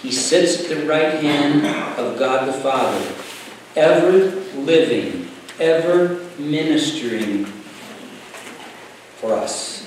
He 0.00 0.10
sits 0.10 0.62
at 0.62 0.70
the 0.70 0.86
right 0.86 1.22
hand 1.22 1.66
of 1.98 2.18
God 2.18 2.48
the 2.48 2.54
Father, 2.54 3.14
ever 3.76 4.30
living, 4.58 5.28
ever 5.60 6.24
ministering 6.38 7.44
for 9.20 9.34
us. 9.34 9.86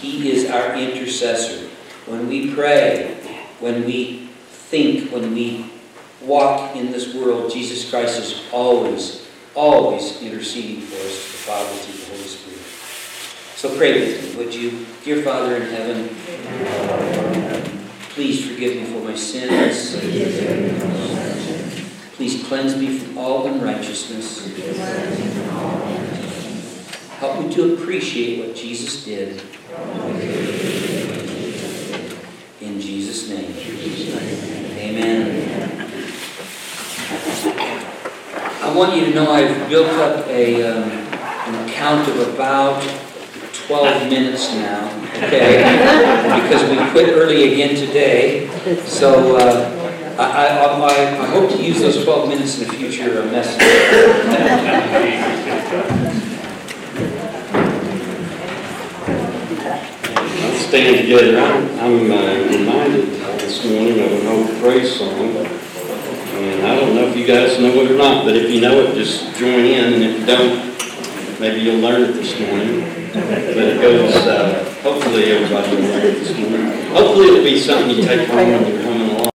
He 0.00 0.30
is 0.30 0.50
our 0.50 0.74
intercessor. 0.74 1.68
When 2.06 2.26
we 2.26 2.54
pray, 2.54 3.16
when 3.60 3.84
we 3.84 4.30
think, 4.48 5.12
when 5.12 5.34
we 5.34 5.70
walk 6.22 6.74
in 6.74 6.92
this 6.92 7.14
world, 7.14 7.52
Jesus 7.52 7.90
Christ 7.90 8.18
is 8.18 8.42
always, 8.52 9.28
always 9.54 10.22
interceding 10.22 10.80
for 10.80 10.96
us 10.96 11.26
to 11.26 11.32
the 11.32 11.38
Father 11.44 11.76
through 11.76 12.04
the 12.04 12.10
Holy 12.10 12.26
Spirit. 12.26 12.50
So 13.60 13.76
pray 13.76 13.92
with 14.00 14.24
me, 14.24 14.42
would 14.42 14.54
you? 14.54 14.86
Dear 15.04 15.22
Father 15.22 15.56
in 15.56 15.68
heaven, 15.68 16.08
please 18.14 18.48
forgive 18.48 18.74
me 18.74 18.84
for 18.86 19.04
my 19.04 19.14
sins. 19.14 19.96
Please 22.16 22.42
cleanse 22.46 22.74
me 22.78 22.98
from 22.98 23.18
all 23.18 23.46
unrighteousness. 23.46 24.56
Help 27.18 27.44
me 27.44 27.52
to 27.54 27.74
appreciate 27.74 28.46
what 28.46 28.56
Jesus 28.56 29.04
did. 29.04 29.42
In 32.62 32.80
Jesus' 32.80 33.28
name. 33.28 33.54
Amen. 34.78 35.86
I 38.62 38.74
want 38.74 38.96
you 38.96 39.04
to 39.04 39.14
know 39.14 39.30
I've 39.30 39.68
built 39.68 39.90
up 39.98 40.26
a, 40.28 40.62
um, 40.62 40.90
an 40.90 41.68
account 41.68 42.08
of 42.08 42.32
about 42.32 42.82
12 43.70 44.10
minutes 44.10 44.52
now, 44.54 44.84
okay? 45.14 45.62
Because 46.42 46.68
we 46.68 46.90
quit 46.90 47.10
early 47.10 47.52
again 47.52 47.76
today. 47.76 48.50
So 48.84 49.36
uh, 49.36 50.16
I, 50.18 50.24
I, 50.24 50.66
I, 50.66 51.22
I 51.22 51.26
hope 51.26 51.50
to 51.50 51.62
use 51.62 51.78
those 51.78 52.02
12 52.02 52.28
minutes 52.28 52.60
in 52.60 52.66
the 52.66 52.74
future 52.74 53.24
message. 53.26 53.60
Let's 60.42 60.66
stand 60.66 60.96
together. 61.02 61.38
I'm, 61.38 61.78
I'm 61.78 62.10
uh, 62.10 62.50
reminded 62.50 63.06
this 63.38 63.64
morning 63.66 64.00
of 64.00 64.10
an 64.10 64.26
old 64.26 64.48
praise 64.60 64.98
song. 64.98 65.12
And 65.14 66.66
I 66.66 66.74
don't 66.74 66.96
know 66.96 67.06
if 67.06 67.16
you 67.16 67.24
guys 67.24 67.60
know 67.60 67.68
it 67.68 67.92
or 67.92 67.96
not, 67.96 68.24
but 68.24 68.34
if 68.34 68.50
you 68.50 68.60
know 68.62 68.80
it, 68.80 68.96
just 68.96 69.36
join 69.36 69.64
in. 69.64 69.94
And 69.94 70.02
if 70.02 70.18
you 70.18 70.26
don't, 70.26 71.38
maybe 71.38 71.60
you'll 71.60 71.78
learn 71.78 72.02
it 72.02 72.14
this 72.14 72.36
morning. 72.40 72.99
But 73.12 73.22
it 73.58 73.80
goes, 73.80 74.14
uh, 74.14 74.64
hopefully 74.82 75.32
everybody 75.32 75.74
will 75.74 75.82
learn 75.82 76.00
this 76.00 76.36
morning. 76.38 76.86
Hopefully 76.92 77.26
it'll 77.26 77.42
be 77.44 77.58
something 77.58 77.96
you 77.96 78.02
take 78.04 78.28
home 78.28 78.52
when 78.52 78.66
you're 78.66 78.82
coming 78.82 79.10
along. 79.10 79.30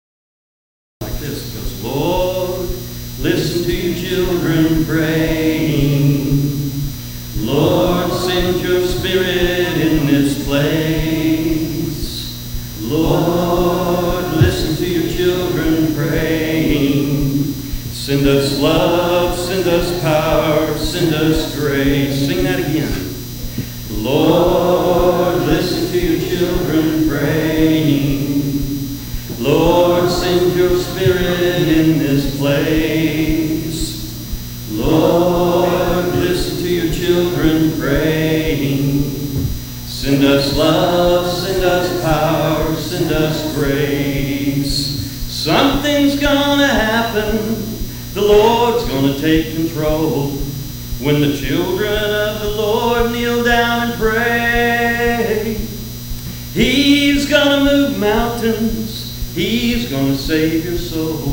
Like 1.00 1.12
this, 1.14 1.50
it 1.50 1.58
goes, 1.58 1.82
Lord, 1.82 2.68
listen 3.18 3.64
to 3.64 3.74
your 3.74 3.96
children 3.96 4.84
praying. 4.84 6.70
Lord, 7.38 8.12
send 8.12 8.60
your 8.60 8.86
spirit 8.86 9.76
in 9.76 10.06
this 10.06 10.44
place. 10.46 12.30
Lord, 12.80 14.24
listen 14.36 14.76
to 14.76 14.88
your 14.88 15.12
children 15.12 15.94
praying. 15.96 17.42
Send 17.90 18.26
us 18.28 18.60
love, 18.60 19.36
send 19.36 19.66
us 19.66 20.00
power, 20.00 20.78
send 20.78 21.12
us 21.12 21.58
grace. 21.58 22.26
Sing 22.28 22.44
that 22.44 22.60
again. 22.60 23.03
Lord, 24.04 25.46
listen 25.46 25.90
to 25.90 25.98
your 25.98 26.20
children 26.28 27.08
praying. 27.08 28.98
Lord, 29.38 30.10
send 30.10 30.54
your 30.54 30.78
spirit 30.78 31.40
in 31.40 31.96
this 31.96 32.36
place. 32.36 34.12
Lord, 34.72 36.14
listen 36.16 36.58
to 36.58 36.68
your 36.68 36.92
children 36.92 37.80
praying. 37.80 39.04
Send 39.86 40.22
us 40.22 40.54
love, 40.54 41.26
send 41.26 41.64
us 41.64 42.02
power, 42.02 42.74
send 42.74 43.10
us 43.10 43.54
grace. 43.54 45.00
Something's 45.32 46.20
gonna 46.20 46.68
happen. 46.68 47.56
The 48.12 48.20
Lord's 48.20 48.84
gonna 48.84 49.18
take 49.18 49.54
control. 49.56 50.32
When 51.00 51.22
the 51.22 51.34
children 51.34 52.14
of 52.14 52.33
Lord 52.94 53.10
kneel 53.10 53.42
down 53.42 53.90
and 53.90 54.00
pray, 54.00 55.54
He's 56.52 57.28
gonna 57.28 57.64
move 57.64 57.98
mountains. 57.98 59.34
He's 59.34 59.90
gonna 59.90 60.16
save 60.16 60.64
your 60.64 60.78
soul. 60.78 61.32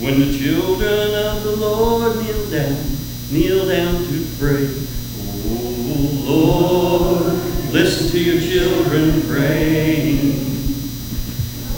When 0.00 0.18
the 0.18 0.36
children 0.36 1.14
of 1.14 1.44
the 1.44 1.54
Lord 1.54 2.16
kneel 2.16 2.50
down, 2.50 2.76
kneel 3.30 3.68
down 3.68 4.04
to 4.04 4.26
pray. 4.40 4.68
Oh 5.46 6.24
Lord, 6.26 7.72
listen 7.72 8.10
to 8.10 8.18
your 8.18 8.40
children 8.40 9.22
praying. 9.28 10.44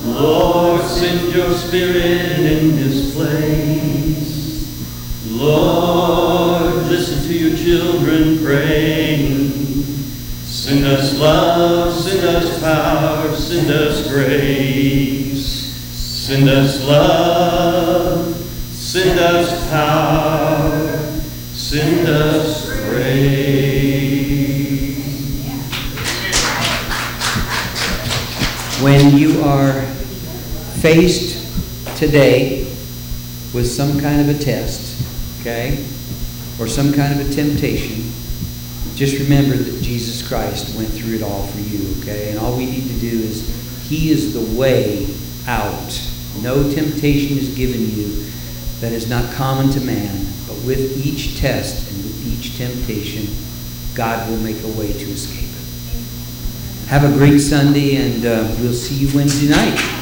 Lord, 0.07 0.87
send 0.87 1.35
your 1.35 1.53
spirit 1.53 2.41
in 2.41 2.77
this 2.77 3.15
place. 3.15 4.67
Lord, 5.29 6.62
your 7.43 7.57
children 7.57 8.39
praying. 8.45 9.51
Send 10.45 10.85
us 10.85 11.19
love, 11.19 11.93
send 11.93 12.25
us 12.25 12.61
power, 12.61 13.35
send 13.35 13.69
us 13.69 14.09
grace. 14.09 15.45
Send 16.23 16.49
us 16.49 16.87
love, 16.87 18.37
send 18.37 19.19
us 19.19 19.71
power, 19.71 20.97
send 21.53 22.09
us 22.09 22.71
grace. 22.85 23.43
When 28.81 29.17
you 29.19 29.43
are 29.43 29.83
faced 30.81 31.97
today 31.99 32.63
with 33.53 33.67
some 33.67 33.99
kind 34.01 34.21
of 34.21 34.29
a 34.29 34.39
test, 34.39 35.41
okay, 35.41 35.85
or 36.63 36.69
some 36.69 36.93
kind 36.93 37.21
of 37.21 37.29
a 37.29 37.33
temptation, 37.33 38.09
just 38.95 39.19
remember 39.19 39.57
that 39.57 39.83
Jesus 39.83 40.27
Christ 40.27 40.77
went 40.77 40.89
through 40.91 41.17
it 41.17 41.23
all 41.23 41.49
for 41.49 41.59
you, 41.59 41.93
okay? 41.99 42.31
And 42.31 42.39
all 42.39 42.57
we 42.57 42.67
need 42.67 42.87
to 42.87 43.01
do 43.01 43.09
is, 43.09 43.89
He 43.89 44.13
is 44.13 44.33
the 44.33 44.57
way 44.57 45.09
out. 45.49 46.09
No 46.41 46.73
temptation 46.73 47.37
is 47.37 47.53
given 47.57 47.81
you 47.81 48.25
that 48.79 48.93
is 48.93 49.11
not 49.11 49.35
common 49.35 49.71
to 49.73 49.81
man, 49.81 50.25
but 50.47 50.55
with 50.65 51.05
each 51.05 51.41
test 51.41 51.91
and 51.91 51.97
with 52.05 52.27
each 52.29 52.57
temptation, 52.57 53.27
God 53.97 54.31
will 54.31 54.39
make 54.39 54.63
a 54.63 54.79
way 54.79 54.93
to 54.93 55.11
escape 55.11 55.51
it. 55.51 56.89
Have 56.89 57.03
a 57.03 57.13
great 57.19 57.41
Sunday, 57.41 57.97
and 57.97 58.25
uh, 58.25 58.55
we'll 58.61 58.73
see 58.73 58.95
you 58.95 59.17
Wednesday 59.17 59.49
night. 59.49 60.02